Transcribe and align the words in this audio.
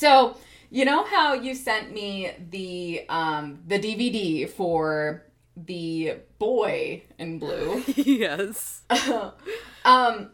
So, 0.00 0.34
you 0.70 0.86
know 0.86 1.04
how 1.04 1.34
you 1.34 1.54
sent 1.54 1.92
me 1.92 2.30
the 2.48 3.04
um 3.10 3.58
the 3.66 3.78
DVD 3.78 4.48
for 4.48 5.26
the 5.54 6.14
boy 6.38 7.02
in 7.18 7.38
blue? 7.38 7.82
yes. 7.96 8.80
um 9.84 10.30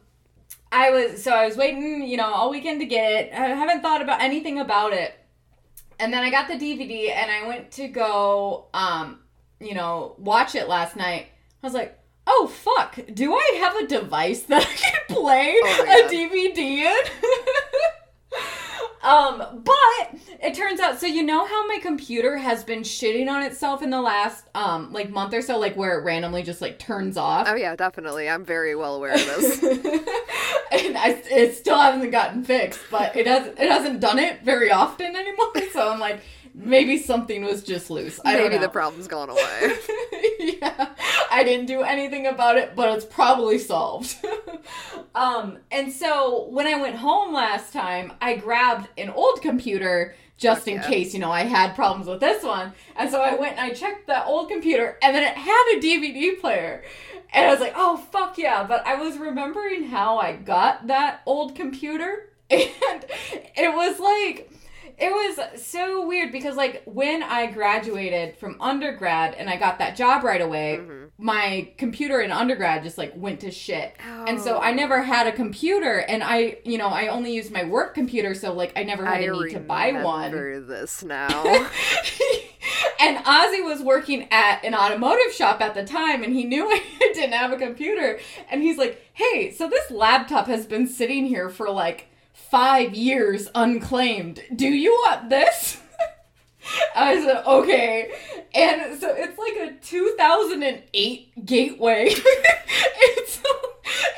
I 0.70 0.90
was 0.90 1.20
so 1.20 1.32
I 1.32 1.46
was 1.46 1.56
waiting, 1.56 2.06
you 2.06 2.16
know, 2.16 2.32
all 2.32 2.48
weekend 2.48 2.78
to 2.78 2.86
get 2.86 3.10
it. 3.10 3.32
I 3.32 3.46
haven't 3.48 3.82
thought 3.82 4.02
about 4.02 4.22
anything 4.22 4.60
about 4.60 4.92
it. 4.92 5.18
And 5.98 6.12
then 6.12 6.22
I 6.22 6.30
got 6.30 6.46
the 6.46 6.54
DVD 6.54 7.10
and 7.10 7.28
I 7.28 7.48
went 7.48 7.72
to 7.72 7.88
go 7.88 8.66
um, 8.72 9.18
you 9.58 9.74
know, 9.74 10.14
watch 10.16 10.54
it 10.54 10.68
last 10.68 10.94
night. 10.94 11.26
I 11.60 11.66
was 11.66 11.74
like, 11.74 11.98
"Oh 12.24 12.46
fuck, 12.46 13.00
do 13.12 13.34
I 13.34 13.58
have 13.62 13.74
a 13.74 13.86
device 13.88 14.42
that 14.42 14.62
I 14.62 14.74
can 14.74 15.00
play 15.08 15.56
Oh 15.60 16.04
a. 16.06 16.08
DVD 16.08 16.58
in?" 16.58 17.04
Um, 19.06 19.62
but 19.62 20.18
it 20.42 20.54
turns 20.54 20.80
out 20.80 20.98
so 20.98 21.06
you 21.06 21.22
know 21.22 21.46
how 21.46 21.66
my 21.68 21.78
computer 21.80 22.38
has 22.38 22.64
been 22.64 22.80
shitting 22.80 23.28
on 23.28 23.44
itself 23.44 23.80
in 23.80 23.90
the 23.90 24.00
last 24.00 24.46
um 24.56 24.92
like 24.92 25.10
month 25.10 25.32
or 25.32 25.42
so, 25.42 25.58
like 25.58 25.76
where 25.76 25.96
it 25.98 26.02
randomly 26.02 26.42
just 26.42 26.60
like 26.60 26.80
turns 26.80 27.16
off. 27.16 27.46
Oh 27.48 27.54
yeah, 27.54 27.76
definitely. 27.76 28.28
I'm 28.28 28.44
very 28.44 28.74
well 28.74 28.96
aware 28.96 29.14
of 29.14 29.24
this. 29.24 29.62
and 29.62 30.98
I, 30.98 31.22
it 31.30 31.54
still 31.54 31.78
hasn't 31.78 32.10
gotten 32.10 32.42
fixed, 32.42 32.80
but 32.90 33.14
it 33.14 33.28
has 33.28 33.46
it 33.46 33.70
hasn't 33.70 34.00
done 34.00 34.18
it 34.18 34.42
very 34.42 34.72
often 34.72 35.14
anymore. 35.14 35.52
So 35.72 35.90
I'm 35.90 36.00
like, 36.00 36.20
maybe 36.56 36.98
something 36.98 37.44
was 37.44 37.62
just 37.62 37.90
loose. 37.90 38.18
I 38.24 38.36
Maybe 38.36 38.58
the 38.58 38.68
problem's 38.68 39.06
gone 39.06 39.28
away. 39.28 39.76
yeah, 40.40 40.88
I 41.30 41.44
didn't 41.44 41.66
do 41.66 41.82
anything 41.82 42.26
about 42.26 42.56
it, 42.56 42.74
but 42.74 42.96
it's 42.96 43.04
probably 43.04 43.58
solved. 43.58 44.16
um, 45.14 45.58
and 45.70 45.92
so 45.92 46.46
when 46.48 46.66
I 46.66 46.80
went 46.80 46.96
home 46.96 47.32
last 47.34 47.72
time, 47.72 48.12
I 48.20 48.36
grabbed 48.36 48.88
an 48.98 49.10
old 49.10 49.42
computer 49.42 50.14
just 50.38 50.68
in 50.68 50.78
Okay. 50.80 50.88
case, 51.04 51.14
you 51.14 51.20
know, 51.20 51.30
I 51.32 51.42
had 51.44 51.74
problems 51.74 52.06
with 52.08 52.20
this 52.20 52.42
one. 52.42 52.72
And 52.94 53.10
so 53.10 53.22
I 53.22 53.34
went 53.36 53.52
and 53.52 53.60
I 53.60 53.70
checked 53.70 54.06
that 54.08 54.26
old 54.26 54.48
computer, 54.50 54.98
and 55.02 55.14
then 55.14 55.22
it 55.22 55.34
had 55.36 55.74
a 55.76 55.80
DVD 55.80 56.38
player. 56.40 56.82
And 57.32 57.46
I 57.46 57.50
was 57.50 57.60
like, 57.60 57.72
oh, 57.74 57.96
fuck 57.96 58.38
yeah. 58.38 58.64
But 58.64 58.86
I 58.86 58.96
was 58.96 59.16
remembering 59.18 59.84
how 59.84 60.18
I 60.18 60.36
got 60.36 60.86
that 60.88 61.20
old 61.26 61.54
computer, 61.54 62.30
and 62.50 62.70
it 63.56 63.74
was 63.74 63.98
like, 63.98 64.50
it 64.98 65.10
was 65.10 65.62
so 65.62 66.06
weird 66.06 66.32
because 66.32 66.56
like 66.56 66.82
when 66.84 67.22
I 67.22 67.46
graduated 67.46 68.36
from 68.38 68.56
undergrad 68.60 69.34
and 69.34 69.48
I 69.50 69.56
got 69.56 69.78
that 69.78 69.96
job 69.96 70.24
right 70.24 70.40
away, 70.40 70.78
Mhm. 70.80 71.10
my 71.18 71.70
computer 71.78 72.20
in 72.20 72.30
undergrad 72.32 72.82
just 72.82 72.98
like 72.98 73.12
went 73.16 73.40
to 73.40 73.50
shit. 73.50 73.94
And 74.26 74.40
so 74.40 74.56
Oh. 74.56 74.60
I 74.60 74.72
never 74.72 75.02
had 75.02 75.26
a 75.26 75.32
computer 75.32 75.98
and 76.00 76.22
I, 76.22 76.58
you 76.64 76.78
know, 76.78 76.88
I 76.88 77.08
only 77.08 77.32
used 77.32 77.50
my 77.52 77.64
work 77.64 77.94
computer 77.94 78.34
so 78.34 78.52
like 78.52 78.72
I 78.76 78.82
never 78.82 79.04
had 79.04 79.16
I 79.20 79.24
a 79.24 79.32
need 79.32 79.52
to 79.52 79.60
buy 79.60 79.92
one. 79.92 80.66
this 80.68 81.02
now. 81.04 81.42
and 83.00 83.16
Ozzy 83.24 83.64
was 83.64 83.82
working 83.82 84.28
at 84.30 84.64
an 84.64 84.74
automotive 84.74 85.32
shop 85.32 85.60
at 85.60 85.74
the 85.74 85.84
time 85.84 86.22
and 86.22 86.32
he 86.34 86.44
knew 86.44 86.66
I 86.70 86.80
didn't 87.14 87.32
have 87.32 87.52
a 87.52 87.56
computer 87.56 88.18
and 88.50 88.62
he's 88.62 88.78
like, 88.78 89.02
"Hey, 89.12 89.50
so 89.52 89.68
this 89.68 89.90
laptop 89.90 90.46
has 90.46 90.66
been 90.66 90.86
sitting 90.86 91.26
here 91.26 91.48
for 91.48 91.70
like 91.70 92.08
5 92.50 92.94
years 92.94 93.48
unclaimed. 93.54 94.42
Do 94.54 94.68
you 94.68 94.92
want 94.92 95.30
this?" 95.30 95.80
I 96.96 97.20
said, 97.22 97.44
"Okay." 97.46 98.10
And 98.54 98.98
so 99.00 99.14
it's 99.14 99.38
like 99.38 99.56
a 99.56 99.74
2008 99.82 101.46
Gateway. 101.46 102.06
it's 102.10 103.42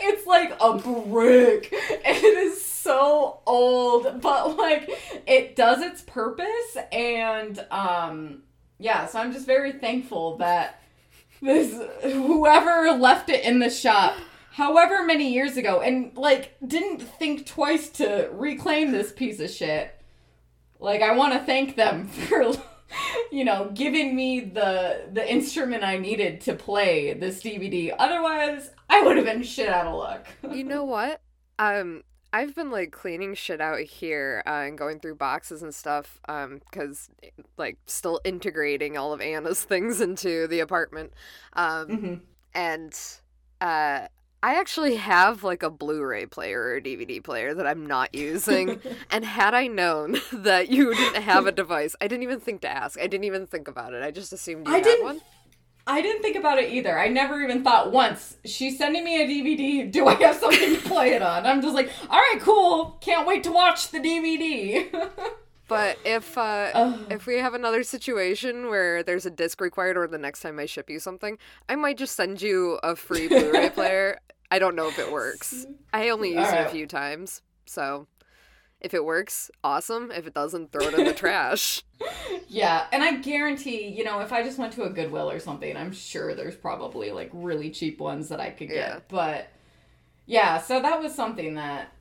it's 0.00 0.26
like 0.26 0.56
a 0.60 0.78
brick. 0.78 1.68
It 1.72 2.38
is 2.38 2.64
so 2.64 3.40
old, 3.46 4.20
but 4.20 4.56
like 4.56 4.88
it 5.26 5.56
does 5.56 5.82
its 5.82 6.02
purpose 6.02 6.76
and 6.92 7.64
um 7.70 8.42
yeah, 8.78 9.06
so 9.06 9.18
I'm 9.18 9.32
just 9.32 9.46
very 9.46 9.72
thankful 9.72 10.38
that 10.38 10.80
this 11.42 11.72
whoever 12.02 12.92
left 12.92 13.28
it 13.28 13.44
in 13.44 13.58
the 13.58 13.70
shop 13.70 14.14
however 14.58 15.04
many 15.04 15.32
years 15.32 15.56
ago 15.56 15.80
and 15.80 16.10
like 16.16 16.56
didn't 16.66 17.00
think 17.00 17.46
twice 17.46 17.88
to 17.90 18.28
reclaim 18.32 18.90
this 18.90 19.12
piece 19.12 19.38
of 19.38 19.48
shit. 19.48 19.94
Like 20.80 21.00
I 21.00 21.12
want 21.12 21.32
to 21.32 21.38
thank 21.38 21.76
them 21.76 22.08
for 22.28 22.52
you 23.30 23.44
know, 23.44 23.70
giving 23.72 24.16
me 24.16 24.40
the 24.40 25.08
the 25.12 25.32
instrument 25.32 25.84
I 25.84 25.98
needed 25.98 26.40
to 26.42 26.54
play 26.54 27.14
this 27.14 27.40
DVD. 27.40 27.94
Otherwise, 27.96 28.70
I 28.90 29.02
would 29.02 29.16
have 29.16 29.26
been 29.26 29.44
shit 29.44 29.68
out 29.68 29.86
of 29.86 29.94
luck. 29.94 30.26
you 30.52 30.64
know 30.64 30.84
what? 30.84 31.20
Um, 31.60 32.02
I've 32.32 32.56
been 32.56 32.72
like 32.72 32.90
cleaning 32.90 33.34
shit 33.34 33.60
out 33.60 33.80
here 33.80 34.42
uh, 34.44 34.64
and 34.66 34.76
going 34.76 34.98
through 34.98 35.16
boxes 35.16 35.62
and 35.62 35.72
stuff. 35.72 36.20
Um, 36.28 36.62
because 36.70 37.10
like 37.56 37.78
still 37.86 38.20
integrating 38.24 38.98
all 38.98 39.12
of 39.12 39.20
Anna's 39.20 39.62
things 39.64 40.00
into 40.00 40.48
the 40.48 40.58
apartment. 40.58 41.12
Um, 41.52 41.86
mm-hmm. 41.88 42.14
and 42.54 43.00
uh. 43.60 44.08
I 44.42 44.54
actually 44.54 44.96
have 44.96 45.42
like 45.42 45.62
a 45.62 45.70
Blu-ray 45.70 46.26
player 46.26 46.62
or 46.62 46.76
a 46.76 46.80
DVD 46.80 47.22
player 47.22 47.54
that 47.54 47.66
I'm 47.66 47.86
not 47.86 48.14
using. 48.14 48.80
and 49.10 49.24
had 49.24 49.54
I 49.54 49.66
known 49.66 50.18
that 50.32 50.68
you 50.68 50.94
didn't 50.94 51.22
have 51.22 51.46
a 51.46 51.52
device, 51.52 51.96
I 52.00 52.08
didn't 52.08 52.22
even 52.22 52.40
think 52.40 52.60
to 52.62 52.68
ask. 52.68 52.98
I 53.00 53.06
didn't 53.06 53.24
even 53.24 53.46
think 53.46 53.68
about 53.68 53.94
it. 53.94 54.02
I 54.02 54.10
just 54.10 54.32
assumed 54.32 54.66
you 54.66 54.72
I 54.72 54.76
had 54.76 54.84
didn't 54.84 55.04
one. 55.04 55.20
I 55.88 56.02
didn't 56.02 56.20
think 56.20 56.36
about 56.36 56.58
it 56.58 56.70
either. 56.70 56.98
I 56.98 57.08
never 57.08 57.42
even 57.42 57.64
thought 57.64 57.90
once, 57.90 58.36
she's 58.44 58.76
sending 58.76 59.04
me 59.04 59.22
a 59.22 59.26
DVD. 59.26 59.90
Do 59.90 60.06
I 60.06 60.14
have 60.16 60.36
something 60.36 60.74
to 60.76 60.80
play 60.82 61.14
it 61.14 61.22
on? 61.22 61.46
I'm 61.46 61.62
just 61.62 61.74
like, 61.74 61.90
all 62.10 62.18
right, 62.18 62.38
cool. 62.40 62.98
Can't 63.00 63.26
wait 63.26 63.42
to 63.44 63.52
watch 63.52 63.90
the 63.90 63.98
DVD. 63.98 64.88
But 65.68 65.98
if 66.02 66.38
uh, 66.38 66.96
if 67.10 67.26
we 67.26 67.36
have 67.36 67.52
another 67.52 67.82
situation 67.82 68.70
where 68.70 69.02
there's 69.02 69.26
a 69.26 69.30
disc 69.30 69.60
required, 69.60 69.98
or 69.98 70.06
the 70.08 70.16
next 70.16 70.40
time 70.40 70.58
I 70.58 70.64
ship 70.64 70.88
you 70.88 70.98
something, 70.98 71.36
I 71.68 71.76
might 71.76 71.98
just 71.98 72.16
send 72.16 72.40
you 72.40 72.78
a 72.82 72.96
free 72.96 73.28
Blu-ray 73.28 73.68
player. 73.70 74.18
I 74.50 74.58
don't 74.58 74.74
know 74.74 74.88
if 74.88 74.98
it 74.98 75.12
works. 75.12 75.66
I 75.92 76.08
only 76.10 76.34
used 76.34 76.52
it 76.52 76.66
a 76.66 76.70
few 76.70 76.86
times, 76.86 77.42
so 77.66 78.06
if 78.80 78.94
it 78.94 79.04
works, 79.04 79.50
awesome. 79.64 80.10
If 80.10 80.26
it 80.26 80.34
doesn't, 80.34 80.72
throw 80.72 80.86
it 80.86 80.94
in 80.94 81.04
the 81.04 81.12
trash. 81.14 81.82
yeah, 82.48 82.86
and 82.92 83.02
I 83.02 83.16
guarantee, 83.16 83.88
you 83.88 84.04
know, 84.04 84.20
if 84.20 84.32
I 84.32 84.42
just 84.42 84.58
went 84.58 84.72
to 84.74 84.84
a 84.84 84.90
Goodwill 84.90 85.30
or 85.30 85.40
something, 85.40 85.76
I'm 85.76 85.92
sure 85.92 86.34
there's 86.34 86.56
probably 86.56 87.10
like 87.10 87.30
really 87.32 87.70
cheap 87.70 87.98
ones 88.00 88.28
that 88.28 88.40
I 88.40 88.50
could 88.50 88.68
get. 88.68 88.76
Yeah. 88.76 88.98
But 89.08 89.48
yeah, 90.26 90.58
so 90.58 90.80
that 90.80 91.00
was 91.00 91.14
something 91.14 91.54
that 91.54 91.92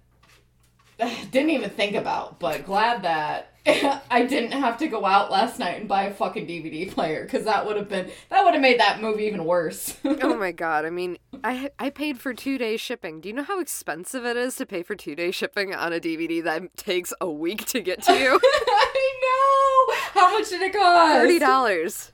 didn't 1.31 1.49
even 1.49 1.69
think 1.69 1.95
about, 1.95 2.39
but 2.39 2.65
glad 2.65 3.03
that 3.03 3.53
I 4.09 4.25
didn't 4.25 4.53
have 4.53 4.77
to 4.77 4.87
go 4.87 5.05
out 5.05 5.29
last 5.29 5.59
night 5.59 5.79
and 5.79 5.89
buy 5.89 6.03
a 6.03 6.13
fucking 6.13 6.47
DVD 6.47 6.89
player 6.89 7.23
because 7.23 7.43
that 7.43 7.65
would 7.65 7.75
have 7.75 7.89
been 7.89 8.09
that 8.29 8.45
would 8.45 8.53
have 8.53 8.61
made 8.61 8.79
that 8.79 9.01
movie 9.01 9.25
even 9.25 9.43
worse. 9.43 9.97
oh 10.05 10.37
my 10.37 10.53
god! 10.53 10.85
I 10.85 10.89
mean, 10.89 11.17
I 11.43 11.69
I 11.77 11.89
paid 11.89 12.19
for 12.19 12.33
two 12.33 12.57
day 12.57 12.77
shipping. 12.77 13.19
Do 13.19 13.27
you 13.27 13.35
know 13.35 13.43
how 13.43 13.59
expensive 13.59 14.25
it 14.25 14.37
is 14.37 14.55
to 14.57 14.65
pay 14.65 14.83
for 14.83 14.95
two 14.95 15.15
day 15.15 15.31
shipping 15.31 15.75
on 15.75 15.91
a 15.91 15.99
DVD 15.99 16.41
that 16.43 16.77
takes 16.77 17.13
a 17.19 17.29
week 17.29 17.65
to 17.65 17.81
get 17.81 18.01
to 18.03 18.13
you? 18.13 18.39
I 18.43 19.93
know. 20.15 20.21
How 20.21 20.37
much 20.37 20.49
did 20.49 20.61
it 20.61 20.73
cost? 20.73 21.13
Thirty 21.13 21.39
dollars. 21.39 22.11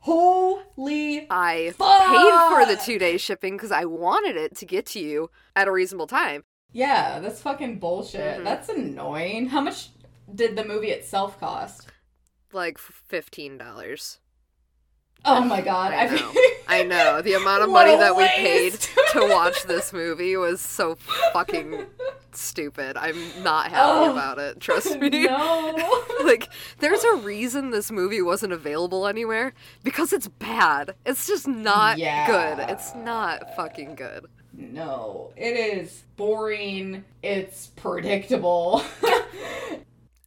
Holy. 0.00 1.26
I 1.28 1.72
Fuck! 1.76 2.06
paid 2.06 2.48
for 2.48 2.66
the 2.72 2.80
two 2.80 2.98
day 2.98 3.16
shipping 3.16 3.56
because 3.56 3.72
I 3.72 3.84
wanted 3.84 4.36
it 4.36 4.56
to 4.58 4.66
get 4.66 4.86
to 4.86 5.00
you 5.00 5.30
at 5.56 5.66
a 5.66 5.72
reasonable 5.72 6.06
time. 6.06 6.44
Yeah, 6.72 7.18
that's 7.18 7.40
fucking 7.42 7.78
bullshit. 7.78 8.40
Mhm. 8.40 8.44
That's 8.44 8.68
annoying. 8.68 9.46
How 9.48 9.60
much 9.60 9.88
did 10.34 10.56
the 10.56 10.64
movie 10.64 10.90
itself 10.90 11.38
cost? 11.40 11.86
Like 12.52 12.78
fifteen 12.78 13.58
dollars. 13.58 14.18
Oh 15.24 15.42
my 15.42 15.60
god. 15.60 15.92
I 15.92 16.06
know. 16.06 16.32
I 16.68 16.82
know. 16.84 17.20
The 17.22 17.34
amount 17.34 17.64
of 17.64 17.70
money 17.78 17.96
that 17.96 18.16
we 18.16 18.26
paid 18.28 18.72
to 19.12 19.26
watch 19.28 19.64
this 19.64 19.92
movie 19.92 20.36
was 20.36 20.60
so 20.60 20.94
fucking 21.32 21.86
stupid. 22.32 22.96
I'm 22.96 23.16
not 23.42 23.66
happy 23.72 23.80
Oh. 24.06 24.12
about 24.12 24.38
it. 24.38 24.60
Trust 24.60 24.96
me. 25.00 25.08
no. 25.26 26.04
Like, 26.22 26.48
there's 26.78 27.02
a 27.02 27.16
reason 27.16 27.70
this 27.70 27.90
movie 27.90 28.22
wasn't 28.22 28.52
available 28.52 29.08
anywhere 29.08 29.54
because 29.82 30.12
it's 30.12 30.28
bad. 30.28 30.94
It's 31.04 31.26
just 31.26 31.48
not 31.48 31.98
Yeah. 31.98 32.26
good. 32.56 32.70
It's 32.70 32.94
not 32.94 33.56
fucking 33.56 33.96
good. 33.96 34.26
No. 34.52 35.32
It 35.36 35.56
is 35.80 36.04
boring. 36.16 37.04
It's 37.24 37.66
predictable. 37.74 38.84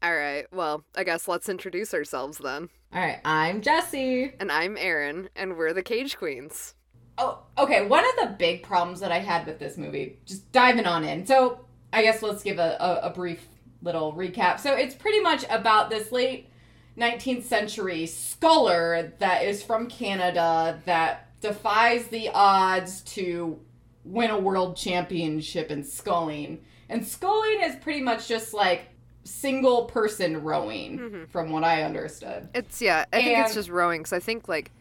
All 0.04 0.16
right, 0.16 0.48
well, 0.52 0.84
I 0.96 1.04
guess 1.04 1.28
let's 1.28 1.48
introduce 1.48 1.94
ourselves 1.94 2.40
then. 2.40 2.70
All 2.92 3.00
right, 3.00 3.20
I'm 3.24 3.62
Jesse. 3.62 4.34
And 4.40 4.52
I'm 4.52 4.76
Erin, 4.76 5.30
and 5.36 5.56
we're 5.56 5.74
the 5.74 5.84
Cage 5.84 6.18
Queens. 6.18 6.74
Oh, 7.20 7.44
okay. 7.56 7.86
One 7.86 8.04
of 8.04 8.12
the 8.20 8.36
big 8.36 8.64
problems 8.64 9.00
that 9.02 9.12
I 9.12 9.20
had 9.20 9.46
with 9.46 9.60
this 9.60 9.78
movie, 9.78 10.18
just 10.26 10.52
diving 10.52 10.88
on 10.88 11.04
in. 11.04 11.28
So, 11.28 11.66
I 11.94 12.02
guess 12.02 12.24
let's 12.24 12.42
give 12.42 12.58
a, 12.58 12.78
a, 12.80 13.10
a 13.10 13.10
brief 13.12 13.48
little 13.84 14.12
recap. 14.14 14.60
So, 14.60 14.74
it's 14.74 14.96
pretty 14.96 15.20
much 15.20 15.46
about 15.52 15.92
this 15.92 16.12
late 16.12 16.50
19th 16.98 17.44
century 17.44 18.08
scholar 18.08 19.14
that 19.20 19.44
is 19.44 19.62
from 19.62 19.88
Canada 19.88 20.82
that 20.86 21.40
defies 21.42 22.08
the 22.08 22.30
odds 22.34 23.02
to 23.02 23.60
win 24.04 24.32
a 24.32 24.40
world 24.40 24.76
championship 24.76 25.70
in 25.70 25.84
sculling. 25.84 26.62
And 26.90 27.06
sculling 27.06 27.62
is 27.62 27.76
pretty 27.76 28.02
much 28.02 28.28
just 28.28 28.52
like 28.52 28.91
single 29.24 29.86
person 29.86 30.44
rowing, 30.44 30.98
Mhm. 31.00 31.30
from 31.30 31.52
what 31.52 31.64
I 31.64 31.84
understood. 31.84 32.50
It's 32.56 32.82
yeah. 32.82 33.06
I 33.14 33.22
think 33.22 33.40
it's 33.40 33.54
just 33.54 33.70
rowing 33.70 34.00
because 34.02 34.14
I 34.14 34.20
think 34.20 34.48
like 34.48 34.72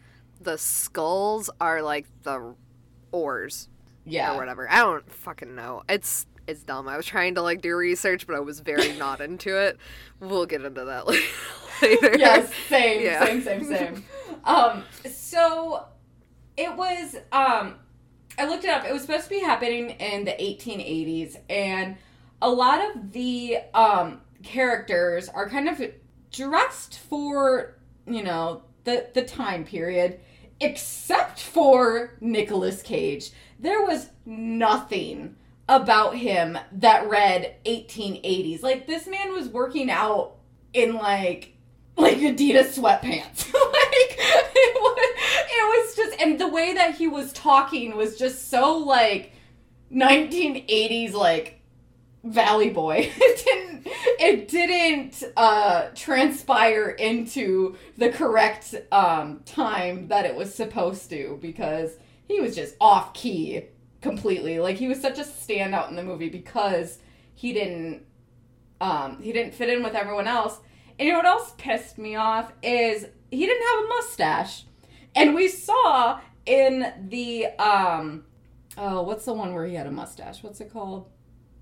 the 0.41 0.57
skulls 0.57 1.49
are 1.59 1.81
like 1.81 2.07
the 2.23 2.55
oars 3.11 3.69
Yeah. 4.05 4.33
or 4.33 4.37
whatever. 4.37 4.69
I 4.69 4.77
don't 4.79 5.11
fucking 5.11 5.55
know. 5.55 5.83
It's 5.89 6.25
it's 6.47 6.63
dumb. 6.63 6.87
I 6.87 6.97
was 6.97 7.05
trying 7.05 7.35
to 7.35 7.41
like 7.43 7.61
do 7.61 7.75
research, 7.75 8.25
but 8.25 8.35
I 8.35 8.39
was 8.39 8.59
very 8.61 8.93
not 8.97 9.21
into 9.21 9.55
it. 9.57 9.77
We'll 10.19 10.47
get 10.47 10.63
into 10.65 10.83
that 10.85 11.07
later. 11.81 12.17
yes, 12.17 12.51
same, 12.67 13.01
Yeah. 13.01 13.23
same, 13.25 13.41
same, 13.43 13.63
same. 13.65 14.05
Um, 14.43 14.83
so 15.05 15.85
it 16.57 16.75
was. 16.75 17.15
Um, 17.31 17.75
I 18.39 18.45
looked 18.47 18.63
it 18.63 18.69
up. 18.71 18.85
It 18.85 18.91
was 18.93 19.03
supposed 19.03 19.25
to 19.25 19.29
be 19.29 19.39
happening 19.39 19.91
in 19.91 20.25
the 20.25 20.31
1880s, 20.31 21.37
and 21.49 21.97
a 22.41 22.49
lot 22.49 22.79
of 22.95 23.11
the 23.13 23.57
um, 23.73 24.21
characters 24.43 25.29
are 25.29 25.49
kind 25.49 25.67
of 25.67 25.81
dressed 26.31 26.99
for 26.99 27.77
you 28.05 28.23
know 28.23 28.63
the 28.83 29.07
the 29.13 29.23
time 29.23 29.63
period, 29.63 30.19
except 30.59 31.39
for 31.39 32.17
Nicolas 32.19 32.81
Cage. 32.81 33.31
There 33.59 33.81
was 33.83 34.09
nothing 34.25 35.35
about 35.69 36.15
him 36.15 36.57
that 36.73 37.07
read 37.07 37.55
1880s. 37.65 38.61
Like 38.61 38.87
this 38.87 39.07
man 39.07 39.33
was 39.33 39.47
working 39.47 39.89
out 39.89 40.35
in 40.73 40.95
like 40.95 41.55
like 41.97 42.17
Adidas 42.17 42.77
sweatpants. 42.77 43.53
like 43.53 44.15
it 44.17 44.81
was, 44.81 45.09
it 45.49 45.87
was 45.87 45.95
just 45.95 46.21
and 46.21 46.39
the 46.39 46.47
way 46.47 46.73
that 46.73 46.95
he 46.95 47.07
was 47.07 47.31
talking 47.33 47.95
was 47.95 48.17
just 48.17 48.49
so 48.49 48.77
like 48.77 49.33
1980s 49.93 51.13
like 51.13 51.61
Valley 52.23 52.69
Boy. 52.69 53.11
It 53.21 53.45
didn't 53.45 53.70
it 54.19 54.47
didn't 54.47 55.23
uh 55.35 55.87
transpire 55.95 56.89
into 56.89 57.75
the 57.97 58.09
correct 58.09 58.75
um 58.91 59.41
time 59.45 60.07
that 60.07 60.25
it 60.25 60.35
was 60.35 60.53
supposed 60.53 61.09
to 61.09 61.37
because 61.41 61.97
he 62.27 62.39
was 62.39 62.55
just 62.55 62.75
off 62.79 63.13
key 63.13 63.63
completely. 64.01 64.59
Like 64.59 64.77
he 64.77 64.87
was 64.87 64.99
such 65.01 65.19
a 65.19 65.23
standout 65.23 65.89
in 65.89 65.95
the 65.95 66.03
movie 66.03 66.29
because 66.29 66.99
he 67.33 67.53
didn't 67.53 68.03
um 68.79 69.21
he 69.21 69.31
didn't 69.31 69.53
fit 69.53 69.69
in 69.69 69.83
with 69.83 69.95
everyone 69.95 70.27
else. 70.27 70.59
And 70.99 71.07
you 71.07 71.13
know 71.13 71.19
what 71.19 71.27
else 71.27 71.53
pissed 71.57 71.97
me 71.97 72.15
off 72.15 72.51
is 72.61 73.07
he 73.31 73.45
didn't 73.45 73.67
have 73.67 73.85
a 73.85 73.87
mustache. 73.87 74.65
And 75.15 75.35
we 75.35 75.47
saw 75.47 76.19
in 76.45 76.91
the 77.09 77.47
um 77.59 78.25
oh 78.77 79.01
what's 79.03 79.25
the 79.25 79.33
one 79.33 79.53
where 79.53 79.65
he 79.65 79.75
had 79.75 79.87
a 79.87 79.91
mustache? 79.91 80.43
What's 80.43 80.61
it 80.61 80.71
called? 80.71 81.07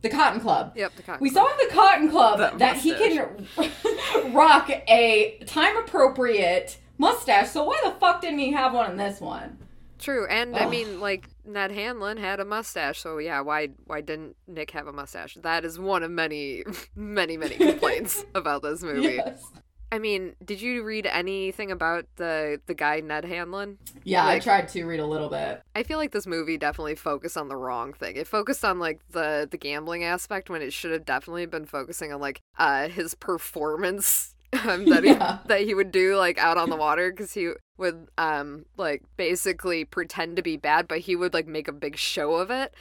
The 0.01 0.09
Cotton 0.09 0.39
Club. 0.39 0.73
Yep. 0.75 0.95
The 0.95 1.03
cock. 1.03 1.21
We 1.21 1.29
saw 1.29 1.45
in 1.45 1.67
the 1.67 1.73
Cotton 1.73 2.09
Club 2.09 2.39
That 2.39 2.57
that, 2.59 2.77
he 2.77 2.93
can 2.93 3.47
rock 4.33 4.69
a 4.69 5.39
time 5.45 5.75
appropriate 5.77 6.77
mustache. 6.97 7.49
So 7.49 7.63
why 7.63 7.81
the 7.83 7.91
fuck 7.91 8.21
didn't 8.21 8.39
he 8.39 8.51
have 8.51 8.73
one 8.73 8.91
in 8.91 8.97
this 8.97 9.19
one? 9.19 9.57
True, 9.99 10.25
and 10.27 10.55
I 10.55 10.65
mean, 10.69 11.01
like 11.01 11.27
Ned 11.45 11.71
Hanlon 11.71 12.15
had 12.15 12.39
a 12.39 12.45
mustache, 12.45 13.01
so 13.01 13.17
yeah, 13.17 13.41
why 13.41 13.69
why 13.85 13.99
didn't 13.99 14.37
Nick 14.47 14.71
have 14.71 14.87
a 14.87 14.93
mustache? 14.93 15.35
That 15.41 15.65
is 15.65 15.77
one 15.77 16.03
of 16.03 16.11
many, 16.11 16.63
many, 16.95 17.35
many 17.35 17.55
complaints 17.57 18.23
about 18.33 18.61
this 18.61 18.81
movie. 18.81 19.15
Yes. 19.15 19.43
I 19.91 19.97
mean, 19.99 20.35
did 20.43 20.61
you 20.61 20.83
read 20.83 21.05
anything 21.07 21.71
about 21.71 22.05
the 22.17 22.61
the 22.67 22.73
guy 22.75 22.99
Ned 22.99 23.25
Hanlon? 23.25 23.79
Yeah, 24.03 24.25
I 24.25 24.39
tried 24.39 24.67
to 24.69 24.85
read 24.85 24.99
a 24.99 25.05
little 25.05 25.29
bit. 25.29 25.61
I 25.75 25.83
feel 25.83 25.97
like 25.97 26.11
this 26.11 26.27
movie 26.27 26.57
definitely 26.57 26.95
focused 26.95 27.37
on 27.37 27.47
the 27.47 27.55
wrong 27.55 27.93
thing. 27.93 28.15
It 28.15 28.27
focused 28.27 28.65
on 28.65 28.79
like 28.79 28.99
the 29.11 29.47
the 29.49 29.57
gambling 29.57 30.03
aspect 30.03 30.49
when 30.49 30.61
it 30.61 30.73
should 30.73 30.91
have 30.91 31.05
definitely 31.05 31.45
been 31.45 31.65
focusing 31.65 32.11
on 32.11 32.19
like 32.19 32.41
uh 32.57 32.89
his 32.89 33.13
performance 33.15 34.35
um, 34.67 34.85
that 34.89 35.03
he 35.03 35.11
Yeah. 35.11 35.39
that 35.45 35.61
he 35.61 35.73
would 35.73 35.91
do 35.91 36.15
like 36.17 36.37
out 36.37 36.57
on 36.57 36.69
the 36.69 36.75
water 36.75 37.11
because 37.11 37.33
he 37.33 37.51
would 37.77 38.07
um 38.17 38.65
like 38.77 39.03
basically 39.15 39.85
pretend 39.85 40.35
to 40.35 40.41
be 40.41 40.57
bad, 40.57 40.87
but 40.87 40.99
he 40.99 41.15
would 41.15 41.33
like 41.33 41.47
make 41.47 41.67
a 41.67 41.71
big 41.73 41.97
show 41.97 42.33
of 42.35 42.51
it. 42.51 42.73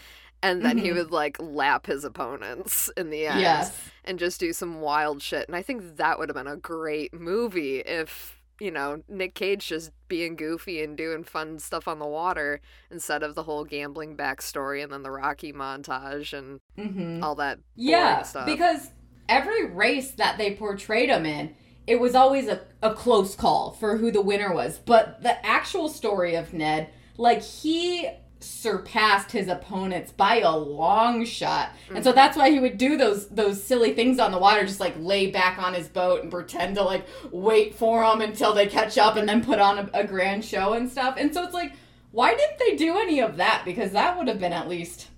And 0.43 0.65
then 0.65 0.79
he 0.79 0.89
Mhm. 0.91 0.95
would 0.97 1.11
like 1.11 1.37
lap 1.41 1.87
his 1.87 2.05
opponents 2.05 2.89
in 2.97 3.11
the 3.11 3.27
end 3.27 3.41
Yes. 3.41 3.77
and 4.05 4.19
just 4.19 4.39
do 4.39 4.53
some 4.53 4.81
wild 4.81 5.21
shit. 5.23 5.49
And 5.49 5.57
I 5.57 5.63
think 5.63 5.97
that 5.97 6.19
would 6.19 6.29
have 6.29 6.37
been 6.37 6.47
a 6.47 6.57
great 6.57 7.13
movie 7.13 7.81
if, 7.81 8.41
you 8.61 8.71
know, 8.71 9.03
Nick 9.09 9.35
Cage 9.35 9.67
just 9.67 9.91
being 10.07 10.37
goofy 10.37 10.83
and 10.83 10.97
doing 10.97 11.25
fun 11.25 11.59
stuff 11.59 11.89
on 11.89 11.99
the 11.99 12.07
water 12.07 12.61
instead 12.91 13.23
of 13.25 13.35
the 13.35 13.43
whole 13.45 13.65
gambling 13.65 14.17
backstory 14.17 14.83
and 14.83 14.93
then 14.93 15.03
the 15.03 15.11
Rocky 15.11 15.53
montage 15.53 16.33
and 16.33 16.61
Mm-hmm. 16.79 17.23
all 17.25 17.35
that. 17.35 17.59
Yeah, 17.75 18.23
stuff. 18.23 18.47
because 18.47 18.91
every 19.29 19.67
race 19.67 20.13
that 20.13 20.39
they 20.39 20.55
portrayed 20.55 21.09
him 21.11 21.27
in, 21.27 21.55
it 21.89 21.99
was 21.99 22.15
always 22.15 22.47
a, 22.49 22.61
a 22.81 22.95
close 22.95 23.35
call 23.35 23.73
for 23.73 23.97
who 23.97 24.13
the 24.13 24.21
winner 24.23 24.53
was. 24.55 24.79
But 24.79 25.23
the 25.23 25.45
actual 25.45 25.89
story 25.89 26.35
of 26.37 26.53
Ned, 26.53 26.91
like 27.17 27.43
he 27.43 28.09
surpassed 28.41 29.33
his 29.33 29.49
opponents 29.49 30.13
by 30.13 30.41
a 30.41 30.55
long 30.55 31.25
shot. 31.25 31.71
And 31.89 32.05
so 32.05 32.11
mm-hmm. 32.11 32.17
that's 32.17 32.37
why 32.37 32.51
he 32.51 32.61
would 32.61 32.79
do 32.79 32.97
those 32.97 33.29
those 33.29 33.63
silly 33.63 33.93
things 33.95 34.19
on 34.19 34.33
the 34.33 34.39
water, 34.39 34.65
just 34.65 34.81
like 34.81 34.95
lay 34.99 35.31
back 35.31 35.59
on 35.59 35.75
his 35.75 35.89
boat 35.89 36.23
and 36.23 36.31
pretend 36.31 36.77
to 36.77 36.83
like 36.83 37.07
wait 37.31 37.75
for 37.75 38.03
them 38.03 38.21
until 38.21 38.55
they 38.55 38.67
catch 38.67 38.99
up 38.99 39.17
and 39.17 39.29
then 39.29 39.45
put 39.45 39.59
on 39.59 39.79
a, 39.79 39.91
a 39.95 40.05
grand 40.05 40.45
show 40.45 40.73
and 40.73 40.91
stuff. 40.91 41.17
And 41.19 41.33
so 41.33 41.43
it's 41.45 41.55
like, 41.55 41.73
why 42.11 42.35
didn't 42.35 42.59
they 42.59 42.77
do 42.77 42.99
any 42.99 43.21
of 43.21 43.37
that? 43.37 43.63
Because 43.65 43.93
that 43.93 44.17
would 44.17 44.29
have 44.29 44.41
been 44.41 44.53
at 44.53 44.69
least 44.69 45.09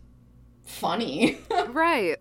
funny. 0.64 1.38
right. 1.68 2.16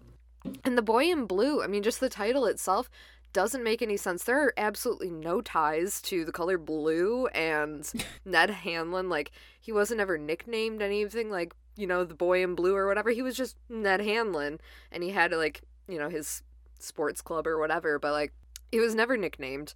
And 0.64 0.78
the 0.78 0.82
boy 0.82 1.06
in 1.06 1.26
blue, 1.26 1.62
I 1.62 1.68
mean, 1.68 1.84
just 1.84 2.00
the 2.00 2.10
title 2.10 2.46
itself 2.46 2.90
doesn't 3.34 3.64
make 3.64 3.82
any 3.82 3.98
sense. 3.98 4.24
There 4.24 4.44
are 4.44 4.54
absolutely 4.58 5.10
no 5.10 5.42
ties 5.42 6.02
to 6.04 6.26
the 6.26 6.32
color 6.32 6.58
blue 6.58 7.28
and 7.28 7.92
Ned 8.26 8.50
Hanlon. 8.50 9.10
Like, 9.10 9.32
he 9.62 9.72
wasn't 9.72 10.02
ever 10.02 10.18
nicknamed 10.18 10.82
anything 10.82 11.30
like, 11.30 11.54
you 11.76 11.88
know, 11.88 12.04
the 12.04 12.14
boy 12.16 12.44
in 12.44 12.56
blue 12.56 12.76
or 12.76 12.88
whatever. 12.88 13.10
He 13.12 13.22
was 13.22 13.36
just 13.38 13.56
Ned 13.70 14.02
Hanlon. 14.02 14.60
And 14.92 15.04
he 15.04 15.12
had, 15.12 15.32
like, 15.32 15.62
you 15.88 15.98
know, 16.00 16.10
his 16.10 16.44
sports 16.80 17.22
club 17.22 17.46
or 17.48 17.58
whatever, 17.60 18.00
but, 18.00 18.12
like, 18.14 18.34
he 18.72 18.80
was 18.80 18.96
never 18.96 19.16
nicknamed 19.18 19.74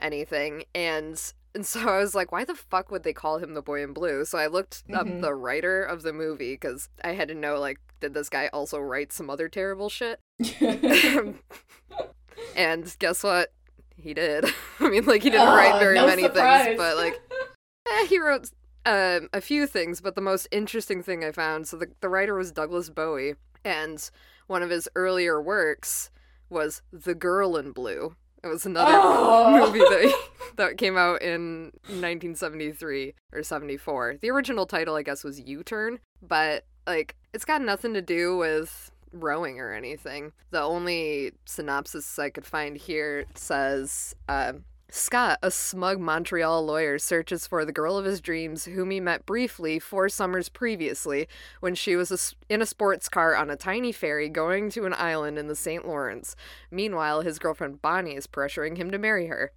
anything. 0.00 0.64
And. 0.74 1.20
And 1.54 1.64
so 1.64 1.88
I 1.88 1.96
was 2.00 2.14
like, 2.14 2.32
why 2.32 2.44
the 2.44 2.54
fuck 2.54 2.90
would 2.90 3.02
they 3.02 3.14
call 3.14 3.38
him 3.38 3.54
the 3.54 3.62
boy 3.62 3.82
in 3.82 3.94
blue? 3.94 4.26
So 4.26 4.36
I 4.36 4.46
looked 4.46 4.82
up 4.92 5.06
Mhm. 5.06 5.22
the 5.22 5.32
writer 5.34 5.82
of 5.82 6.02
the 6.02 6.12
movie 6.12 6.52
because 6.52 6.90
I 7.02 7.12
had 7.12 7.28
to 7.28 7.34
know, 7.34 7.58
like, 7.58 7.78
did 7.98 8.12
this 8.12 8.28
guy 8.28 8.48
also 8.52 8.78
write 8.78 9.10
some 9.10 9.30
other 9.30 9.48
terrible 9.48 9.88
shit? 9.88 10.20
and 12.54 12.94
guess 12.98 13.22
what? 13.22 13.52
He 13.96 14.12
did. 14.14 14.44
I 14.80 14.88
mean, 14.90 15.04
like, 15.06 15.22
he 15.22 15.30
didn't 15.30 15.48
write 15.48 15.74
Ah, 15.74 15.78
very 15.78 15.94
no 15.94 16.06
many 16.06 16.22
surprise. 16.22 16.64
things, 16.66 16.76
but, 16.78 16.96
like, 16.96 17.18
eh, 17.90 18.06
he 18.06 18.18
wrote 18.18 18.50
um, 18.84 19.28
a 19.32 19.40
few 19.40 19.66
things. 19.66 20.00
But 20.00 20.14
the 20.14 20.20
most 20.20 20.46
interesting 20.50 21.02
thing 21.02 21.24
I 21.24 21.32
found 21.32 21.66
so 21.66 21.76
the, 21.76 21.88
the 22.00 22.08
writer 22.08 22.34
was 22.34 22.52
Douglas 22.52 22.90
Bowie, 22.90 23.34
and 23.64 24.08
one 24.46 24.62
of 24.62 24.70
his 24.70 24.88
earlier 24.94 25.40
works 25.40 26.10
was 26.50 26.82
The 26.92 27.14
Girl 27.14 27.56
in 27.56 27.72
Blue. 27.72 28.14
It 28.44 28.48
was 28.48 28.64
another 28.66 28.92
Oh. 28.94 29.58
movie 29.66 29.80
that, 29.80 30.14
that 30.56 30.76
came 30.78 30.96
out 30.96 31.20
in 31.22 31.72
1973 31.88 33.14
or 33.32 33.42
74. 33.42 34.16
The 34.20 34.30
original 34.30 34.66
title, 34.66 34.94
I 34.94 35.02
guess, 35.02 35.24
was 35.24 35.40
U 35.40 35.64
Turn, 35.64 35.98
but 36.22 36.64
like 36.86 37.16
it's 37.32 37.44
got 37.44 37.60
nothing 37.62 37.94
to 37.94 38.02
do 38.02 38.36
with 38.36 38.92
rowing 39.22 39.60
or 39.60 39.72
anything. 39.72 40.32
The 40.50 40.60
only 40.60 41.32
synopsis 41.44 42.18
I 42.18 42.30
could 42.30 42.46
find 42.46 42.76
here 42.76 43.26
says 43.34 44.14
uh, 44.28 44.54
Scott, 44.88 45.38
a 45.42 45.50
smug 45.50 45.98
Montreal 45.98 46.64
lawyer, 46.64 46.98
searches 46.98 47.46
for 47.46 47.64
the 47.64 47.72
girl 47.72 47.98
of 47.98 48.04
his 48.04 48.20
dreams 48.20 48.66
whom 48.66 48.90
he 48.90 49.00
met 49.00 49.26
briefly 49.26 49.78
four 49.78 50.08
summers 50.08 50.48
previously 50.48 51.28
when 51.60 51.74
she 51.74 51.96
was 51.96 52.12
a 52.12 52.52
in 52.52 52.62
a 52.62 52.66
sports 52.66 53.08
car 53.08 53.34
on 53.34 53.50
a 53.50 53.56
tiny 53.56 53.90
ferry 53.90 54.28
going 54.28 54.70
to 54.70 54.86
an 54.86 54.94
island 54.94 55.38
in 55.38 55.48
the 55.48 55.56
St. 55.56 55.86
Lawrence. 55.86 56.36
Meanwhile, 56.70 57.22
his 57.22 57.38
girlfriend 57.38 57.82
Bonnie 57.82 58.16
is 58.16 58.26
pressuring 58.26 58.76
him 58.76 58.90
to 58.92 58.98
marry 58.98 59.26
her. 59.26 59.52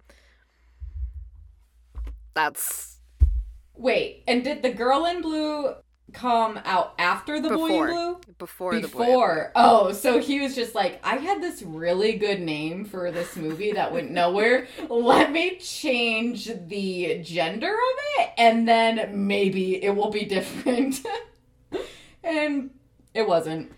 That's 2.34 3.00
Wait, 3.76 4.24
and 4.26 4.44
did 4.44 4.62
the 4.62 4.70
girl 4.70 5.06
in 5.06 5.22
blue 5.22 5.74
come 6.12 6.58
out 6.64 6.94
after 6.98 7.40
the 7.40 7.48
boy 7.48 7.68
Before. 7.68 7.88
in 7.88 7.94
blue? 7.94 8.20
before, 8.38 8.74
the 8.80 8.88
boy. 8.88 8.98
Before. 9.06 9.52
Oh, 9.54 9.92
so 9.92 10.18
he 10.20 10.40
was 10.40 10.54
just 10.54 10.74
like, 10.74 11.00
I 11.04 11.16
had 11.16 11.42
this 11.42 11.62
really 11.62 12.14
good 12.14 12.40
name 12.40 12.84
for 12.84 13.10
this 13.10 13.36
movie 13.36 13.72
that 13.72 13.92
went 13.92 14.10
nowhere. 14.22 14.66
Let 14.88 15.30
me 15.32 15.56
change 15.56 16.46
the 16.66 17.20
gender 17.22 17.68
of 17.72 17.96
it, 18.18 18.30
and 18.38 18.66
then 18.68 19.26
maybe 19.26 19.82
it 19.82 19.94
will 19.94 20.10
be 20.10 20.24
different. 20.36 21.00
and 22.22 22.70
it 23.14 23.26
wasn't. 23.26 23.72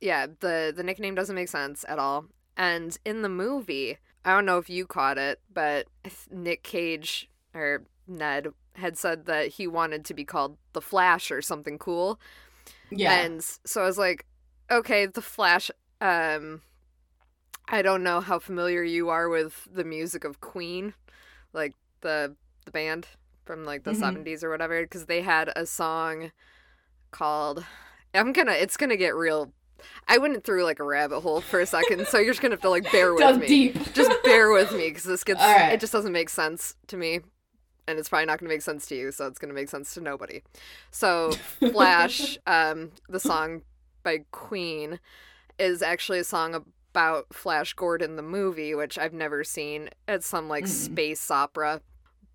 yeah, 0.00 0.26
the 0.40 0.72
the 0.74 0.82
nickname 0.82 1.14
doesn't 1.14 1.34
make 1.34 1.48
sense 1.48 1.84
at 1.88 1.98
all. 1.98 2.26
And 2.56 2.96
in 3.04 3.22
the 3.22 3.28
movie, 3.28 3.98
I 4.24 4.32
don't 4.34 4.44
know 4.46 4.58
if 4.58 4.68
you 4.68 4.86
caught 4.86 5.18
it, 5.18 5.40
but 5.52 5.86
Nick 6.30 6.62
Cage 6.62 7.28
or 7.54 7.84
Ned 8.08 8.48
had 8.74 8.96
said 8.96 9.26
that 9.26 9.48
he 9.48 9.66
wanted 9.66 10.04
to 10.06 10.14
be 10.14 10.24
called 10.24 10.56
the 10.72 10.80
Flash 10.80 11.30
or 11.30 11.42
something 11.42 11.78
cool. 11.78 12.18
Yeah. 12.90 13.12
And 13.20 13.42
so 13.64 13.82
I 13.82 13.86
was 13.86 13.98
like, 13.98 14.24
okay, 14.70 15.06
the 15.06 15.22
Flash 15.22 15.70
um 16.00 16.62
I 17.68 17.82
don't 17.82 18.02
know 18.02 18.20
how 18.20 18.38
familiar 18.38 18.82
you 18.82 19.10
are 19.10 19.28
with 19.28 19.68
the 19.70 19.84
music 19.84 20.24
of 20.24 20.40
Queen, 20.40 20.94
like 21.52 21.74
the 22.00 22.34
the 22.64 22.70
band 22.70 23.06
from 23.44 23.64
like 23.64 23.84
the 23.84 23.92
Mhm. 23.92 24.00
70s 24.24 24.42
or 24.44 24.50
whatever 24.50 24.82
because 24.82 25.06
they 25.06 25.22
had 25.22 25.50
a 25.56 25.64
song 25.66 26.32
called 27.10 27.64
I'm 28.14 28.32
gonna 28.32 28.52
it's 28.52 28.76
gonna 28.76 28.96
get 28.96 29.14
real 29.14 29.52
I 30.06 30.18
went 30.18 30.44
through 30.44 30.64
like 30.64 30.80
a 30.80 30.84
rabbit 30.84 31.20
hole 31.20 31.40
for 31.40 31.58
a 31.60 31.66
second 31.66 32.06
so 32.08 32.18
you're 32.18 32.32
just 32.32 32.42
gonna 32.42 32.54
have 32.54 32.60
to 32.62 32.68
like 32.70 32.90
bear 32.92 33.14
with 33.14 33.22
Dug 33.22 33.40
me 33.40 33.46
deep. 33.46 33.94
just 33.94 34.10
bear 34.22 34.50
with 34.52 34.72
me 34.72 34.88
because 34.88 35.04
this 35.04 35.24
gets 35.24 35.40
right. 35.40 35.72
it 35.72 35.80
just 35.80 35.92
doesn't 35.94 36.12
make 36.12 36.28
sense 36.28 36.74
to 36.88 36.96
me 36.98 37.20
and 37.88 37.98
it's 37.98 38.08
probably 38.08 38.26
not 38.26 38.38
going 38.38 38.48
to 38.48 38.54
make 38.54 38.62
sense 38.62 38.86
to 38.86 38.94
you 38.94 39.10
so 39.10 39.26
it's 39.26 39.38
going 39.38 39.48
to 39.48 39.54
make 39.54 39.68
sense 39.68 39.94
to 39.94 40.00
nobody 40.00 40.42
so 40.90 41.32
flash 41.72 42.38
um, 42.46 42.90
the 43.08 43.18
song 43.20 43.62
by 44.04 44.18
queen 44.30 45.00
is 45.58 45.82
actually 45.82 46.18
a 46.20 46.24
song 46.24 46.54
about 46.54 47.26
flash 47.34 47.74
gordon 47.74 48.16
the 48.16 48.22
movie 48.22 48.74
which 48.74 48.96
i've 48.98 49.12
never 49.12 49.42
seen 49.42 49.88
it's 50.06 50.26
some 50.26 50.48
like 50.48 50.64
Mm. 50.64 50.68
space 50.68 51.30
opera 51.30 51.80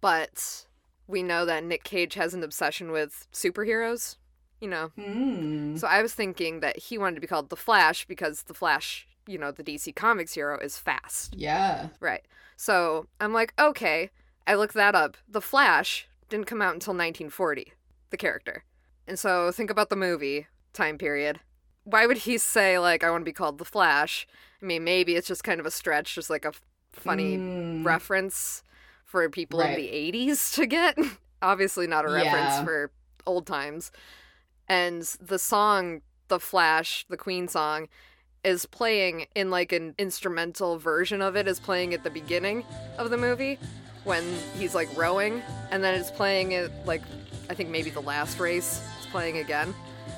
but 0.02 0.66
we 1.08 1.24
know 1.24 1.46
that 1.46 1.64
nick 1.64 1.84
cage 1.84 2.16
has 2.16 2.34
an 2.34 2.44
obsession 2.44 2.92
with 2.92 3.28
superheroes 3.32 4.18
you 4.60 4.68
know 4.68 4.92
Mm. 4.98 5.80
so 5.80 5.88
I 5.88 6.02
was 6.02 6.14
thinking 6.14 6.60
that 6.62 6.78
he 6.78 6.98
wanted 6.98 7.16
to 7.16 7.22
be 7.22 7.28
called 7.28 7.50
the 7.50 7.56
Flash 7.56 8.06
because 8.06 8.44
the 8.44 8.54
Flash, 8.54 9.08
you 9.28 9.38
know, 9.38 9.52
the 9.52 9.64
DC 9.64 9.94
Comics 9.96 10.34
hero, 10.36 10.58
is 10.60 10.78
fast. 10.78 11.36
Yeah. 11.36 11.88
Right. 12.00 12.24
So 12.56 13.08
I'm 13.20 13.34
like, 13.34 13.54
okay. 13.60 14.12
I 14.46 14.56
looked 14.56 14.74
that 14.74 14.96
up. 14.96 15.18
The 15.28 15.42
Flash 15.42 16.08
didn't 16.30 16.46
come 16.48 16.62
out 16.62 16.74
until 16.74 16.92
1940, 16.94 17.74
the 18.10 18.18
character. 18.18 18.64
And 19.08 19.18
so 19.20 19.52
think 19.52 19.70
about 19.70 19.90
the 19.90 19.96
movie 19.96 20.48
time 20.74 20.98
period. 20.98 21.40
Why 21.84 22.06
would 22.08 22.20
he 22.20 22.38
say, 22.38 22.80
like, 22.80 23.04
I 23.04 23.10
want 23.12 23.22
to 23.22 23.26
be 23.26 23.34
called 23.34 23.58
the 23.58 23.66
Flash? 23.66 24.26
I 24.62 24.66
mean, 24.66 24.84
maybe 24.84 25.16
it's 25.16 25.28
just 25.28 25.44
kind 25.44 25.60
of 25.60 25.66
a 25.66 25.72
stretch, 25.72 26.16
just 26.16 26.30
like 26.30 26.46
a 26.46 26.54
funny 26.94 27.38
Mm. 27.38 27.86
reference 27.86 28.64
for 29.04 29.28
people 29.30 29.60
Right. 29.60 29.72
in 29.72 29.76
the 29.86 29.90
80s 29.92 30.52
to 30.56 30.66
get. 30.66 30.98
Obviously, 31.42 31.88
not 31.88 32.06
a 32.06 32.10
reference 32.10 32.34
Yeah. 32.34 32.64
for 32.64 32.92
old 33.26 33.46
times. 33.46 33.92
And 34.68 35.02
the 35.22 35.38
song, 35.40 36.02
The 36.30 36.40
Flash, 36.40 37.06
the 37.10 37.18
Queen 37.18 37.48
song, 37.50 37.90
is 38.46 38.66
playing 38.66 39.28
in 39.36 39.50
like 39.50 39.72
an 39.74 39.94
instrumental 39.98 40.78
version 40.78 41.22
of 41.22 41.36
it, 41.36 41.48
is 41.48 41.60
playing 41.60 41.94
at 41.94 42.04
the 42.04 42.10
beginning 42.10 42.64
of 42.98 43.10
the 43.10 43.18
movie 43.18 43.60
when 44.04 44.24
he's 44.58 44.76
like 44.76 44.90
rowing. 44.98 45.42
And 45.72 45.84
then 45.84 45.96
it's 45.96 46.12
playing 46.12 46.52
it 46.54 46.72
like, 46.86 47.02
I 47.50 47.54
think 47.54 47.70
maybe 47.70 47.90
the 47.90 48.02
last 48.02 48.40
race, 48.40 48.82
it's 48.98 49.08
playing 49.08 49.38
again. 49.38 49.74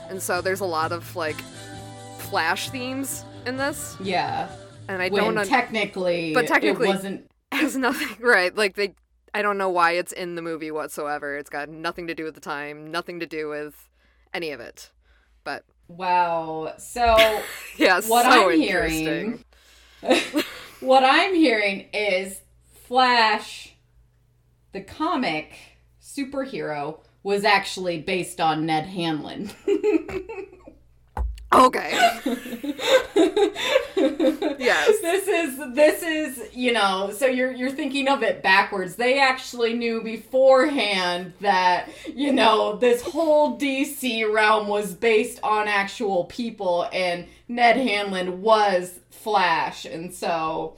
And 0.10 0.22
so 0.22 0.42
there's 0.42 0.60
a 0.62 0.66
lot 0.66 0.92
of 0.92 1.16
like 1.16 1.40
Flash 2.20 2.70
themes 2.70 3.24
in 3.46 3.58
this. 3.58 3.96
Yeah. 4.02 4.50
And 4.88 5.02
I 5.02 5.10
when 5.10 5.24
don't 5.24 5.38
un- 5.38 5.48
technically, 5.48 6.34
But 6.34 6.48
technically- 6.48 6.88
it 6.88 6.96
wasn't. 6.96 7.32
has 7.52 7.78
nothing 7.78 8.18
right 8.20 8.54
like 8.58 8.76
they 8.76 8.94
i 9.34 9.42
don't 9.42 9.58
know 9.58 9.70
why 9.70 9.92
it's 9.92 10.12
in 10.12 10.36
the 10.36 10.42
movie 10.42 10.72
whatsoever 10.72 11.38
it's 11.38 11.50
got 11.50 11.70
nothing 11.70 12.08
to 12.08 12.14
do 12.14 12.26
with 12.26 12.34
the 12.36 12.42
time 12.42 12.92
nothing 12.92 13.22
to 13.22 13.26
do 13.26 13.48
with 13.48 13.88
any 14.34 14.52
of 14.52 14.60
it 14.60 14.92
but 15.46 15.64
Wow. 15.88 16.74
So 16.80 17.06
yeah 17.78 18.02
what 18.08 18.24
so 18.26 18.50
I'm 18.52 18.60
hearing, 18.60 19.46
what 20.82 21.04
I'm 21.06 21.34
hearing 21.36 21.88
is 21.94 22.42
Flash, 22.88 23.75
the 24.76 24.82
comic 24.82 25.54
superhero, 26.02 27.00
was 27.24 27.44
actually 27.44 28.00
based 28.00 28.40
on 28.40 28.68
Ned 28.68 28.86
Hanlon. 28.86 29.50
okay 31.54 32.10
Yes. 34.66 35.00
This 35.02 35.28
is 35.28 35.76
this 35.76 36.04
is, 36.04 36.56
you 36.56 36.74
know, 36.74 37.12
so 37.16 37.28
you're 37.28 37.52
you're 37.52 37.72
thinking 37.72 38.08
of 38.08 38.24
it 38.24 38.42
backwards. 38.42 38.96
They 38.96 39.20
actually 39.20 39.74
knew 39.74 40.02
beforehand 40.02 41.34
that, 41.42 41.90
you 42.14 42.34
know, 42.34 42.76
this 42.78 43.04
whole 43.04 43.60
DC 43.60 44.32
realm 44.32 44.68
was 44.68 44.94
based 44.94 45.40
on 45.44 45.68
actual 45.68 46.26
people 46.26 46.90
and 46.92 47.28
Ned 47.48 47.78
Hanlon 47.78 48.42
was 48.42 49.00
Flash 49.12 49.86
and 49.86 50.14
so 50.14 50.78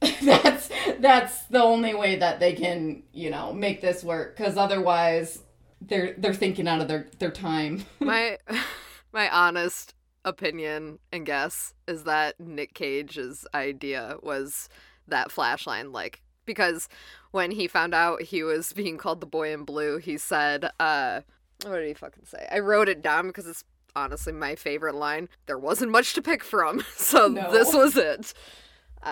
that's 0.22 0.70
that's 1.00 1.44
the 1.46 1.62
only 1.62 1.94
way 1.94 2.16
that 2.16 2.40
they 2.40 2.52
can, 2.52 3.02
you 3.12 3.30
know, 3.30 3.52
make 3.52 3.80
this 3.80 4.04
work 4.04 4.36
cuz 4.36 4.56
otherwise 4.56 5.42
they're 5.80 6.14
they're 6.18 6.34
thinking 6.34 6.68
out 6.68 6.80
of 6.80 6.88
their 6.88 7.06
their 7.18 7.30
time. 7.30 7.84
my 8.00 8.38
my 9.12 9.28
honest 9.30 9.94
opinion 10.24 10.98
and 11.12 11.24
guess 11.24 11.72
is 11.86 12.04
that 12.04 12.38
nick 12.38 12.74
cage's 12.74 13.46
idea 13.54 14.16
was 14.22 14.68
that 15.06 15.30
flash 15.30 15.66
line 15.66 15.90
like 15.92 16.20
because 16.44 16.88
when 17.30 17.52
he 17.52 17.66
found 17.68 17.94
out 17.94 18.20
he 18.20 18.42
was 18.42 18.72
being 18.72 18.98
called 18.98 19.20
the 19.20 19.26
boy 19.26 19.52
in 19.52 19.64
blue 19.64 19.96
he 19.98 20.18
said 20.18 20.68
uh 20.80 21.20
what 21.64 21.76
did 21.76 21.86
he 21.86 21.94
fucking 21.94 22.24
say 22.26 22.46
i 22.50 22.58
wrote 22.58 22.88
it 22.88 23.00
down 23.00 23.28
because 23.28 23.46
it's 23.46 23.64
honestly 23.96 24.32
my 24.32 24.54
favorite 24.54 24.96
line 24.96 25.28
there 25.46 25.58
wasn't 25.58 25.90
much 25.90 26.12
to 26.12 26.20
pick 26.20 26.42
from 26.44 26.82
so 26.94 27.28
No. 27.28 27.50
this 27.50 27.72
was 27.72 27.96
it 27.96 28.34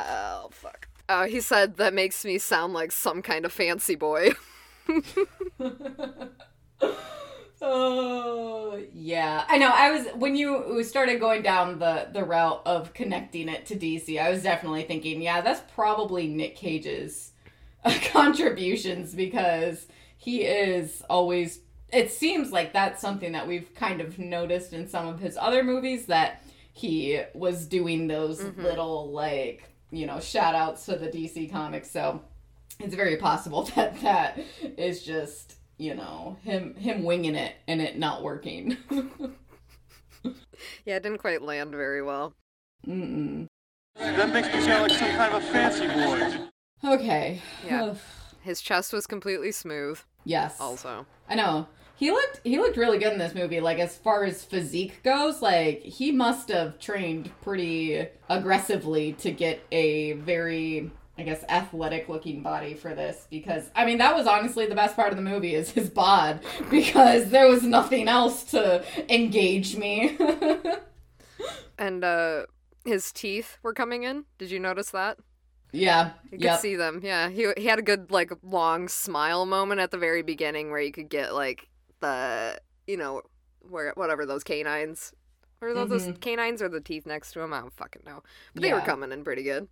oh 0.09 0.49
fuck 0.53 0.89
uh, 1.09 1.27
he 1.27 1.41
said 1.41 1.77
that 1.77 1.95
makes 1.95 2.25
me 2.25 2.37
sound 2.37 2.73
like 2.73 2.91
some 2.91 3.23
kind 3.23 3.45
of 3.45 3.53
fancy 3.53 3.95
boy 3.95 4.31
Oh 7.63 8.79
yeah, 8.93 9.45
I 9.49 9.57
know. 9.57 9.71
I 9.73 9.91
was 9.91 10.07
when 10.15 10.37
you 10.37 10.83
started 10.85 11.21
going 11.21 11.43
down 11.43 11.79
the 11.79 12.09
the 12.13 12.23
route 12.23 12.61
of 12.67 12.93
connecting 12.93 13.49
it 13.49 13.65
to 13.67 13.77
DC. 13.77 14.21
I 14.21 14.31
was 14.31 14.43
definitely 14.43 14.83
thinking, 14.83 15.23
yeah, 15.23 15.41
that's 15.41 15.63
probably 15.75 16.29
Nick 16.29 16.57
Cage's 16.57 17.33
uh, 17.85 17.95
contributions 18.13 19.15
because 19.15 19.87
he 20.19 20.43
is 20.43 21.03
always. 21.09 21.61
It 21.93 22.13
seems 22.13 22.53
like 22.53 22.73
that's 22.73 23.01
something 23.01 23.33
that 23.33 23.47
we've 23.47 23.75
kind 23.75 24.01
of 24.01 24.19
noticed 24.19 24.73
in 24.73 24.89
some 24.89 25.07
of 25.07 25.21
his 25.21 25.39
other 25.41 25.63
movies 25.63 26.07
that 26.07 26.43
he 26.73 27.23
was 27.33 27.65
doing 27.67 28.07
those 28.07 28.43
little 28.59 29.11
like 29.13 29.71
you 29.91 30.07
know 30.07 30.21
shout 30.21 30.55
outs 30.55 30.85
to 30.87 30.97
the 30.97 31.09
DC 31.09 31.51
comics. 31.51 31.91
So 31.91 32.23
it's 32.81 32.95
very 32.95 33.17
possible 33.17 33.63
that 33.77 34.01
that 34.03 34.39
is 34.77 35.03
just 35.03 35.55
you 35.79 35.95
know 35.95 36.37
him 36.43 36.75
him 36.75 37.03
winging 37.05 37.35
it 37.35 37.55
and 37.69 37.81
it 37.83 37.99
not 37.99 38.23
working 38.23 38.77
yeah 40.85 40.97
it 40.97 41.03
didn't 41.03 41.19
quite 41.19 41.43
land 41.43 41.71
very 41.73 42.03
well 42.03 42.33
Mm-mm. 42.87 43.47
That 43.99 44.33
makes 44.33 44.49
me 44.49 44.61
sound 44.61 44.89
like 44.91 44.99
some 44.99 45.11
kind 45.17 45.35
of 45.35 45.43
a 45.43 45.47
fancy 45.47 45.87
boy. 45.87 46.93
okay 46.95 47.41
Yeah. 47.67 47.95
his 48.43 48.61
chest 48.63 48.93
was 48.93 49.07
completely 49.07 49.53
smooth 49.53 49.99
yes 50.25 50.57
also 50.61 51.05
i 51.29 51.35
know 51.35 51.67
he 51.97 52.11
looked 52.11 52.41
he 52.45 52.59
looked 52.59 52.77
really 52.77 52.99
good 52.99 53.13
in 53.13 53.19
this 53.19 53.35
movie 53.35 53.61
like 53.61 53.79
as 53.79 53.97
far 53.97 54.25
as 54.25 54.45
physique 54.45 55.03
goes 55.03 55.43
like 55.43 55.81
he 55.81 56.13
must 56.13 56.49
have 56.49 56.79
trained 56.79 57.31
pretty 57.43 58.07
aggressively 58.29 59.13
to 59.15 59.31
get 59.31 59.65
a 59.73 60.13
very 60.13 60.91
i 61.19 61.23
guess 61.23 61.43
athletic 61.49 62.09
looking 62.09 62.43
body 62.43 62.75
for 62.75 62.95
this 62.95 63.27
because 63.31 63.71
i 63.75 63.85
mean 63.85 63.99
that 63.99 64.15
was 64.15 64.27
honestly 64.27 64.67
the 64.67 64.75
best 64.75 64.95
part 64.97 65.11
of 65.11 65.17
the 65.17 65.23
movie 65.23 65.55
is 65.55 65.71
his 65.71 65.89
bod 65.91 66.41
because 66.71 67.31
there 67.31 67.49
was 67.49 67.63
nothing 67.63 68.09
else 68.09 68.45
to 68.45 68.85
engage 69.13 69.77
me 69.77 70.17
And 71.79 72.05
uh 72.05 72.47
his 72.85 73.13
teeth 73.13 73.59
were 73.63 73.75
coming 73.75 74.05
in. 74.05 74.25
Did 74.39 74.51
you 74.51 74.61
notice 74.61 74.91
that? 74.91 75.19
yeah 75.73 76.13
You 76.31 76.39
yep. 76.41 76.55
could 76.55 76.61
see 76.61 76.77
them. 76.77 77.01
Yeah. 77.03 77.29
He 77.29 77.53
he 77.57 77.67
had 77.67 77.79
a 77.79 77.83
good 77.83 78.11
like 78.11 78.33
long 78.43 78.89
smile 78.89 79.47
moment 79.47 79.81
at 79.81 79.91
the 79.91 79.99
very 79.99 80.23
beginning 80.23 80.71
where 80.71 80.81
you 80.81 80.93
could 80.93 81.09
get 81.09 81.35
like 81.35 81.69
the 82.01 82.59
you 82.87 82.97
know 82.97 83.23
where 83.69 83.93
whatever 83.97 84.25
those 84.27 84.45
canines 84.45 85.13
or 85.61 85.73
those, 85.75 85.89
those 85.89 86.07
Mhm. 86.07 86.21
canines 86.21 86.63
or 86.63 86.69
the 86.69 86.81
teeth 86.81 87.07
next 87.07 87.33
to 87.33 87.41
him. 87.41 87.53
I 87.53 87.61
don't 87.61 87.73
fucking 87.73 88.03
know. 88.07 88.23
But 88.55 88.63
they 88.63 88.73
were 88.73 88.81
coming 88.83 89.11
in 89.13 89.25
pretty 89.25 89.43
good. 89.43 89.69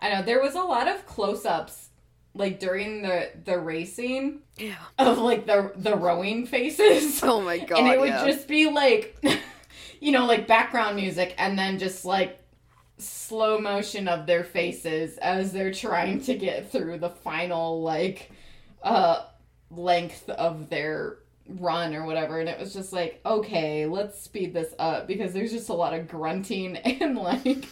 I 0.00 0.08
know 0.12 0.22
there 0.22 0.40
was 0.40 0.54
a 0.54 0.62
lot 0.62 0.88
of 0.88 1.06
close-ups 1.06 1.88
like 2.34 2.58
during 2.58 3.02
the 3.02 3.30
the 3.44 3.58
racing 3.58 4.40
Yeah. 4.56 4.74
of 4.98 5.18
like 5.18 5.46
the 5.46 5.72
the 5.76 5.96
rowing 5.96 6.46
faces. 6.46 7.20
Oh 7.22 7.40
my 7.40 7.58
god. 7.58 7.78
and 7.80 7.88
it 7.88 8.00
would 8.00 8.08
yeah. 8.08 8.26
just 8.26 8.48
be 8.48 8.68
like 8.70 9.16
you 10.00 10.12
know 10.12 10.26
like 10.26 10.46
background 10.46 10.96
music 10.96 11.34
and 11.38 11.58
then 11.58 11.78
just 11.78 12.04
like 12.04 12.40
slow 12.98 13.58
motion 13.58 14.06
of 14.08 14.26
their 14.26 14.44
faces 14.44 15.18
as 15.18 15.52
they're 15.52 15.72
trying 15.72 16.20
to 16.22 16.34
get 16.34 16.70
through 16.70 16.98
the 16.98 17.10
final 17.10 17.82
like 17.82 18.30
uh 18.82 19.24
length 19.70 20.28
of 20.30 20.70
their 20.70 21.18
run 21.48 21.94
or 21.94 22.04
whatever 22.06 22.40
and 22.40 22.48
it 22.48 22.58
was 22.58 22.72
just 22.72 22.92
like 22.92 23.20
okay 23.26 23.84
let's 23.86 24.20
speed 24.22 24.54
this 24.54 24.74
up 24.78 25.06
because 25.06 25.32
there's 25.32 25.52
just 25.52 25.68
a 25.68 25.74
lot 25.74 25.92
of 25.92 26.08
grunting 26.08 26.76
and 26.78 27.16
like 27.16 27.66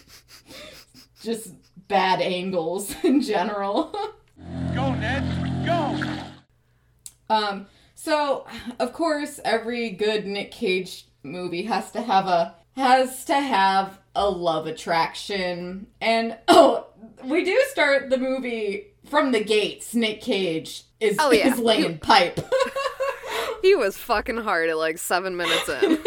just 1.22 1.50
bad 1.88 2.20
angles 2.20 2.94
in 3.04 3.20
general 3.20 3.94
Go, 4.74 4.92
Ned, 4.94 5.64
go! 5.64 6.00
Um, 7.30 7.66
so 7.94 8.46
of 8.80 8.92
course, 8.92 9.38
every 9.44 9.90
good 9.90 10.26
Nick 10.26 10.50
Cage 10.50 11.06
movie 11.22 11.62
has 11.62 11.92
to 11.92 12.02
have 12.02 12.26
a 12.26 12.56
has 12.76 13.24
to 13.26 13.34
have 13.34 14.00
a 14.16 14.28
love 14.28 14.66
attraction. 14.66 15.86
And 16.00 16.36
oh, 16.48 16.86
we 17.24 17.44
do 17.44 17.62
start 17.70 18.10
the 18.10 18.18
movie 18.18 18.88
from 19.08 19.30
the 19.32 19.44
gates. 19.44 19.94
Nick 19.94 20.20
Cage 20.22 20.84
is, 20.98 21.16
Oh, 21.20 21.30
yeah. 21.30 21.52
is 21.52 21.58
laying 21.60 21.98
pipe. 21.98 22.40
He 23.62 23.74
was 23.76 23.96
fucking 23.96 24.38
hard 24.38 24.68
at 24.68 24.76
like 24.76 24.98
seven 24.98 25.36
minutes 25.36 25.68
in. 25.68 25.98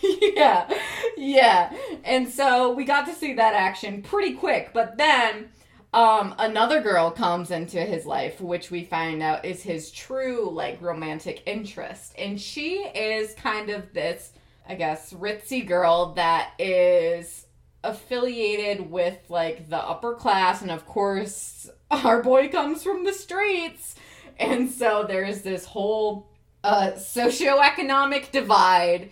yeah, 0.34 0.68
yeah. 1.16 1.72
And 2.02 2.28
so 2.28 2.72
we 2.72 2.84
got 2.84 3.06
to 3.06 3.14
see 3.14 3.34
that 3.34 3.54
action 3.54 4.02
pretty 4.02 4.34
quick, 4.34 4.70
but 4.72 4.96
then 4.96 5.50
um, 5.92 6.34
another 6.38 6.80
girl 6.80 7.10
comes 7.10 7.50
into 7.50 7.78
his 7.78 8.06
life, 8.06 8.40
which 8.40 8.70
we 8.70 8.84
find 8.84 9.22
out 9.22 9.44
is 9.44 9.62
his 9.62 9.90
true 9.90 10.48
like 10.50 10.80
romantic 10.80 11.42
interest, 11.44 12.14
and 12.16 12.40
she 12.40 12.76
is 12.78 13.34
kind 13.34 13.68
of 13.68 13.92
this, 13.92 14.32
I 14.66 14.74
guess, 14.74 15.12
ritzy 15.12 15.66
girl 15.66 16.14
that 16.14 16.52
is 16.58 17.46
affiliated 17.84 18.90
with 18.90 19.18
like 19.28 19.68
the 19.68 19.76
upper 19.76 20.14
class, 20.14 20.62
and 20.62 20.70
of 20.70 20.86
course, 20.86 21.68
our 21.90 22.22
boy 22.22 22.48
comes 22.48 22.82
from 22.82 23.04
the 23.04 23.12
streets, 23.12 23.94
and 24.38 24.70
so 24.70 25.04
there's 25.06 25.42
this 25.42 25.66
whole 25.66 26.31
uh, 26.64 26.92
socioeconomic 26.92 28.30
divide 28.30 29.10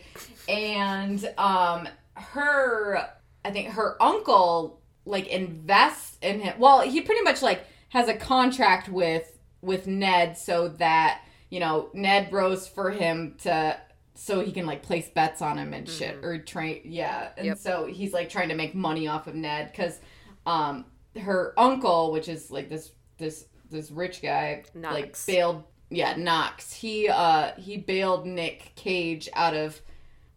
and 0.49 1.33
um 1.39 1.89
her 2.15 2.99
i 3.45 3.51
think 3.51 3.69
her 3.69 3.97
uncle 4.03 4.81
like 5.07 5.27
invests 5.29 6.19
in 6.23 6.41
him. 6.41 6.55
Well 6.59 6.81
he 6.83 7.01
pretty 7.01 7.23
much 7.23 7.43
like 7.43 7.65
has 7.89 8.09
a 8.09 8.15
contract 8.15 8.89
with 8.89 9.39
with 9.63 9.87
ned 9.87 10.37
so 10.37 10.69
that 10.69 11.23
you 11.49 11.59
know 11.61 11.89
ned 11.95 12.33
rose 12.33 12.69
for 12.69 12.91
him 12.91 13.35
to 13.43 13.77
so 14.15 14.41
he 14.41 14.53
can 14.53 14.67
like 14.67 14.83
place 14.83 15.09
bets 15.09 15.41
on 15.43 15.57
him 15.59 15.73
and 15.73 15.89
shit 15.89 16.19
or 16.23 16.39
train 16.39 16.83
yeah 16.85 17.31
and 17.37 17.47
Yep. 17.47 17.59
so 17.59 17.87
he's 17.87 18.13
like 18.13 18.29
trying 18.29 18.51
to 18.51 18.55
make 18.55 18.75
money 18.75 19.09
off 19.09 19.27
of 19.27 19.35
ned 19.35 19.71
because 19.73 19.99
um 20.47 20.85
her 21.21 21.55
uncle 21.59 22.13
which 22.13 22.29
is 22.29 22.51
like 22.51 22.69
this 22.69 22.93
this 23.19 23.47
this 23.71 23.91
rich 23.91 24.21
guy 24.23 24.63
like 24.93 25.17
bailed 25.27 25.65
yeah 25.91 26.15
knox 26.17 26.73
he 26.73 27.09
uh 27.09 27.53
he 27.57 27.77
bailed 27.77 28.25
nick 28.27 28.73
cage 28.77 29.29
out 29.35 29.55
of 29.55 29.81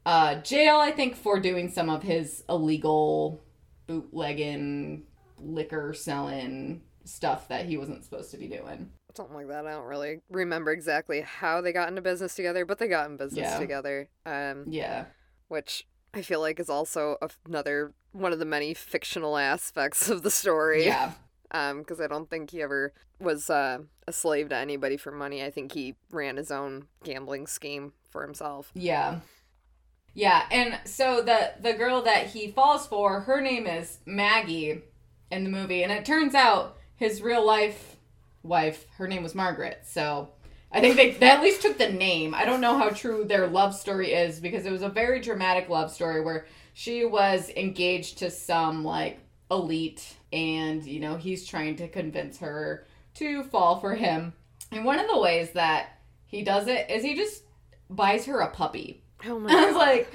uh 0.05 0.35
jail 0.41 0.77
i 0.77 0.91
think 0.91 1.15
for 1.15 1.39
doing 1.39 1.69
some 1.69 1.89
of 1.89 2.01
his 2.03 2.43
illegal 2.49 3.43
bootlegging 3.87 5.03
liquor 5.39 5.93
selling 5.93 6.81
stuff 7.05 7.47
that 7.49 7.65
he 7.65 7.77
wasn't 7.77 8.03
supposed 8.03 8.31
to 8.31 8.37
be 8.37 8.47
doing 8.47 8.89
Something 9.15 9.35
like 9.35 9.47
that. 9.49 9.67
I 9.67 9.73
don't 9.73 9.85
really 9.85 10.21
remember 10.31 10.71
exactly 10.71 11.21
how 11.21 11.61
they 11.61 11.71
got 11.71 11.87
into 11.87 12.01
business 12.01 12.33
together, 12.33 12.65
but 12.65 12.79
they 12.79 12.87
got 12.87 13.11
in 13.11 13.15
business 13.17 13.47
Yeah. 13.51 13.59
together. 13.59 14.09
Um, 14.25 14.65
yeah 14.67 15.05
which 15.49 15.85
I 16.15 16.23
feel 16.23 16.39
like 16.39 16.59
is 16.59 16.67
also 16.67 17.17
another 17.47 17.93
one 18.11 18.33
of 18.33 18.39
the 18.39 18.45
many 18.45 18.73
fictional 18.73 19.37
aspects 19.37 20.09
of 20.09 20.23
the 20.23 20.31
story. 20.31 20.85
yeah 20.85 21.11
Um, 21.53 21.79
because 21.79 22.01
I 22.01 22.07
don't 22.07 22.29
think 22.29 22.49
he 22.49 22.63
ever 22.63 22.93
was 23.19 23.49
uh, 23.49 23.79
a 24.07 24.13
slave 24.13 24.49
to 24.49 24.55
anybody 24.55 24.97
for 24.97 25.11
money. 25.11 25.43
I 25.43 25.51
think 25.51 25.73
he 25.73 25.95
ran 26.11 26.37
his 26.37 26.51
own 26.51 26.87
gambling 27.03 27.45
scheme 27.45 27.93
for 28.09 28.23
himself. 28.23 28.71
Yeah. 28.73 29.19
Yeah, 30.15 30.43
and 30.51 30.79
so 30.85 31.21
the 31.21 31.53
the 31.59 31.73
girl 31.73 32.03
that 32.03 32.27
he 32.27 32.51
falls 32.51 32.85
for, 32.85 33.21
her 33.21 33.41
name 33.41 33.65
is 33.65 33.97
Maggie 34.05 34.83
in 35.31 35.43
the 35.43 35.49
movie, 35.49 35.83
and 35.83 35.91
it 35.91 36.05
turns 36.05 36.35
out 36.35 36.77
his 36.95 37.21
real 37.21 37.45
life 37.45 37.93
wife, 38.43 38.85
her 38.97 39.07
name 39.07 39.23
was 39.23 39.33
Margaret. 39.33 39.81
So 39.85 40.29
I 40.71 40.81
think 40.81 40.95
they, 40.95 41.11
they 41.11 41.29
at 41.29 41.41
least 41.41 41.61
took 41.61 41.77
the 41.77 41.91
name. 41.91 42.35
I 42.35 42.45
don't 42.45 42.61
know 42.61 42.77
how 42.77 42.89
true 42.89 43.25
their 43.25 43.47
love 43.47 43.73
story 43.73 44.13
is 44.13 44.39
because 44.39 44.65
it 44.65 44.71
was 44.71 44.81
a 44.81 44.89
very 44.89 45.19
dramatic 45.19 45.69
love 45.69 45.91
story 45.91 46.21
where 46.21 46.45
she 46.73 47.05
was 47.05 47.49
engaged 47.55 48.19
to 48.19 48.29
some 48.29 48.83
like 48.83 49.19
elite 49.49 50.15
and 50.33 50.83
you 50.83 50.99
know 50.99 51.15
he's 51.15 51.47
trying 51.47 51.77
to 51.77 51.87
convince 51.87 52.39
her 52.39 52.85
to 53.15 53.43
fall 53.43 53.79
for 53.79 53.95
him. 53.95 54.33
And 54.71 54.83
one 54.83 54.99
of 54.99 55.07
the 55.07 55.19
ways 55.19 55.51
that 55.51 55.99
he 56.25 56.41
does 56.41 56.67
it 56.67 56.89
is 56.89 57.03
he 57.03 57.15
just 57.15 57.43
buys 57.89 58.25
her 58.25 58.39
a 58.39 58.49
puppy. 58.49 59.03
Oh 59.25 59.39
my 59.39 59.53
I 59.53 59.65
was 59.67 59.75
like, 59.75 60.13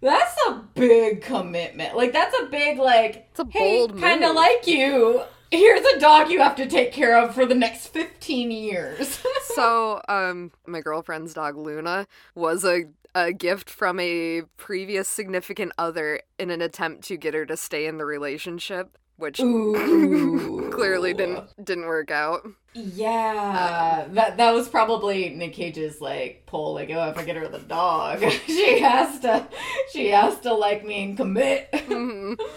that's 0.00 0.36
a 0.48 0.62
big 0.74 1.22
commitment. 1.22 1.96
Like 1.96 2.12
that's 2.12 2.34
a 2.40 2.46
big 2.46 2.78
like. 2.78 3.28
It's 3.30 3.40
a 3.40 3.46
hey, 3.50 3.86
kind 3.88 4.24
of 4.24 4.34
like 4.34 4.66
you. 4.66 5.22
Here's 5.50 5.84
a 5.84 6.00
dog 6.00 6.30
you 6.30 6.40
have 6.40 6.56
to 6.56 6.66
take 6.66 6.92
care 6.92 7.18
of 7.18 7.34
for 7.34 7.46
the 7.46 7.54
next 7.54 7.88
fifteen 7.88 8.50
years. 8.50 9.24
so, 9.54 10.00
um, 10.08 10.52
my 10.66 10.80
girlfriend's 10.80 11.34
dog 11.34 11.56
Luna 11.56 12.06
was 12.34 12.64
a 12.64 12.84
a 13.16 13.32
gift 13.32 13.70
from 13.70 13.98
a 13.98 14.42
previous 14.58 15.08
significant 15.08 15.72
other 15.78 16.20
in 16.38 16.50
an 16.50 16.60
attempt 16.60 17.02
to 17.04 17.16
get 17.16 17.32
her 17.32 17.46
to 17.46 17.56
stay 17.56 17.86
in 17.86 17.96
the 17.96 18.04
relationship, 18.04 18.98
which 19.16 19.36
clearly 20.72 21.14
didn't 21.14 21.44
didn't 21.64 21.86
work 21.86 22.10
out. 22.10 22.46
Yeah, 22.74 24.06
that 24.10 24.36
that 24.36 24.52
was 24.52 24.68
probably 24.68 25.30
Nick 25.30 25.54
Cage's 25.54 26.00
like 26.00 26.44
pull. 26.46 26.74
Like, 26.74 26.90
oh, 26.90 27.08
if 27.10 27.16
I 27.18 27.24
get 27.24 27.36
her 27.36 27.48
the 27.48 27.58
dog, 27.58 28.20
she 28.46 28.80
has 28.80 29.20
to, 29.20 29.46
she 29.92 30.08
has 30.08 30.38
to 30.40 30.52
like 30.52 30.84
me 30.84 31.04
and 31.04 31.16
commit. 31.16 31.70
Mhm. 31.72 32.38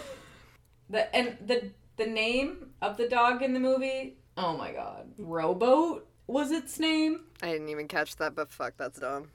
The 0.91 1.15
and 1.15 1.37
the 1.45 1.69
the 1.97 2.07
name 2.07 2.71
of 2.81 2.97
the 2.97 3.07
dog 3.07 3.43
in 3.43 3.53
the 3.53 3.59
movie. 3.59 4.17
Oh 4.37 4.57
my 4.57 4.71
god, 4.71 5.07
Rowboat 5.19 6.07
was 6.25 6.49
its 6.51 6.79
name. 6.79 7.25
I 7.43 7.51
didn't 7.51 7.69
even 7.69 7.87
catch 7.87 8.15
that, 8.15 8.33
but 8.33 8.49
fuck, 8.51 8.73
that's 8.75 8.99
dumb. 8.99 9.29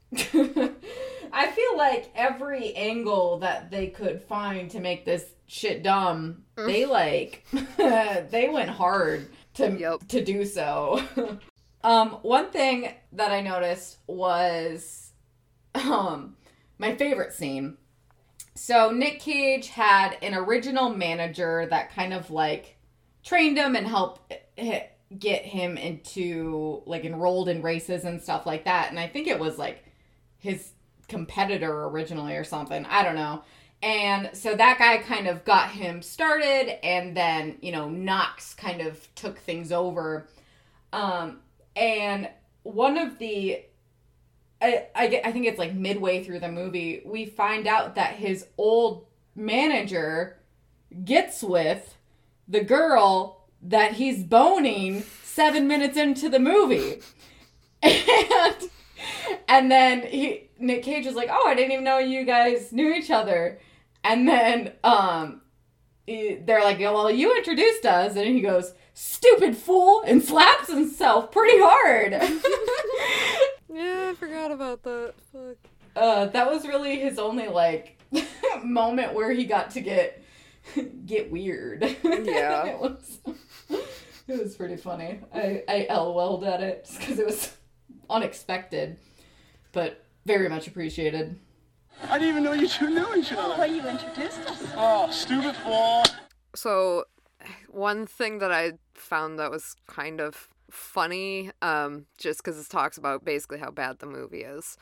I 1.35 1.51
feel 1.51 1.77
like 1.77 2.11
every 2.15 2.75
angle 2.75 3.39
that 3.41 3.71
they 3.71 3.89
could 3.89 4.23
find 4.23 4.71
to 4.71 4.81
make 4.81 5.05
this 5.05 5.27
shit 5.47 5.83
dumb, 5.83 6.45
they 6.57 6.87
like 6.87 7.45
they 7.77 8.49
went 8.53 8.71
hard 8.71 9.29
to 9.55 9.71
Yep. 9.71 10.09
to 10.09 10.25
do 10.25 10.45
so. 10.45 11.03
um, 11.85 12.11
one 12.23 12.51
thing 12.51 12.95
that 13.13 13.33
I 13.33 13.41
noticed 13.41 13.99
was 14.07 15.13
um 15.75 16.37
my 16.79 16.95
favorite 16.95 17.33
scene. 17.33 17.77
So 18.55 18.91
Nick 18.93 19.19
Cage 19.19 19.69
had 19.69 20.17
an 20.23 20.35
original 20.35 20.89
manager 20.89 21.67
that 21.71 21.93
kind 21.93 22.15
of 22.15 22.31
like 22.31 22.77
trained 23.25 23.59
him 23.59 23.75
and 23.75 23.87
helped 23.87 24.33
get 25.19 25.45
him 25.45 25.77
into 25.77 26.83
like 26.87 27.05
enrolled 27.05 27.49
in 27.49 27.63
races 27.63 28.05
and 28.05 28.23
stuff 28.23 28.47
like 28.47 28.65
that. 28.65 28.91
And 28.91 28.99
I 28.99 29.09
think 29.09 29.27
it 29.27 29.39
was 29.41 29.59
like 29.59 29.85
his 30.39 30.71
competitor 31.09 31.85
originally 31.85 32.35
or 32.35 32.45
something. 32.45 32.85
I 32.87 33.03
don't 33.03 33.15
know. 33.15 33.43
And 33.83 34.31
so 34.33 34.55
that 34.55 34.79
guy 34.79 34.99
kind 34.99 35.27
of 35.27 35.45
got 35.45 35.71
him 35.71 36.01
started, 36.01 36.85
and 36.85 37.15
then, 37.15 37.59
you 37.61 37.71
know, 37.71 37.91
Knox 37.91 38.55
kind 38.55 38.81
of 38.81 39.15
took 39.15 39.39
things 39.39 39.73
over. 39.73 40.27
Um, 40.93 41.41
and 41.77 42.31
one 42.63 42.97
of 42.97 43.19
the, 43.19 43.61
I, 44.63 44.87
I, 44.95 45.21
I 45.27 45.33
think 45.33 45.45
it's 45.45 45.59
like 45.59 45.75
midway 45.75 46.25
through 46.25 46.41
the 46.41 46.51
movie, 46.51 47.03
we 47.05 47.27
find 47.27 47.67
out 47.67 47.95
that 47.97 48.15
his 48.15 48.47
old 48.57 49.07
manager 49.37 50.39
gets 51.05 51.43
with 51.43 51.97
the 52.49 52.65
girl 52.65 53.45
that 53.61 53.93
he's 53.93 54.23
boning 54.23 55.03
seven 55.23 55.69
minutes 55.69 55.97
into 55.97 56.29
the 56.29 56.41
movie. 56.41 57.01
And 57.83 58.71
and 59.49 59.71
then 59.71 60.03
he 60.07 60.51
Nick 60.59 60.83
Cage 60.83 61.07
was 61.07 61.15
like, 61.15 61.29
"Oh, 61.31 61.47
I 61.49 61.55
didn't 61.55 61.73
even 61.73 61.85
know 61.85 61.99
you 61.99 62.25
guys 62.25 62.73
knew 62.73 62.93
each 62.93 63.11
other." 63.11 63.59
And 64.03 64.29
then 64.29 64.73
um 64.85 65.41
they're 66.07 66.63
like, 66.63 66.79
"Yeah, 66.79 66.91
"Well, 66.91 67.11
you 67.11 67.37
introduced 67.37 67.87
us." 67.87 68.15
And 68.17 68.27
he 68.27 68.41
goes, 68.41 68.73
"Stupid 68.93 69.57
fool," 69.57 70.03
and 70.07 70.23
slaps 70.23 70.69
himself 70.71 71.31
pretty 71.33 71.59
hard. 71.61 72.13
Yeah, 73.73 74.11
I 74.13 74.15
forgot 74.15 74.53
about 74.53 74.85
that. 74.85 75.15
Fuck. 75.33 75.57
uh 75.97 76.27
that 76.27 76.49
was 76.49 76.65
really 76.65 76.97
his 77.01 77.19
only 77.19 77.49
like 77.49 77.99
moment 78.65 79.15
where 79.15 79.33
he 79.33 79.45
got 79.47 79.73
to 79.73 79.81
get 79.81 80.23
get 81.07 81.31
weird. 81.33 81.83
Yeah. 82.05 82.67
it 82.67 82.79
was 82.79 83.19
it 84.29 84.41
was 84.41 84.55
pretty 84.55 84.77
funny. 84.77 85.19
I 85.35 85.65
I 85.69 85.87
LOL'd 85.93 86.45
at 86.45 86.63
it 86.63 86.85
just 86.85 87.01
because 87.01 87.19
it 87.19 87.27
was 87.27 87.57
unexpected, 88.09 88.97
but 89.75 90.05
very 90.25 90.49
much 90.49 90.67
appreciated. 90.67 91.39
I 92.09 92.19
didn't 92.19 92.31
even 92.31 92.45
know 92.45 92.53
you 92.53 92.69
two 92.69 92.91
knew 92.91 93.15
each 93.17 93.33
other. 93.33 93.57
Well, 93.57 93.71
you 93.71 93.87
introduced 93.87 94.41
us. 94.49 94.63
Oh, 94.77 95.11
stupid 95.11 95.55
fool. 95.57 96.03
So, 96.55 97.05
one 97.69 98.07
thing 98.07 98.39
that 98.39 98.53
I 98.53 98.73
found 98.95 99.39
that 99.39 99.51
was 99.51 99.77
kind 99.87 100.21
of 100.21 100.49
funny, 100.71 101.51
um, 101.63 102.07
just 102.19 102.43
because 102.43 102.59
it 102.59 102.69
talks 102.69 102.99
about 102.99 103.25
basically 103.25 103.59
how 103.59 103.71
bad 103.71 103.99
the 103.99 104.07
movie 104.07 104.43
is, 104.43 104.77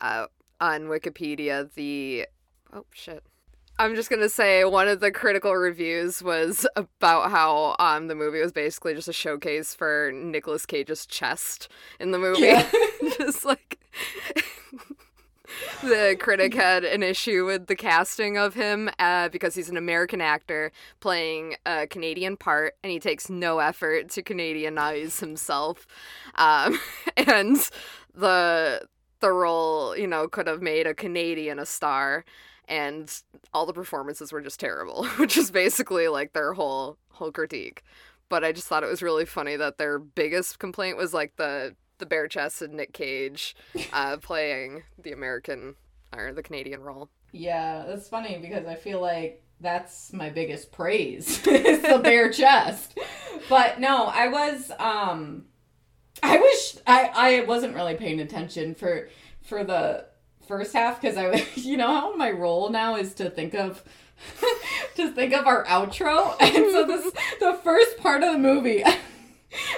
uh, 0.00 0.26
on 0.60 0.82
Wikipedia, 0.84 1.72
the 1.74 2.26
oh 2.72 2.86
shit. 2.92 3.22
I'm 3.78 3.94
just 3.94 4.08
gonna 4.08 4.30
say 4.30 4.64
one 4.64 4.88
of 4.88 5.00
the 5.00 5.10
critical 5.10 5.54
reviews 5.54 6.22
was 6.22 6.66
about 6.76 7.30
how 7.30 7.76
um 7.78 8.08
the 8.08 8.14
movie 8.14 8.40
was 8.40 8.52
basically 8.52 8.94
just 8.94 9.08
a 9.08 9.12
showcase 9.12 9.74
for 9.74 10.10
Nicolas 10.14 10.64
Cage's 10.64 11.04
chest 11.04 11.68
in 12.00 12.10
the 12.10 12.18
movie. 12.18 12.42
Yeah. 12.42 12.66
just 13.18 13.44
like 13.44 13.78
the 15.82 16.16
critic 16.18 16.54
had 16.54 16.84
an 16.84 17.02
issue 17.02 17.44
with 17.46 17.66
the 17.66 17.76
casting 17.76 18.36
of 18.36 18.54
him 18.54 18.90
uh, 18.98 19.28
because 19.28 19.54
he's 19.54 19.68
an 19.68 19.76
American 19.76 20.20
actor 20.20 20.72
playing 21.00 21.56
a 21.64 21.86
Canadian 21.86 22.36
part, 22.36 22.74
and 22.82 22.90
he 22.90 22.98
takes 22.98 23.30
no 23.30 23.58
effort 23.58 24.08
to 24.10 24.22
Canadianize 24.22 25.20
himself. 25.20 25.86
Um, 26.34 26.78
and 27.16 27.70
the 28.14 28.86
the 29.20 29.30
role, 29.30 29.96
you 29.96 30.06
know, 30.06 30.28
could 30.28 30.46
have 30.46 30.60
made 30.60 30.86
a 30.86 30.94
Canadian 30.94 31.58
a 31.58 31.66
star, 31.66 32.24
and 32.68 33.22
all 33.52 33.66
the 33.66 33.72
performances 33.72 34.32
were 34.32 34.40
just 34.40 34.60
terrible, 34.60 35.06
which 35.16 35.36
is 35.36 35.50
basically 35.50 36.08
like 36.08 36.32
their 36.32 36.52
whole 36.54 36.98
whole 37.10 37.32
critique. 37.32 37.82
But 38.28 38.44
I 38.44 38.52
just 38.52 38.66
thought 38.66 38.82
it 38.82 38.90
was 38.90 39.02
really 39.02 39.24
funny 39.24 39.56
that 39.56 39.78
their 39.78 39.98
biggest 39.98 40.58
complaint 40.58 40.96
was 40.96 41.14
like 41.14 41.36
the 41.36 41.76
the 41.98 42.06
bare 42.06 42.28
chested 42.28 42.72
Nick 42.72 42.92
Cage 42.92 43.56
uh, 43.92 44.16
playing 44.18 44.82
the 45.02 45.12
American 45.12 45.76
or 46.16 46.32
the 46.32 46.42
Canadian 46.42 46.82
role. 46.82 47.08
Yeah, 47.32 47.84
that's 47.86 48.08
funny 48.08 48.38
because 48.38 48.66
I 48.66 48.74
feel 48.74 49.00
like 49.00 49.42
that's 49.60 50.12
my 50.12 50.30
biggest 50.30 50.72
praise 50.72 51.46
is 51.46 51.82
the 51.82 52.00
bare 52.02 52.30
chest. 52.30 52.98
But 53.48 53.80
no, 53.80 54.06
I 54.06 54.28
was 54.28 54.70
um 54.78 55.46
I 56.22 56.38
wish 56.38 56.76
I 56.86 57.10
I 57.14 57.44
wasn't 57.44 57.74
really 57.74 57.94
paying 57.94 58.20
attention 58.20 58.74
for 58.74 59.08
for 59.42 59.64
the 59.64 60.06
first 60.46 60.72
half 60.72 61.00
because 61.00 61.16
I 61.16 61.28
was, 61.28 61.56
you 61.66 61.76
know 61.76 61.88
how 61.88 62.16
my 62.16 62.30
role 62.30 62.70
now 62.70 62.96
is 62.96 63.14
to 63.14 63.30
think 63.30 63.54
of 63.54 63.82
to 64.96 65.10
think 65.10 65.34
of 65.34 65.46
our 65.46 65.64
outro 65.66 66.34
and 66.40 66.54
so 66.54 66.86
this 66.86 67.12
the 67.40 67.58
first 67.62 67.98
part 67.98 68.22
of 68.22 68.32
the 68.32 68.38
movie 68.38 68.82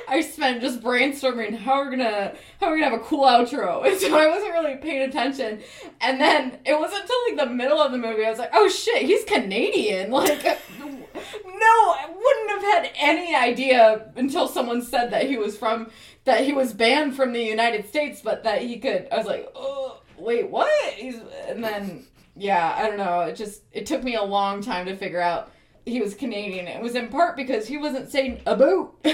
I 0.08 0.22
spent 0.22 0.62
just 0.62 0.80
brainstorming 0.80 1.56
how 1.58 1.78
we're 1.78 1.90
gonna 1.90 2.34
how 2.60 2.68
we're 2.68 2.78
gonna 2.78 2.90
have 2.90 3.00
a 3.00 3.04
cool 3.04 3.24
outro, 3.24 3.86
and 3.90 3.98
so 4.00 4.16
I 4.16 4.26
wasn't 4.28 4.52
really 4.52 4.76
paying 4.76 5.02
attention. 5.08 5.60
And 6.00 6.20
then 6.20 6.58
it 6.64 6.78
wasn't 6.78 7.02
until 7.02 7.16
like 7.28 7.48
the 7.48 7.54
middle 7.54 7.80
of 7.80 7.92
the 7.92 7.98
movie 7.98 8.24
I 8.24 8.30
was 8.30 8.38
like, 8.38 8.50
oh 8.52 8.68
shit, 8.68 9.02
he's 9.02 9.24
Canadian. 9.24 10.10
Like, 10.18 10.42
no, 10.42 11.64
I 11.64 12.06
wouldn't 12.08 12.50
have 12.50 12.62
had 12.62 12.90
any 12.96 13.34
idea 13.34 14.12
until 14.16 14.46
someone 14.46 14.82
said 14.82 15.10
that 15.10 15.26
he 15.26 15.36
was 15.36 15.56
from 15.56 15.90
that 16.24 16.44
he 16.44 16.52
was 16.52 16.72
banned 16.72 17.16
from 17.16 17.32
the 17.32 17.42
United 17.42 17.88
States, 17.88 18.20
but 18.22 18.44
that 18.44 18.62
he 18.62 18.78
could. 18.78 19.08
I 19.10 19.16
was 19.16 19.26
like, 19.26 19.50
oh 19.54 20.00
wait, 20.16 20.50
what? 20.50 20.94
He's 20.94 21.20
and 21.48 21.62
then 21.62 22.06
yeah, 22.36 22.74
I 22.76 22.86
don't 22.86 22.98
know. 22.98 23.20
It 23.22 23.36
just 23.36 23.62
it 23.72 23.86
took 23.86 24.02
me 24.02 24.14
a 24.14 24.22
long 24.22 24.62
time 24.62 24.86
to 24.86 24.96
figure 24.96 25.20
out 25.20 25.50
he 25.88 26.00
was 26.00 26.14
Canadian. 26.14 26.68
It 26.68 26.82
was 26.82 26.94
in 26.94 27.08
part 27.08 27.36
because 27.36 27.66
he 27.68 27.76
wasn't 27.76 28.10
saying 28.10 28.40
a 28.46 28.56
boot. 28.56 28.90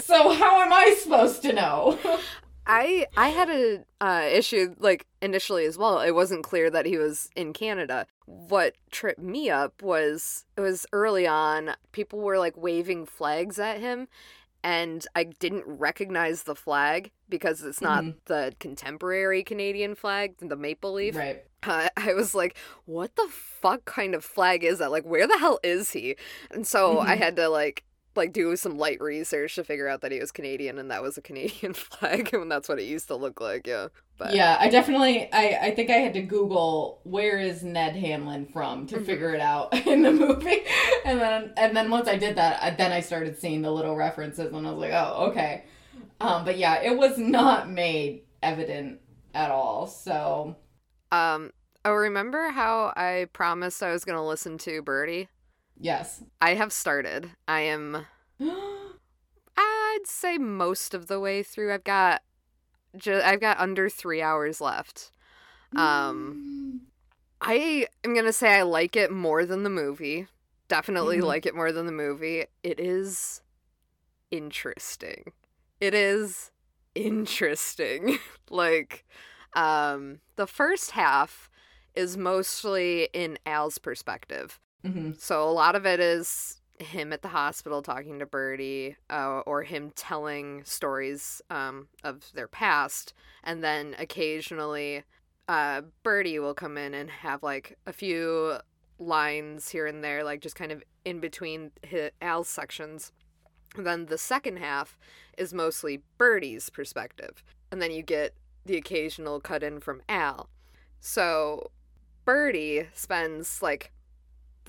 so 0.00 0.32
how 0.32 0.62
am 0.62 0.72
I 0.72 0.96
supposed 0.98 1.42
to 1.42 1.52
know? 1.52 1.98
I 2.66 3.06
I 3.16 3.30
had 3.30 3.50
a 3.50 3.84
uh, 4.00 4.28
issue 4.30 4.74
like 4.78 5.06
initially 5.20 5.64
as 5.64 5.76
well. 5.76 6.00
It 6.00 6.12
wasn't 6.12 6.44
clear 6.44 6.70
that 6.70 6.86
he 6.86 6.98
was 6.98 7.28
in 7.34 7.52
Canada. 7.52 8.06
What 8.26 8.74
tripped 8.90 9.20
me 9.20 9.50
up 9.50 9.82
was 9.82 10.44
it 10.56 10.60
was 10.60 10.86
early 10.92 11.26
on. 11.26 11.74
People 11.92 12.20
were 12.20 12.38
like 12.38 12.56
waving 12.56 13.06
flags 13.06 13.58
at 13.58 13.80
him, 13.80 14.06
and 14.62 15.06
I 15.14 15.24
didn't 15.24 15.64
recognize 15.66 16.42
the 16.44 16.54
flag 16.54 17.10
because 17.28 17.62
it's 17.62 17.80
not 17.80 18.04
Mhm. 18.04 18.14
the 18.26 18.54
contemporary 18.58 19.42
Canadian 19.42 19.94
flag, 19.94 20.34
the 20.38 20.56
maple 20.56 20.92
leaf. 20.92 21.16
Right. 21.16 21.44
uh, 21.62 21.88
I 21.96 22.14
was 22.14 22.34
like, 22.34 22.56
what 22.86 23.16
the 23.16 23.28
fuck 23.30 23.84
kind 23.84 24.14
of 24.14 24.24
flag 24.24 24.64
is 24.64 24.78
that? 24.78 24.90
Like, 24.90 25.04
where 25.04 25.26
the 25.26 25.36
hell 25.38 25.60
is 25.62 25.90
he? 25.92 26.16
And 26.50 26.66
so 26.66 27.00
I 27.00 27.16
Mhm. 27.16 27.18
had 27.18 27.36
to 27.36 27.48
like 27.48 27.84
like 28.20 28.32
do 28.32 28.54
some 28.56 28.78
light 28.78 29.00
research 29.00 29.56
to 29.56 29.64
figure 29.64 29.88
out 29.88 30.02
that 30.02 30.12
he 30.12 30.20
was 30.20 30.32
Canadian 30.32 30.78
and 30.78 30.90
that 30.90 31.02
was 31.02 31.18
a 31.18 31.22
Canadian 31.22 31.74
flag 31.74 32.32
and 32.34 32.50
that's 32.52 32.68
what 32.68 32.78
it 32.80 32.84
used 32.84 33.08
to 33.08 33.16
look 33.16 33.40
like. 33.40 33.66
Yeah, 33.66 33.88
but 34.18 34.36
Yeah, 34.36 34.56
I 34.60 34.68
definitely 34.68 35.32
I, 35.32 35.58
I 35.62 35.74
think 35.74 35.88
I 35.90 35.94
had 35.94 36.12
to 36.14 36.22
Google 36.22 37.00
where 37.04 37.38
is 37.38 37.62
Ned 37.62 37.96
Hanlon 37.96 38.46
from 38.46 38.86
to 38.88 38.98
Mhm. 38.98 39.06
figure 39.06 39.34
it 39.34 39.40
out 39.40 39.72
in 39.86 40.02
the 40.02 40.12
movie. 40.12 40.62
And 41.04 41.18
then 41.20 41.52
and 41.56 41.76
then 41.76 41.90
once 41.90 42.06
I 42.08 42.16
did 42.16 42.36
that, 42.36 42.62
I, 42.62 42.70
then 42.70 42.92
I 42.92 43.00
started 43.00 43.38
seeing 43.38 43.62
the 43.62 43.70
little 43.70 43.96
references 43.96 44.52
and 44.52 44.66
I 44.66 44.70
was 44.70 44.78
like, 44.80 44.92
"Oh, 44.92 45.28
okay." 45.30 45.64
Um 46.20 46.44
but 46.44 46.58
yeah, 46.58 46.82
it 46.82 46.96
was 46.96 47.18
not 47.18 47.70
made 47.70 48.22
evident 48.42 49.00
at 49.34 49.50
all. 49.50 49.86
So, 49.86 50.56
um, 51.12 51.52
oh, 51.84 51.92
remember 51.92 52.50
how 52.50 52.92
I 52.96 53.26
promised 53.32 53.82
I 53.82 53.92
was 53.92 54.04
gonna 54.04 54.26
listen 54.26 54.58
to 54.58 54.82
Birdie? 54.82 55.28
Yes. 55.80 56.22
I 56.40 56.54
have 56.54 56.72
started. 56.72 57.30
I 57.48 57.60
am. 57.60 58.06
I'd 59.56 60.06
say 60.06 60.38
most 60.38 60.94
of 60.94 61.06
the 61.08 61.18
way 61.20 61.42
through. 61.42 61.72
I've 61.74 61.84
got, 61.84 62.22
ju- 62.96 63.20
I've 63.24 63.40
got 63.40 63.58
under 63.58 63.88
three 63.88 64.22
hours 64.22 64.60
left. 64.60 65.10
Um, 65.76 66.82
I 67.40 67.86
am 68.04 68.14
gonna 68.14 68.32
say 68.32 68.58
I 68.58 68.62
like 68.62 68.96
it 68.96 69.10
more 69.12 69.44
than 69.46 69.62
the 69.62 69.70
movie. 69.70 70.26
Definitely 70.68 71.18
Mhm. 71.18 71.24
like 71.24 71.46
it 71.46 71.54
more 71.54 71.72
than 71.72 71.86
the 71.86 71.92
movie. 71.92 72.46
It 72.62 72.80
is 72.80 73.42
interesting. 74.30 75.32
It 75.80 75.94
is 75.94 76.50
interesting. 76.94 78.18
like, 78.50 79.04
um, 79.54 80.20
the 80.36 80.46
first 80.46 80.92
half 80.92 81.50
is 81.94 82.16
mostly 82.16 83.08
in 83.12 83.38
Al's 83.46 83.78
perspective. 83.78 84.60
Mhm. 84.84 85.18
So 85.20 85.48
a 85.48 85.52
lot 85.52 85.74
of 85.74 85.86
it 85.86 86.00
is 86.00 86.60
him 86.78 87.12
at 87.12 87.22
the 87.22 87.28
hospital 87.28 87.82
talking 87.82 88.18
to 88.18 88.26
Birdie, 88.26 88.96
uh, 89.10 89.40
or 89.46 89.62
him 89.62 89.90
telling 89.90 90.64
stories 90.64 91.42
um, 91.50 91.88
of 92.02 92.32
their 92.32 92.48
past, 92.48 93.12
and 93.44 93.62
then 93.62 93.94
occasionally 93.98 95.04
uh, 95.48 95.82
Birdie 96.02 96.38
will 96.38 96.54
come 96.54 96.78
in 96.78 96.94
and 96.94 97.10
have 97.10 97.42
like 97.42 97.76
a 97.86 97.92
few 97.92 98.58
lines 98.98 99.68
here 99.70 99.86
and 99.86 100.02
there, 100.04 100.22
like 100.22 100.40
just 100.40 100.54
kind 100.56 100.72
of 100.72 100.82
in 101.04 101.20
between 101.20 101.72
hi 101.90 102.10
Al's 102.22 102.48
sections. 102.48 103.12
And 103.76 103.86
then 103.86 104.06
the 104.06 104.18
second 104.18 104.58
half 104.58 104.96
is 105.36 105.52
mostly 105.52 106.02
Birdie's 106.18 106.70
perspective, 106.70 107.42
and 107.70 107.82
then 107.82 107.90
you 107.90 108.02
get 108.02 108.34
the 108.64 108.76
occasional 108.76 109.40
cut 109.40 109.62
in 109.62 109.80
from 109.80 110.02
Al. 110.08 110.48
So 111.00 111.70
Birdie 112.24 112.88
spends 112.94 113.60
like 113.60 113.92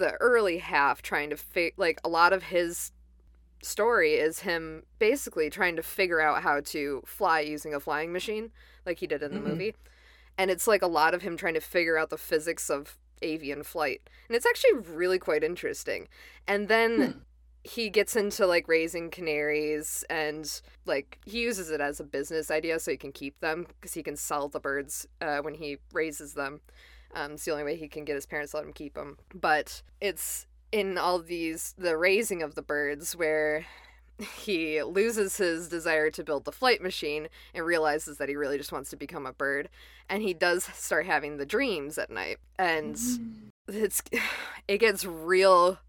the 0.02 0.14
early 0.16 0.58
half 0.58 1.02
trying 1.02 1.30
to 1.30 1.38
fi- 1.38 1.74
like 1.78 2.00
a 2.04 2.10
lot 2.10 2.34
of 2.34 2.44
his 2.44 2.92
story 3.64 4.14
is 4.16 4.40
him 4.40 4.84
basically 5.00 5.50
trying 5.50 5.76
to 5.76 5.84
figure 5.84 6.20
out 6.20 6.42
how 6.42 6.60
to 6.62 7.04
fly 7.06 7.40
using 7.40 7.74
a 7.74 7.80
flying 7.80 8.12
machine 8.12 8.52
like 8.86 9.00
he 9.00 9.08
did 9.08 9.22
in 9.22 9.34
the 9.34 9.40
Mhm. 9.40 9.44
movie 9.44 9.76
and 10.38 10.50
it's 10.50 10.66
like 10.68 10.82
a 10.82 10.88
lot 10.88 11.14
of 11.14 11.22
him 11.22 11.38
trying 11.38 11.54
to 11.54 11.62
figure 11.62 11.98
out 11.98 12.10
the 12.10 12.18
physics 12.18 12.70
of 12.70 12.98
avian 13.22 13.62
flight 13.64 14.02
and 14.28 14.36
it's 14.36 14.48
actually 14.48 14.74
really 14.96 15.20
quite 15.20 15.44
interesting 15.44 16.08
and 16.48 16.68
then 16.68 17.12
Hmm. 17.14 17.20
he 17.64 17.92
gets 17.92 18.16
into 18.16 18.48
like 18.48 18.68
raising 18.68 19.12
canaries 19.12 20.04
and 20.10 20.62
like 20.88 21.20
he 21.28 21.42
uses 21.42 21.70
it 21.70 21.80
as 21.80 22.00
a 22.00 22.04
business 22.04 22.50
idea 22.50 22.80
so 22.80 22.90
he 22.90 22.98
can 22.98 23.12
keep 23.12 23.40
them 23.40 23.68
because 23.68 23.94
he 23.94 24.02
can 24.02 24.16
sell 24.16 24.50
the 24.50 24.60
birds 24.60 25.08
uh, 25.22 25.38
when 25.42 25.54
he 25.54 25.78
raises 25.94 26.34
them 26.34 26.62
um, 27.14 27.34
it's 27.34 27.46
the 27.46 27.52
only 27.52 27.64
way 27.64 27.76
he 27.76 27.88
can 27.88 28.06
get 28.06 28.16
his 28.16 28.26
parents 28.26 28.52
to 28.52 28.58
let 28.58 28.66
him 28.66 28.74
keep 28.74 28.94
them. 28.94 29.18
But 29.34 29.82
it's 30.00 30.48
in 30.72 30.98
all 30.98 31.20
these 31.20 31.76
the 31.78 31.98
raising 31.98 32.42
of 32.42 32.56
the 32.56 32.62
birds 32.62 33.16
where 33.16 33.66
he 34.38 34.82
loses 34.84 35.38
his 35.38 35.68
desire 35.68 36.10
to 36.12 36.24
build 36.24 36.46
the 36.46 36.52
flight 36.52 36.82
machine 36.82 37.28
and 37.54 37.66
realizes 37.66 38.18
that 38.18 38.30
he 38.30 38.36
really 38.36 38.58
just 38.58 38.72
wants 38.72 38.90
to 38.90 38.96
become 38.96 39.26
a 39.26 39.34
bird. 39.34 39.70
And 40.10 40.22
he 40.24 40.34
does 40.34 40.64
start 40.64 41.06
having 41.06 41.38
the 41.38 41.46
dreams 41.46 41.98
at 41.98 42.10
night. 42.10 42.38
And 42.58 43.00
it's 43.68 44.02
it 44.68 44.78
gets 44.80 45.06
real 45.06 45.80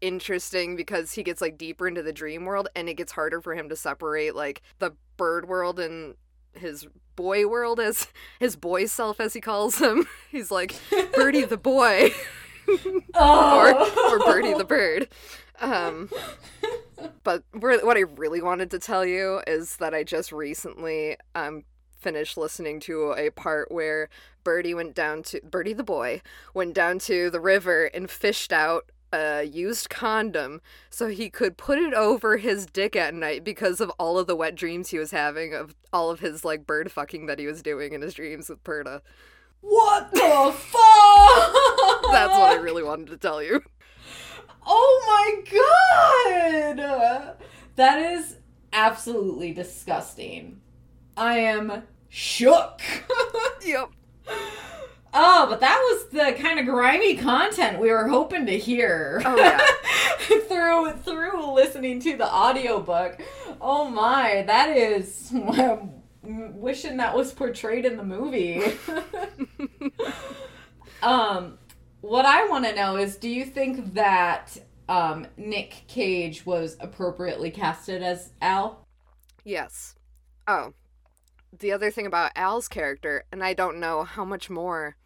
interesting 0.00 0.74
because 0.74 1.12
he 1.12 1.22
gets 1.22 1.40
like 1.40 1.56
deeper 1.56 1.86
into 1.86 2.02
the 2.02 2.12
dream 2.12 2.44
world 2.44 2.68
and 2.74 2.88
it 2.88 2.94
gets 2.94 3.12
harder 3.12 3.40
for 3.40 3.54
him 3.54 3.68
to 3.68 3.76
separate 3.76 4.34
like 4.34 4.60
the 4.80 4.92
bird 5.16 5.46
world 5.48 5.78
and 5.78 6.16
his 6.54 6.86
boy 7.16 7.46
world 7.46 7.78
as 7.80 8.08
his 8.40 8.56
boy 8.56 8.86
self 8.86 9.20
as 9.20 9.34
he 9.34 9.40
calls 9.40 9.78
him. 9.78 10.06
He's 10.30 10.50
like 10.50 10.74
birdie 11.14 11.44
the 11.44 11.56
boy. 11.56 12.10
Oh. 13.14 14.12
or 14.12 14.32
birdie 14.32 14.54
the 14.54 14.64
bird. 14.64 15.08
Um 15.60 16.08
but 17.24 17.42
what 17.52 17.96
i 17.96 18.00
really 18.00 18.40
wanted 18.40 18.70
to 18.70 18.78
tell 18.78 19.04
you 19.04 19.42
is 19.46 19.76
that 19.78 19.94
i 19.94 20.02
just 20.04 20.32
recently 20.32 21.16
um 21.34 21.64
finished 21.98 22.36
listening 22.36 22.80
to 22.80 23.12
a 23.16 23.30
part 23.30 23.70
where 23.70 24.08
birdie 24.44 24.74
went 24.74 24.94
down 24.94 25.22
to 25.22 25.40
birdie 25.42 25.72
the 25.72 25.84
boy 25.84 26.20
went 26.54 26.74
down 26.74 26.98
to 26.98 27.30
the 27.30 27.40
river 27.40 27.86
and 27.86 28.10
fished 28.10 28.52
out 28.52 28.90
a 29.12 29.42
used 29.44 29.90
condom 29.90 30.60
so 30.90 31.08
he 31.08 31.28
could 31.28 31.56
put 31.56 31.78
it 31.78 31.94
over 31.94 32.36
his 32.36 32.66
dick 32.66 32.96
at 32.96 33.14
night 33.14 33.44
because 33.44 33.80
of 33.80 33.90
all 33.98 34.18
of 34.18 34.26
the 34.26 34.36
wet 34.36 34.54
dreams 34.54 34.88
he 34.90 34.98
was 34.98 35.10
having 35.10 35.54
of 35.54 35.74
all 35.92 36.10
of 36.10 36.20
his 36.20 36.44
like 36.44 36.66
bird 36.66 36.90
fucking 36.90 37.26
that 37.26 37.38
he 37.38 37.46
was 37.46 37.62
doing 37.62 37.92
in 37.92 38.02
his 38.02 38.14
dreams 38.14 38.48
with 38.48 38.62
Perta. 38.64 39.02
What 39.60 40.10
the 40.12 40.52
fuck? 40.56 41.52
That's 42.12 42.32
what 42.32 42.50
I 42.50 42.58
really 42.60 42.82
wanted 42.82 43.08
to 43.08 43.16
tell 43.16 43.42
you. 43.42 43.62
Oh 44.66 45.02
my 45.06 46.78
god! 46.78 47.36
That 47.76 47.98
is 48.12 48.36
absolutely 48.72 49.52
disgusting. 49.52 50.60
I 51.16 51.38
am 51.38 51.82
shook. 52.08 52.80
Yep. 53.64 53.90
oh, 55.14 55.46
but 55.48 55.60
that 55.60 55.78
was 55.78 56.08
the 56.08 56.36
kind 56.40 56.58
of 56.58 56.66
grimy 56.66 57.16
content 57.16 57.78
we 57.78 57.90
were 57.90 58.08
hoping 58.08 58.46
to 58.46 58.58
hear. 58.58 59.22
Oh 59.24 59.36
yeah. 59.36 59.60
through 60.48 60.92
through 61.04 61.52
listening 61.52 62.00
to 62.00 62.16
the 62.16 62.32
audiobook. 62.32 63.20
Oh 63.60 63.88
my, 63.88 64.44
that 64.46 64.76
is 64.76 65.32
wishing 66.22 66.98
that 66.98 67.16
was 67.16 67.32
portrayed 67.32 67.84
in 67.84 67.96
the 67.96 68.04
movie. 68.04 68.62
um 71.02 71.58
what 72.00 72.26
I 72.26 72.48
want 72.48 72.64
to 72.64 72.74
know 72.74 72.96
is 72.96 73.16
do 73.16 73.28
you 73.28 73.44
think 73.44 73.94
that 73.94 74.56
um, 74.88 75.26
Nick 75.36 75.84
Cage 75.88 76.44
was 76.44 76.76
appropriately 76.80 77.50
casted 77.50 78.02
as 78.02 78.30
Al? 78.42 78.86
Yes. 79.44 79.94
Oh, 80.46 80.74
the 81.56 81.72
other 81.72 81.90
thing 81.90 82.06
about 82.06 82.32
Al's 82.34 82.68
character, 82.68 83.24
and 83.30 83.42
I 83.42 83.54
don't 83.54 83.78
know 83.78 84.02
how 84.02 84.24
much 84.24 84.50
more 84.50 84.96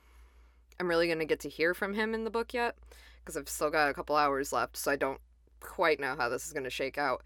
I'm 0.79 0.89
really 0.89 1.07
going 1.07 1.19
to 1.19 1.25
get 1.25 1.41
to 1.41 1.49
hear 1.49 1.75
from 1.75 1.95
him 1.95 2.15
in 2.15 2.25
the 2.25 2.31
book 2.31 2.53
yet, 2.55 2.77
because 3.21 3.37
I've 3.37 3.49
still 3.49 3.71
got 3.71 3.91
a 3.91 3.95
couple 3.95 4.17
hours 4.17 4.53
left, 4.53 4.77
so 4.77 4.91
I 4.91 4.97
don't 4.97 5.21
quite 5.61 6.01
know 6.01 6.15
how 6.17 6.29
this 6.29 6.47
is 6.47 6.53
going 6.53 6.65
to 6.65 6.71
shake 6.71 6.99
out. 6.99 7.23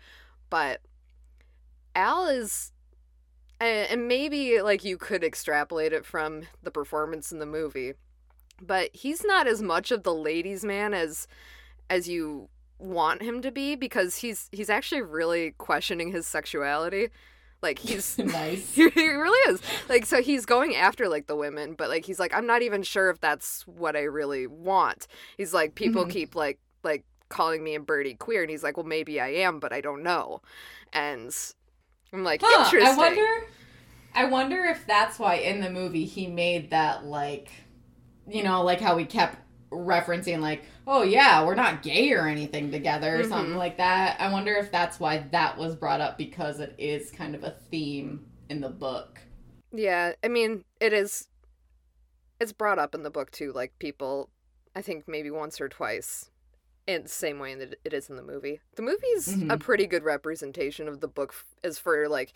But 0.49 0.81
Al 1.95 2.27
is. 2.27 2.73
And 3.63 4.09
maybe, 4.09 4.63
like, 4.63 4.85
you 4.85 4.97
could 4.97 5.23
extrapolate 5.23 5.93
it 5.93 6.07
from 6.07 6.45
the 6.63 6.71
performance 6.71 7.31
in 7.31 7.41
the 7.41 7.47
movie, 7.47 7.93
but 8.59 8.89
he's 8.95 9.23
not 9.23 9.47
as 9.47 9.61
much 9.61 9.91
of 9.91 10.03
the 10.03 10.15
ladies' 10.15 10.65
man 10.65 10.95
as 10.95 11.29
as 11.91 12.09
you 12.09 12.49
want 12.79 13.21
him 13.21 13.43
to 13.43 13.51
be 13.51 13.77
because 13.77 14.17
he's 14.17 14.49
he's 14.51 14.71
actually 14.71 15.03
really 15.03 15.51
questioning 15.59 16.11
his 16.11 16.27
sexuality 16.27 17.09
like 17.62 17.79
he's 17.79 18.18
nice. 18.25 18.75
he 18.75 18.85
really 18.85 19.53
is. 19.53 19.61
Like 19.88 20.07
so 20.07 20.23
he's 20.23 20.46
going 20.46 20.77
after 20.77 21.09
like 21.09 21.27
the 21.27 21.37
women, 21.37 21.75
but 21.75 21.88
like 21.88 22.05
he's 22.05 22.18
like 22.20 22.35
I'm 22.35 22.46
not 22.46 22.62
even 22.62 22.83
sure 22.83 23.11
if 23.11 23.20
that's 23.20 23.66
what 23.66 23.96
I 23.96 24.03
really 24.03 24.46
want. 24.46 25.07
He's 25.37 25.55
like 25.55 25.75
people 25.75 26.07
Mhm. 26.07 26.07
keep 26.07 26.35
like 26.35 26.59
like 26.83 27.05
calling 27.29 27.62
me 27.62 27.75
and 27.75 27.87
Birdie 27.87 28.14
queer 28.14 28.42
and 28.42 28.51
he's 28.51 28.62
like 28.62 28.77
well 28.77 28.87
maybe 28.87 29.20
I 29.20 29.29
am, 29.29 29.61
but 29.61 29.73
I 29.73 29.81
don't 29.81 30.03
know. 30.03 30.40
And 30.92 31.35
I'm 32.12 32.25
like 32.25 32.42
Huh, 32.42 32.49
interesting. 32.49 32.81
I 32.81 32.96
wonder 32.96 33.46
I 34.14 34.25
wonder 34.27 34.64
if 34.64 34.87
that's 34.87 35.18
why 35.18 35.37
in 35.37 35.61
the 35.61 35.70
movie 35.70 36.05
he 36.07 36.27
made 36.27 36.70
that 36.70 37.05
like 37.05 37.51
you 38.29 38.42
know, 38.44 38.62
like 38.62 38.81
how 38.81 38.96
we 38.96 39.05
kept 39.07 39.38
referencing 39.71 40.41
like, 40.41 40.65
oh 40.87 41.03
yeah, 41.03 41.45
we're 41.45 41.55
not 41.55 41.83
gay 41.83 42.13
or 42.13 42.27
anything 42.27 42.71
together 42.71 43.21
or 43.21 43.25
something 43.25 43.55
Mhm. 43.55 43.59
like 43.59 43.77
that. 43.79 44.21
I 44.21 44.33
wonder 44.33 44.55
if 44.55 44.71
that's 44.73 44.99
why 44.99 45.19
that 45.33 45.57
was 45.57 45.77
brought 45.77 46.01
up 46.01 46.19
because 46.19 46.61
it 46.61 46.75
is 46.79 47.11
kind 47.11 47.35
of 47.35 47.45
a 47.45 47.53
theme 47.71 48.27
in 48.49 48.61
the 48.61 48.69
book. 48.69 49.21
Yeah, 49.73 50.13
I 50.25 50.29
mean, 50.29 50.65
it 50.81 50.93
is. 50.93 51.29
It's 52.41 52.53
brought 52.53 52.79
up 52.79 52.95
in 52.95 53.03
the 53.03 53.11
book 53.11 53.31
too. 53.31 53.53
Like 53.53 53.79
people, 53.79 54.31
I 54.75 54.83
think 54.83 55.07
maybe 55.07 55.31
once 55.31 55.61
or 55.61 55.69
twice, 55.69 56.31
in 56.87 57.03
the 57.05 57.09
same 57.09 57.39
way 57.39 57.55
that 57.55 57.79
it 57.85 57.93
is 57.93 58.09
in 58.11 58.17
the 58.17 58.23
movie. 58.23 58.61
The 58.75 58.83
movie's 58.83 59.29
a 59.29 59.37
Mhm. 59.37 59.61
pretty 59.61 59.87
good 59.87 60.03
representation 60.03 60.89
of 60.89 61.01
the 61.01 61.07
book 61.09 61.35
as 61.63 61.79
for 61.79 62.09
like 62.09 62.33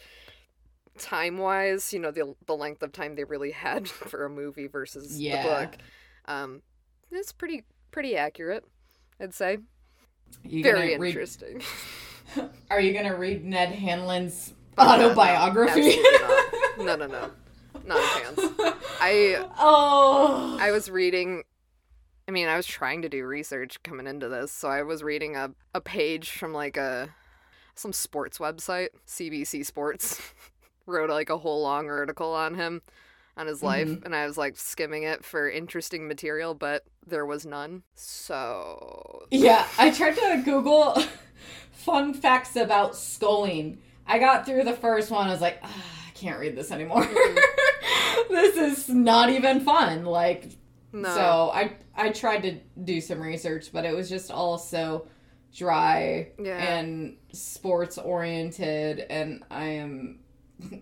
time 0.99 1.39
wise. 1.39 1.93
You 1.93 1.99
know, 1.99 2.11
the 2.13 2.37
the 2.47 2.55
length 2.57 2.83
of 2.83 2.93
time 2.93 3.17
they 3.17 3.25
really 3.25 3.51
had 3.51 3.89
for 3.89 4.25
a 4.25 4.31
movie 4.31 4.69
versus 4.69 5.21
Yeah. 5.21 5.43
the 5.43 5.49
book. 5.67 5.79
Um, 6.27 6.63
it's 7.15 7.33
pretty 7.33 7.65
pretty 7.91 8.17
accurate, 8.17 8.65
I'd 9.21 9.35
say. 9.35 9.59
You 10.43 10.63
Very 10.63 10.97
read- 10.99 11.09
interesting. 11.09 11.63
are 12.71 12.81
you 12.81 12.93
gonna 12.93 13.17
read 13.17 13.45
Ned 13.45 13.71
Hanlon's 13.71 14.55
autobiography? 14.79 15.97
No, 16.79 16.97
no, 16.97 17.07
no, 17.07 17.31
not 17.87 17.99
a 17.99 18.21
chance. 18.21 18.41
I 19.01 19.47
oh. 19.59 20.57
I 20.61 20.71
was 20.73 20.91
reading 20.91 21.45
I 22.27 22.31
mean, 22.31 22.49
I 22.49 22.57
was 22.57 22.67
trying 22.67 23.03
to 23.03 23.09
do 23.09 23.27
research 23.27 23.83
coming 23.83 24.07
into 24.07 24.29
this, 24.29 24.51
so 24.51 24.69
I 24.69 24.83
was 24.83 25.03
reading 25.03 25.37
a, 25.37 25.51
a 25.75 25.81
page 25.81 26.31
from 26.31 26.55
like 26.55 26.77
a 26.77 27.11
some 27.75 27.93
sports 27.93 28.39
website, 28.39 28.89
CBC 29.07 29.67
Sports, 29.67 30.21
wrote 30.87 31.11
like 31.11 31.29
a 31.29 31.39
whole 31.39 31.61
long 31.61 31.89
article 31.91 32.33
on 32.33 32.55
him, 32.55 32.83
on 33.37 33.47
his 33.47 33.63
life, 33.63 33.89
Mhm. 33.89 34.05
and 34.05 34.15
I 34.15 34.27
was 34.27 34.39
like 34.39 34.57
skimming 34.57 35.03
it 35.03 35.25
for 35.25 35.51
interesting 35.51 36.07
material, 36.07 36.55
but 36.55 36.85
there 37.07 37.27
was 37.27 37.45
none. 37.45 37.83
So 37.95 39.27
Yeah, 39.31 39.67
I 39.79 39.91
tried 39.91 40.17
to 40.17 40.43
Google 40.45 40.97
fun 41.73 42.15
facts 42.15 42.57
about 42.57 42.97
sculling. 42.97 43.79
I 44.07 44.19
got 44.19 44.47
through 44.47 44.65
the 44.65 44.73
first 44.75 45.11
one. 45.11 45.27
I 45.29 45.33
was 45.33 45.41
like, 45.41 45.59
ah, 45.63 45.85
I 46.09 46.11
can't 46.13 46.39
read 46.39 46.57
this 46.57 46.71
anymore. 46.71 47.05
this 48.29 48.57
is 48.57 48.89
not 48.89 49.31
even 49.31 49.61
fun. 49.61 50.05
Like, 50.05 50.51
no. 50.93 51.09
so 51.15 51.51
I 51.53 51.73
I 51.97 52.11
tried 52.11 52.43
to 52.43 52.59
do 52.85 53.01
some 53.01 53.21
research, 53.21 53.71
but 53.73 53.85
it 53.85 53.95
was 53.95 54.09
just 54.09 54.31
all 54.31 54.59
so 54.59 55.09
dry 55.55 56.33
Yeah. 56.39 56.57
and 56.57 57.17
sports 57.33 57.99
oriented, 57.99 59.01
and 59.11 59.43
I 59.51 59.65
am 59.65 60.21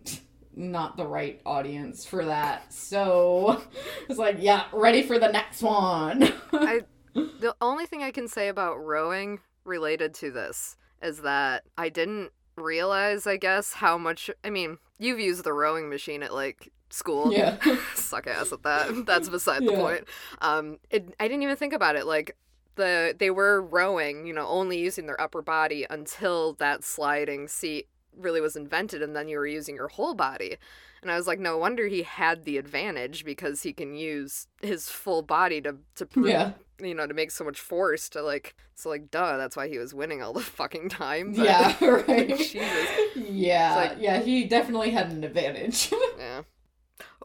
not 0.55 0.97
the 0.97 1.07
right 1.07 1.41
audience 1.47 2.05
for 2.05 2.25
that. 2.25 2.73
So 2.73 3.63
it's 4.09 4.19
like, 4.19 4.37
yeah, 4.39 4.65
ready 4.73 5.03
for 5.03 5.19
the 5.19 5.31
next 5.31 5.63
one. 5.63 6.33
I 6.53 6.83
the 7.15 7.55
only 7.61 7.87
thing 7.87 8.03
I 8.03 8.11
can 8.11 8.29
say 8.29 8.49
about 8.49 8.77
rowing 8.77 9.41
related 9.65 10.15
to 10.15 10.31
this 10.31 10.77
is 11.03 11.19
that 11.23 11.65
I 11.77 11.89
didn't 11.89 12.31
realize, 12.57 13.27
I 13.27 13.37
guess, 13.37 13.75
how 13.75 13.99
much. 13.99 14.31
I 14.45 14.51
mean, 14.51 14.79
you've 14.99 15.21
used 15.21 15.45
the 15.45 15.53
rowing 15.53 15.89
machine 15.89 16.23
at 16.23 16.33
like 16.33 16.73
school. 16.91 17.33
yeah. 17.33 17.59
Suck 17.95 18.27
ass 18.27 18.53
at 18.53 18.63
that. 18.63 19.05
That's 19.07 19.29
beside 19.29 19.65
the 19.65 19.73
point. 19.73 20.05
Um, 20.41 20.79
it, 20.91 21.15
I 21.19 21.29
didn't 21.29 21.43
even 21.43 21.57
think 21.57 21.73
about 21.73 21.97
it. 21.97 22.07
Like 22.07 22.37
the 22.77 23.15
they 23.19 23.31
were 23.31 23.63
rowing, 23.63 24.27
you 24.27 24.33
know, 24.33 24.47
only 24.47 24.79
using 24.79 25.07
their 25.07 25.21
upper 25.21 25.43
body 25.43 25.87
until 25.89 26.55
that 26.55 26.85
sliding 26.85 27.49
seat 27.49 27.89
really 28.17 28.41
was 28.41 28.57
invented, 28.57 29.03
and 29.03 29.15
then 29.17 29.29
you 29.29 29.39
were 29.39 29.47
using 29.47 29.75
your 29.77 29.89
whole 29.89 30.15
body. 30.15 30.57
And 31.03 31.11
I 31.11 31.17
was 31.17 31.27
like, 31.27 31.41
no 31.41 31.59
wonder 31.59 31.89
he 31.89 32.03
had 32.05 32.45
the 32.45 32.59
advantage 32.59 33.25
because 33.25 33.63
he 33.63 33.73
can 33.73 33.95
use 33.95 34.47
his 34.61 34.89
full 34.89 35.23
body 35.23 35.61
to 35.63 35.77
to 35.97 36.07
prove, 36.07 36.29
Yeah. 36.29 36.53
you 36.81 36.95
know 36.95 37.07
to 37.09 37.15
make 37.15 37.31
so 37.33 37.45
much 37.45 37.59
force 37.61 38.09
to 38.11 38.23
like 38.23 38.55
so 38.75 38.89
like 38.89 39.11
duh 39.11 39.37
that's 39.37 39.57
why 39.57 39.67
he 39.69 39.79
was 39.79 39.93
winning 39.95 40.23
all 40.23 40.33
the 40.33 40.41
fucking 40.59 40.91
time. 40.91 41.33
But, 41.33 41.45
Yeah, 41.45 41.85
right. 42.07 42.29
Jesus. 42.39 42.89
Yeah, 43.17 43.75
like- 43.75 43.97
yeah, 44.01 44.21
he 44.23 44.45
definitely 44.45 44.91
had 44.91 45.11
an 45.11 45.25
advantage. 45.25 45.93
Yeah. 46.19 46.43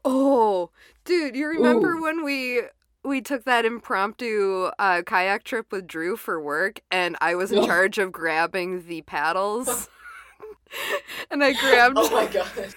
Oh, 0.06 0.70
dude, 1.06 1.36
you 1.36 1.48
remember 1.48 1.94
Ooh. 1.94 2.02
when 2.02 2.24
we 2.24 2.62
we 3.04 3.22
took 3.22 3.44
that 3.46 3.64
impromptu 3.66 4.70
uh, 4.80 5.02
kayak 5.06 5.44
trip 5.44 5.72
with 5.72 5.88
Drew 5.88 6.18
for 6.18 6.42
work, 6.42 6.82
and 6.92 7.16
I 7.22 7.36
was 7.36 7.52
in 7.52 7.60
Oh. 7.60 7.66
charge 7.66 7.98
of 7.98 8.12
grabbing 8.12 8.88
the 8.88 9.02
paddles, 9.04 9.88
and 11.32 11.44
I 11.44 11.54
grabbed 11.54 11.96
my 11.96 12.28
god. 12.28 12.74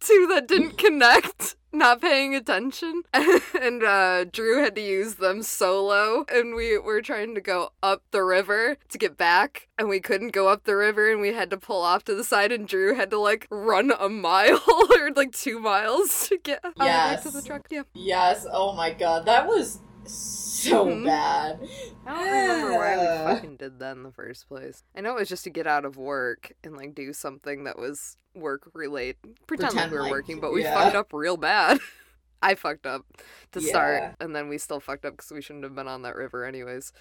two 0.00 0.26
that 0.28 0.46
didn't 0.48 0.76
connect, 0.78 1.56
not 1.72 2.00
paying 2.00 2.34
attention, 2.34 3.02
and 3.14 3.82
uh, 3.82 4.24
Drew 4.24 4.62
had 4.62 4.74
to 4.74 4.82
use 4.82 5.14
them 5.16 5.42
solo, 5.42 6.24
and 6.28 6.54
we 6.54 6.78
were 6.78 7.00
trying 7.00 7.34
to 7.34 7.40
go 7.40 7.70
up 7.82 8.02
the 8.10 8.22
river 8.22 8.76
to 8.90 8.98
get 8.98 9.16
back, 9.16 9.68
and 9.78 9.88
we 9.88 10.00
couldn't 10.00 10.30
go 10.30 10.48
up 10.48 10.64
the 10.64 10.76
river, 10.76 11.10
and 11.10 11.20
we 11.20 11.32
had 11.32 11.50
to 11.50 11.56
pull 11.56 11.82
off 11.82 12.04
to 12.04 12.14
the 12.14 12.24
side, 12.24 12.52
and 12.52 12.68
Drew 12.68 12.94
had 12.94 13.10
to 13.10 13.18
like 13.18 13.46
run 13.50 13.92
a 13.98 14.08
mile 14.08 14.60
or 14.98 15.10
like 15.12 15.32
two 15.32 15.58
miles 15.58 16.28
to 16.28 16.38
get 16.38 16.62
way 16.64 17.16
to 17.22 17.30
the 17.30 17.42
truck. 17.42 17.66
Yeah, 17.70 17.82
Yes, 17.94 18.46
oh 18.50 18.72
my 18.74 18.92
god, 18.92 19.26
that 19.26 19.46
was 19.46 19.80
so 20.06 20.86
Mhm. 20.86 21.04
bad. 21.06 21.68
I 22.06 22.24
don't 22.24 22.30
remember 22.30 22.72
why 22.78 22.96
we 22.98 23.04
fucking 23.34 23.56
did 23.56 23.78
that 23.80 23.96
in 23.96 24.02
the 24.02 24.12
first 24.12 24.48
place. 24.48 24.84
I 24.96 25.00
know 25.00 25.16
it 25.16 25.20
was 25.20 25.28
just 25.28 25.44
to 25.44 25.50
get 25.50 25.66
out 25.66 25.84
of 25.84 25.96
work 25.96 26.52
and 26.64 26.76
like 26.76 26.94
do 26.94 27.12
something 27.12 27.64
that 27.64 27.78
was 27.78 28.16
work 28.34 28.70
related, 28.74 29.16
pretend, 29.46 29.74
like 29.74 29.90
we 29.90 29.96
were 29.96 30.02
like- 30.02 30.10
working, 30.10 30.40
but 30.40 30.52
we 30.52 30.62
yeah. 30.62 30.74
fucked 30.74 30.96
up 30.96 31.12
real 31.12 31.36
bad. 31.36 31.78
I 32.44 32.54
fucked 32.56 32.86
up 32.86 33.04
to 33.52 33.60
Yeah. 33.60 33.68
start, 33.68 34.14
and 34.20 34.34
then 34.34 34.48
we 34.48 34.58
still 34.58 34.80
fucked 34.80 35.04
up 35.04 35.12
because 35.16 35.30
we 35.30 35.40
shouldn't 35.42 35.64
have 35.64 35.76
been 35.76 35.86
on 35.86 36.02
that 36.02 36.16
river 36.16 36.44
anyways. 36.44 36.92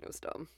It 0.00 0.06
was 0.06 0.18
dumb. 0.18 0.48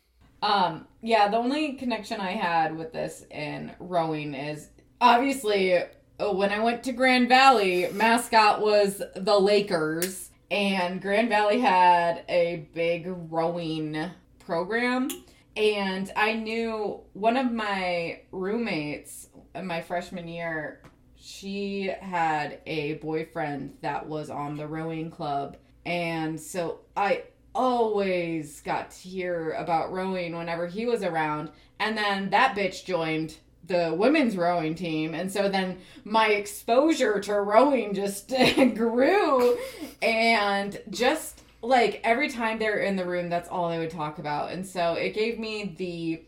Um, 0.41 0.87
yeah, 1.03 1.27
the 1.29 1.37
only 1.37 1.73
connection 1.73 2.21
I 2.21 2.31
had 2.33 2.77
with 2.79 2.93
this 2.93 3.25
in 3.31 3.73
rowing 3.81 4.35
is 4.35 4.69
obviously 5.01 5.75
uh, 5.75 6.33
when 6.33 6.51
I 6.53 6.63
went 6.63 6.85
to 6.85 6.93
Grand 6.93 7.29
Valley, 7.29 7.89
mascot 7.93 8.61
was 8.61 9.03
the 9.17 9.37
Lakers, 9.39 10.28
and 10.51 11.01
Grand 11.03 11.29
Valley 11.29 11.61
had 11.61 12.25
a 12.29 12.69
big 12.75 13.07
rowing 13.31 14.11
program. 14.39 15.09
And 15.57 16.11
I 16.17 16.35
knew 16.35 17.01
one 17.13 17.37
of 17.37 17.53
my 17.53 18.21
roommates 18.31 19.29
in 19.55 19.67
my 19.67 19.81
freshman 19.83 20.29
year, 20.29 20.83
she 21.17 21.93
had 22.01 22.61
a 22.65 22.95
boyfriend 22.95 23.77
that 23.83 24.07
was 24.07 24.31
on 24.31 24.57
the 24.57 24.67
rowing 24.67 25.11
club. 25.11 25.57
And 25.85 26.41
so 26.41 26.81
I 26.97 27.25
always 27.55 28.61
got 28.61 28.93
to 28.93 29.09
hear 29.09 29.51
about 29.53 29.93
rowing 29.93 30.37
whenever 30.37 30.67
he 30.67 30.87
was 30.87 31.03
around. 31.03 31.51
And 31.81 31.97
then 31.97 32.31
that 32.31 32.57
bitch 32.57 32.85
joined 32.85 33.37
the 33.67 33.95
women's 33.97 34.37
rowing 34.37 34.75
team 34.75 35.15
and 35.15 35.31
so 35.31 35.49
then 35.49 35.77
my 36.05 36.29
exposure 36.29 37.21
to 37.21 37.35
rowing 37.35 37.93
just 37.95 38.29
grew 38.75 39.59
and 40.01 40.81
just 40.91 41.43
like 41.61 42.01
every 42.05 42.31
time 42.31 42.59
they're 42.59 42.79
in 42.79 42.97
the 42.97 43.05
room 43.05 43.29
that's 43.29 43.49
all 43.49 43.69
they 43.69 43.79
would 43.79 43.91
talk 43.91 44.19
about 44.19 44.51
and 44.53 44.67
so 44.67 44.95
it 44.95 45.13
gave 45.13 45.39
me 45.39 45.75
the 45.77 46.23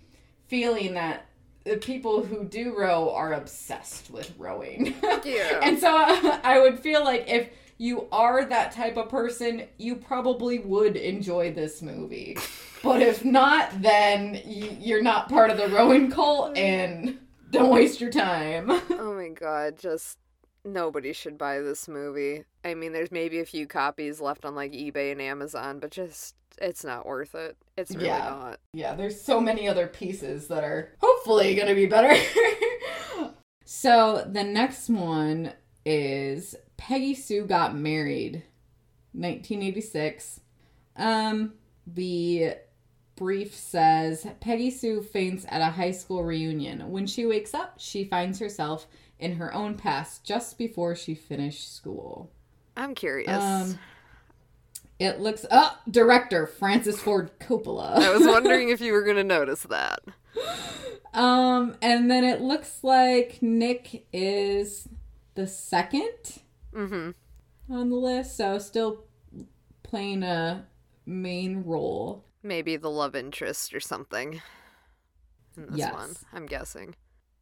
feeling 0.48 0.94
that 0.94 1.26
the 1.64 1.76
people 1.76 2.24
who 2.24 2.44
do 2.44 2.76
row 2.76 3.10
are 3.14 3.32
obsessed 3.32 4.10
with 4.10 4.32
rowing 4.38 4.94
Yeah. 5.24 5.60
and 5.62 5.78
so 5.78 5.88
I 6.44 6.58
would 6.60 6.80
feel 6.80 7.04
like 7.04 7.24
if 7.28 7.48
you 7.78 8.08
are 8.12 8.44
that 8.44 8.72
type 8.72 8.98
of 8.98 9.08
person, 9.08 9.62
you 9.78 9.96
probably 9.96 10.58
would 10.58 10.96
enjoy 10.96 11.50
this 11.54 11.80
movie. 11.80 12.36
But 12.82 13.02
if 13.02 13.24
not, 13.24 13.82
then 13.82 14.40
you're 14.46 15.02
not 15.02 15.28
part 15.28 15.50
of 15.50 15.56
the 15.58 15.68
rowing 15.68 16.10
cult 16.10 16.56
and 16.56 17.18
don't 17.50 17.70
waste 17.70 18.00
your 18.00 18.10
time. 18.10 18.70
Oh 18.90 19.14
my 19.14 19.28
god, 19.28 19.78
just 19.78 20.18
nobody 20.64 21.12
should 21.12 21.36
buy 21.38 21.60
this 21.60 21.88
movie. 21.88 22.44
I 22.64 22.74
mean, 22.74 22.92
there's 22.92 23.10
maybe 23.10 23.40
a 23.40 23.44
few 23.46 23.66
copies 23.66 24.20
left 24.20 24.44
on 24.44 24.54
like 24.54 24.72
eBay 24.72 25.12
and 25.12 25.20
Amazon, 25.20 25.78
but 25.78 25.90
just 25.90 26.34
it's 26.60 26.84
not 26.84 27.06
worth 27.06 27.34
it. 27.34 27.56
It's 27.76 27.90
really 27.94 28.06
Yeah. 28.06 28.18
not. 28.18 28.60
yeah, 28.72 28.94
there's 28.94 29.20
so 29.20 29.40
many 29.40 29.68
other 29.68 29.86
pieces 29.86 30.48
that 30.48 30.62
are 30.64 30.92
hopefully 30.98 31.54
going 31.54 31.68
to 31.68 31.74
be 31.74 31.86
better. 31.86 32.14
so 33.64 34.26
the 34.30 34.44
next 34.44 34.88
one 34.88 35.52
is 35.84 36.54
Peggy 36.76 37.14
Sue 37.14 37.46
Got 37.46 37.74
Married, 37.76 38.42
1986. 39.12 40.40
Um, 40.96 41.54
the 41.86 42.54
brief 43.20 43.54
says 43.54 44.26
Peggy 44.40 44.70
Sue 44.70 45.02
faints 45.02 45.44
at 45.50 45.61
a 45.61 45.66
high 45.66 45.90
school 45.90 46.24
reunion. 46.24 46.90
When 46.90 47.06
she 47.06 47.26
wakes 47.26 47.52
up, 47.52 47.74
she 47.76 48.02
finds 48.02 48.38
herself 48.38 48.87
in 49.18 49.37
her 49.37 49.52
own 49.52 49.76
past 49.76 50.24
just 50.24 50.56
before 50.56 50.96
she 50.96 51.14
finished 51.14 51.76
school. 51.76 52.30
I'm 52.78 52.94
curious. 52.94 53.42
Um, 53.42 53.78
it 54.98 55.20
looks 55.20 55.44
oh, 55.50 55.78
director 55.90 56.46
Francis 56.46 56.98
Ford 56.98 57.30
Coppola. 57.38 57.98
I 57.98 58.11
was 58.11 58.22
wondering 58.26 58.70
if 58.70 58.80
you 58.80 58.94
were 58.94 59.02
going 59.02 59.18
to 59.18 59.24
notice 59.24 59.64
that. 59.64 60.00
Um, 61.12 61.76
and 61.83 62.11
then 62.11 62.24
it 62.24 62.40
looks 62.40 62.83
like 62.83 63.42
Nick 63.42 64.06
is 64.14 64.88
the 65.35 65.46
second 65.46 66.40
mm-hmm. 66.74 67.11
on 67.70 67.90
the 67.90 67.96
list, 67.96 68.38
so 68.38 68.59
still 68.59 69.04
playing 69.83 70.22
a 70.22 70.64
main 71.04 71.64
role. 71.64 72.24
Maybe 72.42 72.76
the 72.76 72.90
love 72.90 73.14
interest 73.14 73.74
or 73.74 73.81
something. 73.81 74.40
In 75.57 75.66
this 75.66 75.79
Yes. 75.79 75.92
one, 75.92 76.11
I'm 76.33 76.46
guessing. 76.46 76.94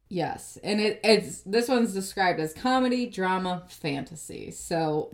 Yes, 0.09 0.57
and 0.63 0.81
it, 0.81 0.99
it's 1.03 1.41
this 1.41 1.67
one's 1.69 1.93
described 1.93 2.39
as 2.39 2.53
comedy, 2.53 3.05
drama, 3.05 3.63
fantasy. 3.69 4.49
So 4.51 5.11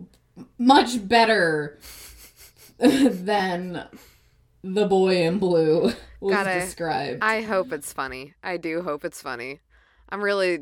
much 0.58 1.06
better 1.06 1.78
than 2.78 3.86
the 4.64 4.86
boy 4.86 5.22
in 5.26 5.38
blue 5.38 5.92
was 6.20 6.34
Gotta- 6.34 6.60
described. 6.60 7.22
I 7.22 7.42
hope 7.42 7.72
it's 7.72 7.92
funny. 7.92 8.34
I 8.42 8.56
do 8.56 8.82
hope 8.82 9.04
it's 9.04 9.20
funny. 9.20 9.60
I'm 10.08 10.22
really, 10.22 10.60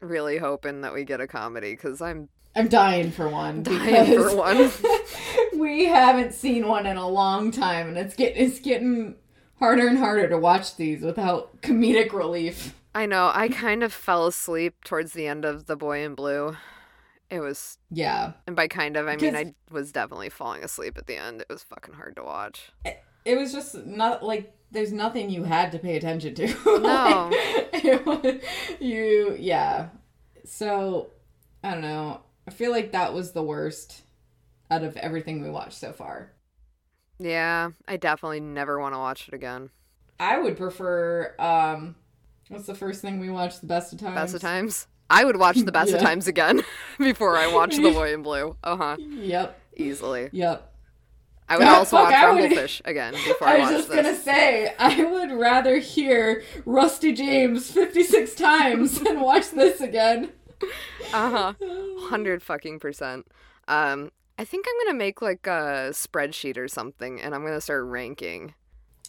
really 0.00 0.36
hoping 0.38 0.82
that 0.82 0.92
we 0.92 1.04
get 1.04 1.20
a 1.20 1.26
comedy 1.26 1.72
because 1.72 2.00
I'm 2.02 2.28
I'm 2.54 2.68
dying 2.68 3.10
for 3.10 3.28
one. 3.28 3.62
dying 3.62 4.10
because 4.10 4.32
for 4.32 4.36
one. 4.36 4.56
we 5.58 5.86
haven't 5.86 6.34
seen 6.34 6.66
one 6.68 6.86
in 6.86 6.96
a 6.96 7.08
long 7.08 7.50
time, 7.50 7.88
and 7.88 7.98
it's 7.98 8.14
get 8.14 8.36
it's 8.36 8.58
getting 8.60 9.16
harder 9.58 9.86
and 9.88 9.98
harder 9.98 10.28
to 10.28 10.38
watch 10.38 10.76
these 10.76 11.02
without 11.02 11.60
comedic 11.62 12.12
relief. 12.12 12.74
I 12.94 13.06
know. 13.06 13.30
I 13.34 13.48
kind 13.48 13.82
of 13.82 13.92
fell 13.92 14.26
asleep 14.26 14.84
towards 14.84 15.12
the 15.12 15.26
end 15.26 15.44
of 15.44 15.66
The 15.66 15.76
Boy 15.76 16.04
in 16.04 16.14
Blue. 16.14 16.56
It 17.28 17.40
was, 17.40 17.76
Yeah, 17.90 18.32
and 18.46 18.54
by 18.54 18.68
kind 18.68 18.96
of, 18.96 19.08
I 19.08 19.16
mean, 19.16 19.34
I 19.34 19.52
was 19.70 19.90
definitely 19.90 20.28
falling 20.30 20.62
asleep 20.62 20.96
at 20.96 21.06
the 21.08 21.16
end. 21.16 21.40
It 21.40 21.48
was 21.50 21.64
fucking 21.64 21.94
hard 21.94 22.14
to 22.16 22.22
watch. 22.22 22.70
it 23.24 23.36
was 23.36 23.52
just 23.52 23.74
not 23.84 24.22
like 24.22 24.54
there's 24.70 24.92
nothing 24.92 25.28
you 25.30 25.42
had 25.44 25.72
to 25.72 25.78
pay 25.80 25.96
attention 25.96 26.34
to. 26.36 26.46
No. 26.80 27.30
Like, 27.72 28.06
was- 28.06 28.40
you 28.80 29.36
yeah. 29.38 29.88
So 30.44 31.10
I 31.64 31.72
don't 31.72 31.80
know. 31.82 32.20
I 32.46 32.52
feel 32.52 32.70
like 32.70 32.92
that 32.92 33.12
was 33.12 33.32
the 33.32 33.42
worst 33.42 34.02
out 34.70 34.82
of 34.82 34.96
everything 34.96 35.42
we 35.42 35.50
watched 35.50 35.78
so 35.78 35.92
far. 35.92 36.32
Yeah, 37.18 37.70
I 37.88 37.96
definitely 37.96 38.40
never 38.40 38.78
want 38.78 38.94
to 38.94 38.98
watch 38.98 39.28
it 39.28 39.34
again. 39.34 39.70
I 40.20 40.38
would 40.38 40.56
prefer 40.56 41.34
um 41.38 41.94
what's 42.48 42.66
the 42.66 42.74
first 42.74 43.02
thing 43.02 43.18
we 43.20 43.30
watched? 43.30 43.60
The 43.60 43.66
best 43.66 43.92
of 43.92 43.98
times. 44.00 44.14
Best 44.14 44.34
of 44.34 44.40
Times. 44.40 44.86
I 45.08 45.24
would 45.24 45.36
watch 45.36 45.56
The 45.58 45.70
Best 45.70 45.92
of 45.92 46.00
Times 46.08 46.26
again 46.26 46.62
before 46.98 47.36
I 47.36 47.46
watch 47.52 47.76
The 47.76 47.90
Boy 47.92 48.12
in 48.12 48.22
Blue. 48.22 48.56
Uh 48.64 48.76
huh. 48.76 48.96
Yep. 48.98 49.58
Easily. 49.76 50.30
Yep. 50.32 50.72
I 51.48 51.58
would 51.58 51.68
also 51.68 51.96
fuck, 51.98 52.10
watch 52.10 52.34
would- 52.40 52.50
Rumblefish 52.50 52.82
again 52.84 53.12
before 53.12 53.46
I, 53.46 53.58
watch 53.58 53.68
this. 53.68 53.70
I 53.70 53.76
was 53.76 53.86
just 53.86 53.88
this. 53.88 53.96
gonna 54.04 54.16
say, 54.16 54.74
I 54.80 55.04
would 55.04 55.30
rather 55.30 55.78
hear 55.78 56.42
Rusty 56.64 57.12
James 57.12 57.70
56 57.70 58.34
times 58.34 58.98
than 59.00 59.20
watch 59.20 59.50
this 59.52 59.80
again. 59.80 60.32
Uh 61.12 61.30
huh. 61.30 61.52
Hundred 62.08 62.42
fucking 62.42 62.80
percent. 62.80 63.26
Um, 63.68 64.10
I 64.38 64.44
think 64.44 64.66
I'm 64.68 64.86
gonna 64.86 64.98
make 64.98 65.22
like 65.22 65.46
a 65.46 65.90
spreadsheet 65.92 66.56
or 66.56 66.68
something, 66.68 67.20
and 67.20 67.34
I'm 67.34 67.44
gonna 67.44 67.60
start 67.60 67.84
ranking 67.84 68.54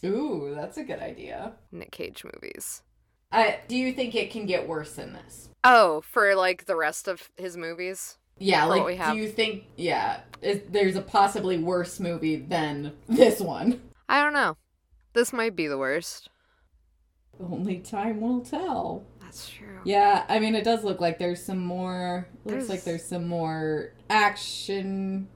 Ooh, 0.04 0.52
that's 0.54 0.76
a 0.76 0.84
good 0.84 1.00
idea. 1.00 1.52
Nick 1.72 1.90
Cage 1.90 2.24
movies. 2.24 2.82
Uh, 3.32 3.52
do 3.66 3.76
you 3.76 3.92
think 3.92 4.14
it 4.14 4.30
can 4.30 4.46
get 4.46 4.68
worse 4.68 4.94
than 4.94 5.12
this? 5.12 5.50
Oh, 5.64 6.02
for 6.02 6.34
like 6.34 6.66
the 6.66 6.76
rest 6.76 7.08
of 7.08 7.30
his 7.36 7.56
movies. 7.56 8.16
Yeah, 8.38 8.62
For 8.64 8.68
like, 8.70 8.84
we 8.84 8.96
have. 8.96 9.14
do 9.14 9.20
you 9.20 9.28
think, 9.28 9.64
yeah, 9.76 10.20
is, 10.40 10.60
there's 10.70 10.94
a 10.96 11.02
possibly 11.02 11.58
worse 11.58 11.98
movie 11.98 12.36
than 12.36 12.92
this 13.08 13.40
one? 13.40 13.80
I 14.08 14.22
don't 14.22 14.32
know. 14.32 14.56
This 15.12 15.32
might 15.32 15.56
be 15.56 15.66
the 15.66 15.78
worst. 15.78 16.30
Only 17.40 17.78
time 17.78 18.20
will 18.20 18.40
tell. 18.40 19.04
That's 19.28 19.50
true. 19.50 19.80
Yeah, 19.84 20.24
I 20.28 20.38
mean, 20.38 20.54
it 20.54 20.64
does 20.64 20.84
look 20.84 21.00
like 21.00 21.18
there's 21.18 21.42
some 21.44 21.58
more. 21.58 22.26
Looks 22.44 22.50
There's- 22.52 22.68
like 22.68 22.84
there's 22.84 23.04
some 23.04 23.28
more 23.28 23.92
action, 24.08 25.28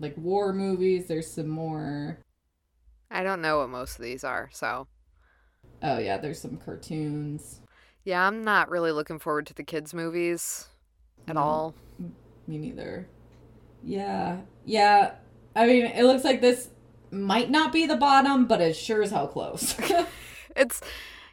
like 0.00 0.14
war 0.16 0.52
movies. 0.52 1.06
There's 1.06 1.30
some 1.30 1.48
more. 1.48 2.18
I 3.10 3.22
don't 3.22 3.40
know 3.40 3.58
what 3.58 3.70
most 3.70 3.96
of 3.98 4.02
these 4.04 4.24
are, 4.24 4.50
so 4.52 4.88
Oh 5.82 5.98
yeah, 5.98 6.16
there's 6.18 6.40
some 6.40 6.56
cartoons. 6.56 7.60
yeah, 8.04 8.26
I'm 8.26 8.42
not 8.42 8.68
really 8.68 8.90
looking 8.92 9.18
forward 9.20 9.46
to 9.46 9.54
the 9.54 9.62
kids' 9.62 9.94
movies 9.94 10.66
at 11.28 11.34
No. 11.36 11.40
all. 11.40 11.74
Me 12.48 12.58
neither. 12.58 13.06
Yeah, 13.84 14.40
yeah. 14.64 15.12
I 15.54 15.66
mean, 15.66 15.86
it 15.86 16.02
looks 16.04 16.24
like 16.24 16.40
this 16.40 16.70
might 17.12 17.50
not 17.50 17.72
be 17.72 17.86
the 17.86 17.96
bottom, 17.96 18.46
but 18.46 18.60
it 18.60 18.74
sure 18.74 19.02
as 19.02 19.10
hell 19.12 19.28
close. 19.28 19.76
It's 20.56 20.80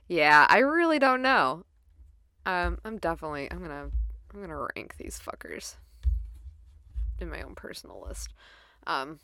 yeah, 0.09 0.45
I 0.49 0.59
really 0.59 0.99
don't 0.99 1.21
know. 1.21 1.63
Um, 2.45 2.77
I'm 2.83 2.97
definitely 2.97 3.49
I'm 3.51 3.61
gonna 3.61 3.89
I'm 4.33 4.41
gonna 4.41 4.67
rank 4.75 4.95
these 4.97 5.19
fuckers 5.19 5.75
in 7.19 7.29
my 7.29 7.41
own 7.41 7.55
personal 7.55 8.03
list. 8.07 8.33
Um, 8.85 9.19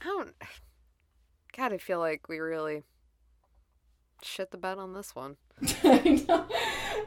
I 0.00 0.04
don't. 0.04 0.34
God, 1.56 1.72
I 1.72 1.78
feel 1.78 1.98
like 1.98 2.28
we 2.28 2.38
really 2.38 2.84
shit 4.22 4.50
the 4.50 4.56
bed 4.56 4.78
on 4.78 4.94
this 4.94 5.14
one. 5.14 5.36
I 5.84 6.24
know. 6.28 6.46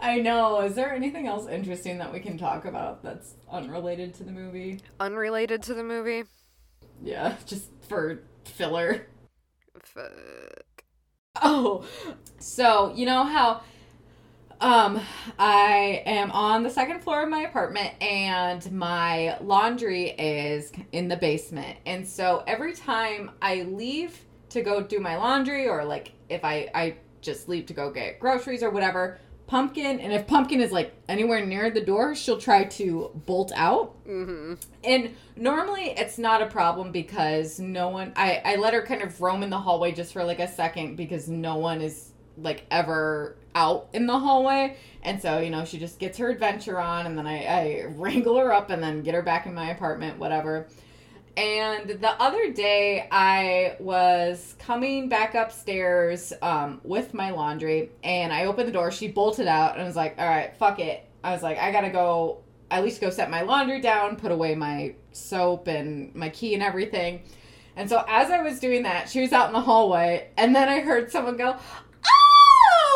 I 0.02 0.20
know. 0.20 0.62
Is 0.62 0.76
there 0.76 0.94
anything 0.94 1.28
else 1.28 1.48
interesting 1.48 1.98
that 2.00 2.12
we 2.12 2.20
can 2.20 2.38
talk 2.38 2.66
about 2.66 3.04
that's 3.04 3.36
unrelated 3.50 4.14
to 4.16 4.24
the 4.24 4.32
movie? 4.32 4.80
Unrelated 5.00 5.64
to 5.64 5.74
the 5.74 5.84
movie. 5.84 6.24
Yeah, 7.02 7.36
just 7.46 7.70
for 7.88 8.24
filler. 8.46 9.08
Fuck. 9.82 10.84
Oh, 11.42 11.86
so 12.40 12.94
you 12.94 13.06
know 13.06 13.24
how 13.24 13.62
um 14.62 15.02
I 15.38 16.04
am 16.06 16.32
on 16.32 16.64
the 16.64 16.70
second 16.70 17.02
floor 17.02 17.24
of 17.24 17.30
my 17.30 17.42
apartment 17.42 17.94
and 18.02 18.72
my 18.72 19.38
laundry 19.42 20.12
is 20.12 20.72
in 20.92 21.08
the 21.08 21.18
basement. 21.18 21.78
And 21.86 22.08
so 22.08 22.44
every 22.48 22.74
time 22.74 23.32
I 23.42 23.64
leave 23.64 24.20
to 24.50 24.62
go 24.62 24.82
do 24.82 25.00
my 25.00 25.18
laundry 25.18 25.68
or 25.68 25.84
like 25.84 26.14
if 26.30 26.46
I 26.46 26.70
I 26.74 26.96
just 27.22 27.50
leave 27.50 27.66
to 27.68 27.74
go 27.74 27.92
get 27.92 28.20
groceries 28.20 28.64
or 28.64 28.70
whatever, 28.70 29.20
Pumpkin 29.48 30.00
and 30.00 30.14
if 30.14 30.28
Pumpkin 30.28 30.62
is 30.62 30.72
like 30.72 30.94
anywhere 31.10 31.46
near 31.46 31.70
the 31.72 31.82
door, 31.82 32.16
she'll 32.16 32.40
try 32.40 32.64
to 32.64 33.12
bolt 33.26 33.52
out. 33.56 34.02
Mm-hmm. 34.06 34.54
And 34.84 35.16
normally 35.36 35.90
it's 35.98 36.18
not 36.18 36.42
a 36.42 36.46
problem 36.46 36.92
because 36.92 37.60
no 37.60 37.90
one 37.90 38.14
I, 38.16 38.42
I 38.46 38.56
let 38.58 38.74
her 38.74 38.82
kind 38.82 39.02
of 39.02 39.20
roam 39.20 39.44
in 39.44 39.50
the 39.50 39.58
hallway 39.58 39.92
just 39.92 40.14
for 40.14 40.24
like 40.24 40.40
a 40.40 40.48
second 40.48 40.96
because 40.96 41.28
no 41.28 41.58
one 41.58 41.82
is 41.82 42.11
like 42.42 42.66
ever 42.72 43.36
out 43.56 43.90
in 43.94 44.06
the 44.06 44.18
hallway. 44.18 44.78
And 45.04 45.22
so, 45.22 45.40
you 45.40 45.50
know, 45.50 45.66
she 45.66 45.78
just 45.78 46.00
gets 46.00 46.18
her 46.18 46.30
adventure 46.30 46.80
on 46.80 47.06
and 47.06 47.18
then 47.18 47.28
I, 47.28 47.44
I 47.44 47.86
wrangle 47.96 48.38
her 48.38 48.54
up 48.54 48.70
and 48.70 48.82
then 48.82 49.02
get 49.02 49.14
her 49.14 49.22
back 49.22 49.46
in 49.46 49.54
my 49.54 49.72
apartment, 49.72 50.20
whatever. 50.20 50.68
And 51.38 51.90
the 51.90 52.22
other 52.22 52.52
day, 52.52 53.08
I 53.10 53.78
was 53.80 54.56
coming 54.60 55.08
back 55.08 55.34
upstairs 55.34 56.34
um, 56.42 56.82
with 56.84 57.14
my 57.14 57.32
laundry, 57.32 57.92
and 58.04 58.34
I 58.34 58.46
opened 58.46 58.68
the 58.68 58.74
door. 58.74 58.92
She 58.92 59.08
bolted 59.08 59.48
out, 59.48 59.74
and 59.74 59.82
I 59.82 59.86
was 59.86 59.96
like, 59.96 60.16
"All 60.20 60.28
right, 60.28 60.54
fuck 60.58 60.80
it." 60.80 61.08
I 61.24 61.32
was 61.32 61.42
like, 61.42 61.58
"I 61.58 61.72
gotta 61.72 61.90
go. 61.90 62.40
At 62.70 62.84
least 62.84 63.00
go 63.00 63.10
set 63.10 63.30
my 63.30 63.42
laundry 63.44 63.80
down, 63.80 64.18
put 64.18 64.32
away 64.32 64.56
my 64.56 64.96
soap 65.14 65.68
and 65.68 66.14
my 66.16 66.28
key 66.30 66.54
and 66.54 66.62
everything." 66.62 67.22
And 67.78 67.90
so, 67.90 68.04
as 68.10 68.30
I 68.30 68.42
was 68.42 68.60
doing 68.60 68.84
that, 68.84 69.10
she 69.10 69.22
was 69.22 69.32
out 69.32 69.48
in 69.48 69.54
the 69.54 69.62
hallway, 69.62 70.28
and 70.36 70.54
then 70.54 70.68
I 70.68 70.82
heard 70.82 71.12
someone 71.12 71.38
go, 71.38 71.56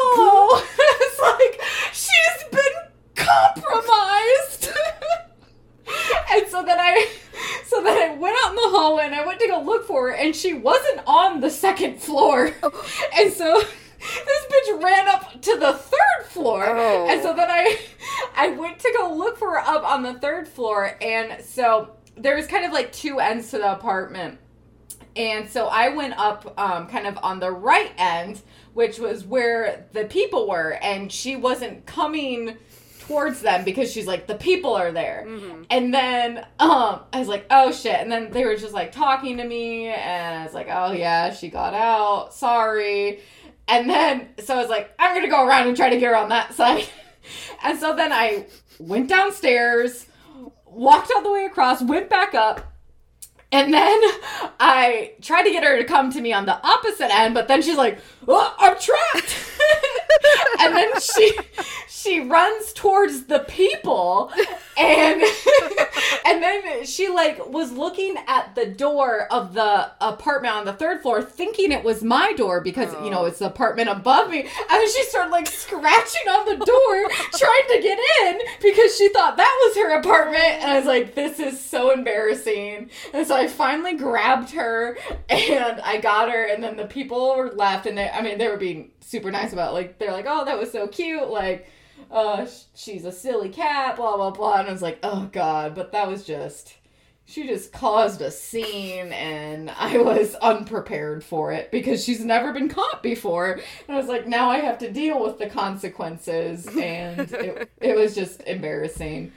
"Oh!" 0.05 0.67
it's 0.79 1.19
like 1.19 1.61
she's 1.93 2.43
been 2.51 2.75
compromised. 3.15 4.69
and 6.31 6.47
so 6.47 6.63
then 6.63 6.79
I 6.79 7.07
so 7.65 7.81
then 7.83 8.11
I 8.11 8.15
went 8.15 8.37
out 8.43 8.49
in 8.51 8.55
the 8.55 8.69
hallway 8.77 9.05
and 9.05 9.15
I 9.15 9.25
went 9.25 9.39
to 9.39 9.47
go 9.47 9.61
look 9.61 9.85
for 9.85 10.09
her 10.09 10.15
and 10.15 10.35
she 10.35 10.53
wasn't 10.53 11.01
on 11.05 11.41
the 11.41 11.49
second 11.49 11.99
floor. 11.99 12.51
Oh. 12.63 12.89
And 13.17 13.31
so 13.33 13.61
this 13.99 14.45
bitch 14.51 14.83
ran 14.83 15.07
up 15.07 15.41
to 15.41 15.57
the 15.57 15.73
third 15.73 16.25
floor. 16.27 16.65
Oh. 16.67 17.07
And 17.09 17.21
so 17.21 17.33
then 17.33 17.49
I 17.49 17.79
I 18.35 18.49
went 18.49 18.79
to 18.79 18.93
go 18.97 19.13
look 19.13 19.37
for 19.37 19.51
her 19.51 19.59
up 19.59 19.83
on 19.83 20.03
the 20.03 20.13
third 20.15 20.47
floor 20.47 20.97
and 21.01 21.43
so 21.43 21.95
there 22.17 22.35
was 22.35 22.47
kind 22.47 22.65
of 22.65 22.71
like 22.71 22.91
two 22.91 23.19
ends 23.19 23.51
to 23.51 23.57
the 23.57 23.71
apartment. 23.73 24.39
And 25.15 25.49
so 25.49 25.67
I 25.67 25.89
went 25.89 26.17
up 26.17 26.53
um, 26.59 26.87
kind 26.87 27.07
of 27.07 27.17
on 27.23 27.39
the 27.39 27.51
right 27.51 27.91
end, 27.97 28.41
which 28.73 28.99
was 28.99 29.23
where 29.25 29.85
the 29.93 30.05
people 30.05 30.47
were, 30.49 30.77
and 30.81 31.11
she 31.11 31.35
wasn't 31.35 31.85
coming 31.85 32.57
towards 33.07 33.41
them 33.41 33.63
because 33.63 33.91
she's 33.91 34.07
like, 34.07 34.27
the 34.27 34.35
people 34.35 34.73
are 34.73 34.91
there. 34.91 35.25
And 35.69 35.93
then 35.93 36.39
um, 36.59 37.01
I 37.13 37.19
was 37.19 37.27
like, 37.27 37.45
oh 37.49 37.71
shit. 37.71 37.95
And 37.95 38.11
then 38.11 38.31
they 38.31 38.43
were 38.45 38.55
just 38.55 38.73
like 38.73 38.91
talking 38.91 39.37
to 39.37 39.45
me, 39.45 39.87
and 39.87 40.39
I 40.39 40.43
was 40.43 40.53
like, 40.53 40.67
oh 40.69 40.91
yeah, 40.91 41.33
she 41.33 41.49
got 41.49 41.73
out. 41.73 42.33
Sorry. 42.33 43.21
And 43.67 43.89
then, 43.89 44.29
so 44.43 44.55
I 44.55 44.57
was 44.57 44.69
like, 44.69 44.93
I'm 44.99 45.15
gonna 45.15 45.29
go 45.29 45.45
around 45.45 45.67
and 45.67 45.77
try 45.77 45.89
to 45.89 45.97
get 45.97 46.07
her 46.09 46.15
on 46.15 46.29
that 46.29 46.53
side. 46.53 46.85
and 47.63 47.79
so 47.79 47.95
then 47.95 48.11
I 48.11 48.47
went 48.79 49.07
downstairs, 49.09 50.07
walked 50.65 51.11
all 51.15 51.21
the 51.21 51.31
way 51.31 51.45
across, 51.45 51.81
went 51.81 52.09
back 52.09 52.33
up. 52.33 52.73
And 53.55 53.73
then 53.73 54.01
I 54.59 55.13
tried 55.21 55.43
to 55.43 55.49
get 55.49 55.63
her 55.63 55.77
to 55.77 55.85
come 55.85 56.11
to 56.11 56.19
me 56.19 56.33
on 56.33 56.45
the 56.45 56.59
opposite 56.61 57.09
end, 57.09 57.33
but 57.33 57.47
then 57.47 57.61
she's 57.61 57.77
like, 57.77 57.99
oh, 58.27 58.53
I'm 58.59 58.77
trapped. 58.77 59.49
and 60.59 60.75
then 60.75 60.99
she 60.99 61.37
she 61.87 62.19
runs 62.21 62.73
towards 62.73 63.25
the 63.25 63.39
people 63.39 64.31
and 64.77 65.21
and 66.25 66.43
then 66.43 66.85
she 66.85 67.09
like 67.09 67.47
was 67.49 67.71
looking 67.71 68.15
at 68.27 68.53
the 68.55 68.65
door 68.65 69.31
of 69.31 69.53
the 69.53 69.91
apartment 70.01 70.53
on 70.53 70.65
the 70.65 70.73
third 70.73 71.01
floor 71.01 71.21
thinking 71.21 71.71
it 71.71 71.83
was 71.83 72.03
my 72.03 72.33
door 72.33 72.61
because 72.61 72.93
you 73.03 73.09
know 73.09 73.21
oh. 73.21 73.25
it's 73.25 73.39
the 73.39 73.45
apartment 73.45 73.89
above 73.89 74.29
me. 74.29 74.41
And 74.41 74.69
then 74.69 74.87
she 74.89 75.03
started 75.03 75.31
like 75.31 75.47
scratching 75.47 76.27
on 76.29 76.45
the 76.45 76.65
door 76.65 77.09
trying 77.37 77.67
to 77.69 77.79
get 77.81 77.99
in 78.23 78.39
because 78.61 78.97
she 78.97 79.09
thought 79.09 79.37
that 79.37 79.67
was 79.67 79.77
her 79.77 79.99
apartment. 79.99 80.43
And 80.43 80.71
I 80.71 80.77
was 80.77 80.85
like 80.85 81.15
this 81.15 81.39
is 81.39 81.59
so 81.59 81.91
embarrassing. 81.91 82.89
And 83.13 83.27
so 83.27 83.35
I 83.35 83.47
finally 83.47 83.95
grabbed 83.95 84.51
her 84.51 84.97
and 85.29 85.79
I 85.81 85.99
got 85.99 86.29
her. 86.31 86.45
And 86.45 86.63
then 86.63 86.77
the 86.77 86.85
people 86.85 87.35
were 87.35 87.51
left 87.51 87.85
and 87.85 87.97
they 87.97 88.09
I 88.09 88.21
mean 88.21 88.37
they 88.37 88.47
were 88.47 88.57
being 88.57 88.91
super 89.05 89.31
nice 89.31 89.53
about 89.53 89.73
like 89.73 89.99
they're 89.99 90.11
like 90.11 90.25
oh 90.27 90.45
that 90.45 90.59
was 90.59 90.71
so 90.71 90.87
cute 90.87 91.29
like 91.29 91.69
uh 92.11 92.45
she's 92.73 93.05
a 93.05 93.11
silly 93.11 93.49
cat 93.49 93.95
blah 93.95 94.17
blah 94.17 94.31
blah 94.31 94.55
and 94.59 94.67
I 94.67 94.71
was 94.71 94.81
like 94.81 94.99
oh 95.03 95.29
god 95.31 95.75
but 95.75 95.91
that 95.91 96.07
was 96.07 96.25
just 96.25 96.75
she 97.25 97.47
just 97.47 97.73
caused 97.73 98.21
a 98.21 98.29
scene 98.29 99.11
and 99.11 99.69
I 99.71 99.97
was 99.97 100.35
unprepared 100.35 101.23
for 101.23 101.51
it 101.51 101.71
because 101.71 102.03
she's 102.03 102.23
never 102.23 102.53
been 102.53 102.69
caught 102.69 103.01
before. 103.01 103.53
And 103.87 103.97
I 103.97 103.99
was 103.99 104.07
like, 104.07 104.27
now 104.27 104.49
I 104.51 104.59
have 104.59 104.77
to 104.79 104.91
deal 104.91 105.21
with 105.21 105.39
the 105.39 105.49
consequences. 105.49 106.67
And 106.67 107.31
it, 107.31 107.71
it 107.81 107.95
was 107.95 108.13
just 108.13 108.41
embarrassing. 108.41 109.31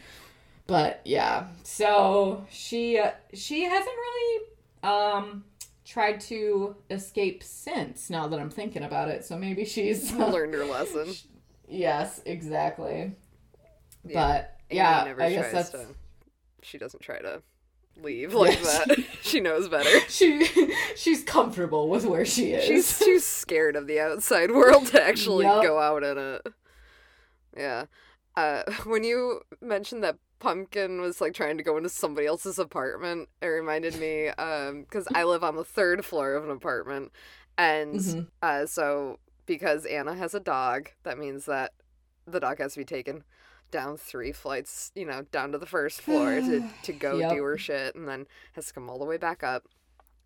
But 0.66 1.00
yeah, 1.06 1.46
so 1.62 2.46
she 2.50 2.98
uh, 2.98 3.12
she 3.32 3.64
hasn't 3.64 3.96
really 3.96 4.42
um 4.82 5.44
tried 5.89 6.20
to 6.20 6.76
escape 6.91 7.43
since 7.43 8.11
now 8.11 8.28
that 8.28 8.39
I'm 8.39 8.51
thinking 8.51 8.82
about 8.82 9.09
it. 9.09 9.24
So 9.24 9.39
maybe 9.39 9.64
she's 9.64 10.12
Learned 10.14 10.53
her 10.55 10.64
lesson. 10.66 11.14
yes, 11.66 12.20
exactly. 12.26 13.12
Yeah. 14.05 14.14
But 14.14 14.57
Amy 14.70 14.78
yeah, 14.78 15.05
never 15.07 15.22
I 15.22 15.30
guess 15.30 15.53
that's 15.53 15.70
to. 15.70 15.86
She 16.62 16.76
doesn't 16.76 17.01
try 17.01 17.20
to 17.20 17.43
leave 18.03 18.34
like 18.34 18.59
Yeah, 18.62 18.84
that. 18.86 19.05
she 19.22 19.41
knows 19.41 19.68
better. 19.68 20.01
she 20.09 20.47
she's 20.95 21.24
comfortable 21.24 21.89
with 21.89 22.05
where 22.05 22.24
she 22.26 22.53
is. 22.53 22.64
She's 22.64 22.99
too 22.99 23.18
scared 23.18 23.74
of 23.74 23.86
the 23.86 23.99
outside 23.99 24.51
world 24.51 24.89
to 24.89 25.03
actually 25.03 25.45
Yup. 25.47 25.62
go 25.62 25.78
out 25.78 26.05
in 26.05 26.18
it. 26.18 26.47
Yeah. 27.57 27.84
Uh, 28.36 28.62
when 28.84 29.03
you 29.05 29.41
mentioned 29.61 30.05
that 30.05 30.16
Pumpkin 30.39 31.01
was 31.01 31.20
like 31.20 31.34
trying 31.34 31.57
to 31.57 31.62
go 31.64 31.76
into 31.76 31.89
somebody 31.89 32.26
else's 32.26 32.59
apartment, 32.59 33.28
it 33.43 33.47
reminded 33.47 33.99
me 33.99 34.28
um 34.28 34.82
because 34.82 35.09
I 35.14 35.24
live 35.24 35.43
on 35.45 35.57
the 35.57 35.64
third 35.64 36.05
floor 36.05 36.34
of 36.34 36.45
an 36.45 36.51
apartment, 36.51 37.12
and 37.57 37.95
Mhm. 37.97 38.26
uh, 38.43 38.66
so 38.66 39.18
because 39.47 39.84
Anna 39.86 40.14
has 40.14 40.34
a 40.34 40.41
dog, 40.41 40.91
that 41.05 41.18
means 41.18 41.47
that 41.47 41.72
the 42.26 42.41
dog 42.41 42.59
has 42.59 42.74
to 42.74 42.80
be 42.80 42.84
taken 42.84 43.24
down 43.70 43.97
three 43.97 44.32
flights, 44.32 44.93
you 44.95 45.05
know, 45.05 45.22
down 45.32 45.53
to 45.53 45.59
the 45.59 45.66
first 45.66 46.01
floor 46.01 46.41
to 46.41 46.62
to 46.82 46.93
go 46.93 47.18
Yup. 47.18 47.32
do 47.32 47.43
her 47.43 47.59
shit, 47.59 47.95
and 47.95 48.07
then 48.09 48.26
has 48.53 48.66
to 48.68 48.72
come 48.74 48.89
all 48.89 48.99
the 48.99 49.05
way 49.05 49.16
back 49.16 49.43
up. 49.43 49.66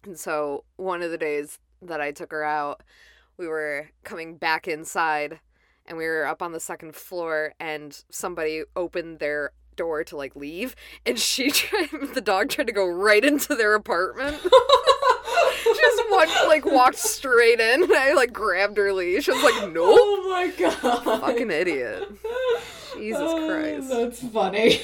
And 0.05 0.19
so 0.19 0.65
one 0.77 1.03
of 1.03 1.11
the 1.11 1.19
days 1.19 1.59
that 1.81 2.01
I 2.01 2.13
took 2.13 2.33
her 2.33 2.43
out, 2.45 2.83
we 3.37 3.47
were 3.49 3.91
coming 4.05 4.37
back 4.37 4.69
inside 4.69 5.41
and 5.87 5.97
we 5.99 6.07
were 6.07 6.25
up 6.27 6.43
on 6.43 6.53
the 6.53 6.61
second 6.61 6.95
floor 6.95 7.55
and 7.59 8.05
somebody 8.11 8.63
opened 8.77 9.19
their 9.19 9.53
door 9.83 10.05
to 10.05 10.17
like 10.17 10.37
leave 10.37 10.77
and 11.05 11.19
she 11.19 11.51
tried 11.61 11.89
the 12.15 12.21
dog 12.21 12.49
tried 12.51 12.67
to 12.69 12.73
go 12.73 12.87
right 12.87 13.25
into 13.25 13.55
their 13.55 13.75
apartment. 13.75 14.37
Just 15.65 16.03
one 16.11 16.29
like 16.49 16.65
walked 16.65 16.99
straight 16.99 17.59
in 17.61 17.83
and 17.85 17.93
I 17.93 18.15
like 18.15 18.33
grabbed 18.33 18.77
her 18.79 18.93
leash. 18.93 19.29
I 19.29 19.33
was 19.33 19.43
like, 19.43 19.73
Nope. 19.73 19.99
Oh 20.01 20.31
my 20.31 20.51
god. 20.59 21.03
Fucking 21.21 21.51
idiot. 21.51 22.09
Jesus 22.95 23.21
Oh, 23.23 23.47
Christ. 23.49 23.89
That's 23.89 24.23
funny. 24.29 24.81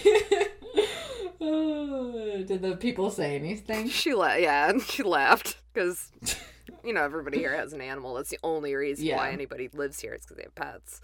Oh, 1.41 2.43
Did 2.47 2.63
the 2.63 2.77
people 2.77 3.11
say 3.11 3.35
anything? 3.37 3.89
She 3.89 4.15
la- 4.15 4.35
yeah, 4.35 4.73
she 4.79 5.03
laughed 5.03 5.59
because 5.73 6.11
you 6.85 6.93
know 6.93 7.03
everybody 7.03 7.39
here 7.39 7.55
has 7.55 7.73
an 7.73 7.81
animal. 7.81 8.15
That's 8.15 8.31
the 8.31 8.39
only 8.43 8.75
reason 8.75 9.09
why 9.15 9.31
anybody 9.31 9.69
lives 9.73 10.01
here 10.01 10.15
is 10.15 10.23
because 10.23 10.37
they 10.37 10.43
have 10.45 10.55
pets. 10.55 11.01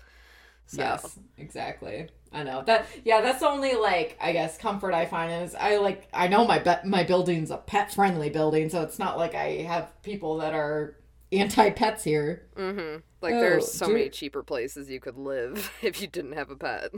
So 0.66 0.82
Yes, 0.82 1.18
exactly. 1.38 2.08
I 2.32 2.42
know 2.42 2.62
that. 2.66 2.86
Yeah, 3.04 3.20
that's 3.20 3.40
the 3.40 3.48
only 3.48 3.74
like 3.74 4.18
I 4.20 4.32
guess 4.32 4.58
comfort 4.58 4.92
I 4.92 5.06
find 5.06 5.44
is 5.44 5.54
I 5.54 5.76
like 5.76 6.08
I 6.12 6.26
know 6.28 6.46
my 6.46 6.58
be- 6.58 6.88
my 6.88 7.04
building's 7.04 7.50
a 7.50 7.58
pet 7.58 7.92
friendly 7.92 8.30
building, 8.30 8.68
so 8.68 8.82
it's 8.82 8.98
not 8.98 9.18
like 9.18 9.34
I 9.34 9.62
have 9.62 9.90
people 10.02 10.38
that 10.38 10.52
are 10.54 10.96
anti 11.32 11.70
pets 11.70 12.02
here. 12.02 12.46
Mm-hmm. 12.56 13.00
Like 13.20 13.34
Oh, 13.34 13.40
there's 13.40 13.70
so 13.72 13.88
many 13.88 14.08
cheaper 14.08 14.42
places 14.42 14.90
you 14.90 15.00
could 15.00 15.16
live 15.16 15.72
if 15.82 16.00
you 16.00 16.08
didn't 16.08 16.32
have 16.32 16.50
a 16.50 16.56
pet. 16.56 16.90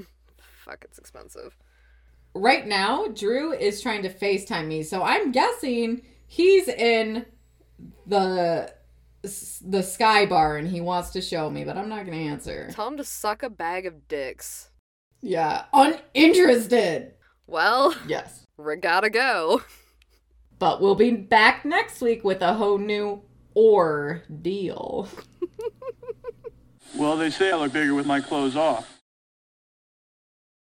Fuck, 0.65 0.85
it's 0.85 0.99
expensive. 0.99 1.57
Right 2.35 2.67
now, 2.67 3.07
Drew 3.09 3.53
is 3.53 3.81
trying 3.81 4.03
to 4.03 4.13
FaceTime 4.13 4.67
me, 4.67 4.83
so 4.83 5.03
I'm 5.03 5.33
guessing 5.33 6.03
he's 6.27 6.69
in 6.69 7.25
the 8.07 8.73
the 9.65 9.83
sky 9.83 10.27
bar 10.27 10.57
and 10.57 10.69
he 10.69 10.81
wants 10.81 11.11
to 11.11 11.21
show 11.21 11.49
me, 11.51 11.65
but 11.65 11.77
I'm 11.77 11.89
not 11.89 12.05
gonna 12.07 12.17
answer. 12.19 12.69
Tell 12.73 12.89
him 12.89 12.97
to 12.97 13.05
suck 13.05 13.43
a 13.43 13.51
bag 13.51 13.87
of 13.87 14.09
dicks. 14.09 14.71
Yeah, 15.23 15.65
uninterested. 15.73 17.13
Well, 17.47 17.95
Yes. 18.07 18.45
we 18.57 18.77
gotta 18.77 19.11
go. 19.11 19.63
But 20.59 20.81
we'll 20.81 20.95
be 20.95 21.11
back 21.13 21.65
next 21.65 22.01
week 22.01 22.25
with 22.25 22.41
a 22.43 22.55
whole 22.55 22.79
new 22.79 23.23
ordeal. 23.55 25.09
Well, 26.97 27.19
they 27.19 27.29
say 27.29 27.51
I 27.53 27.57
look 27.57 27.75
bigger 27.75 27.93
with 27.95 28.07
my 28.07 28.21
clothes 28.21 28.57
off. 28.57 28.96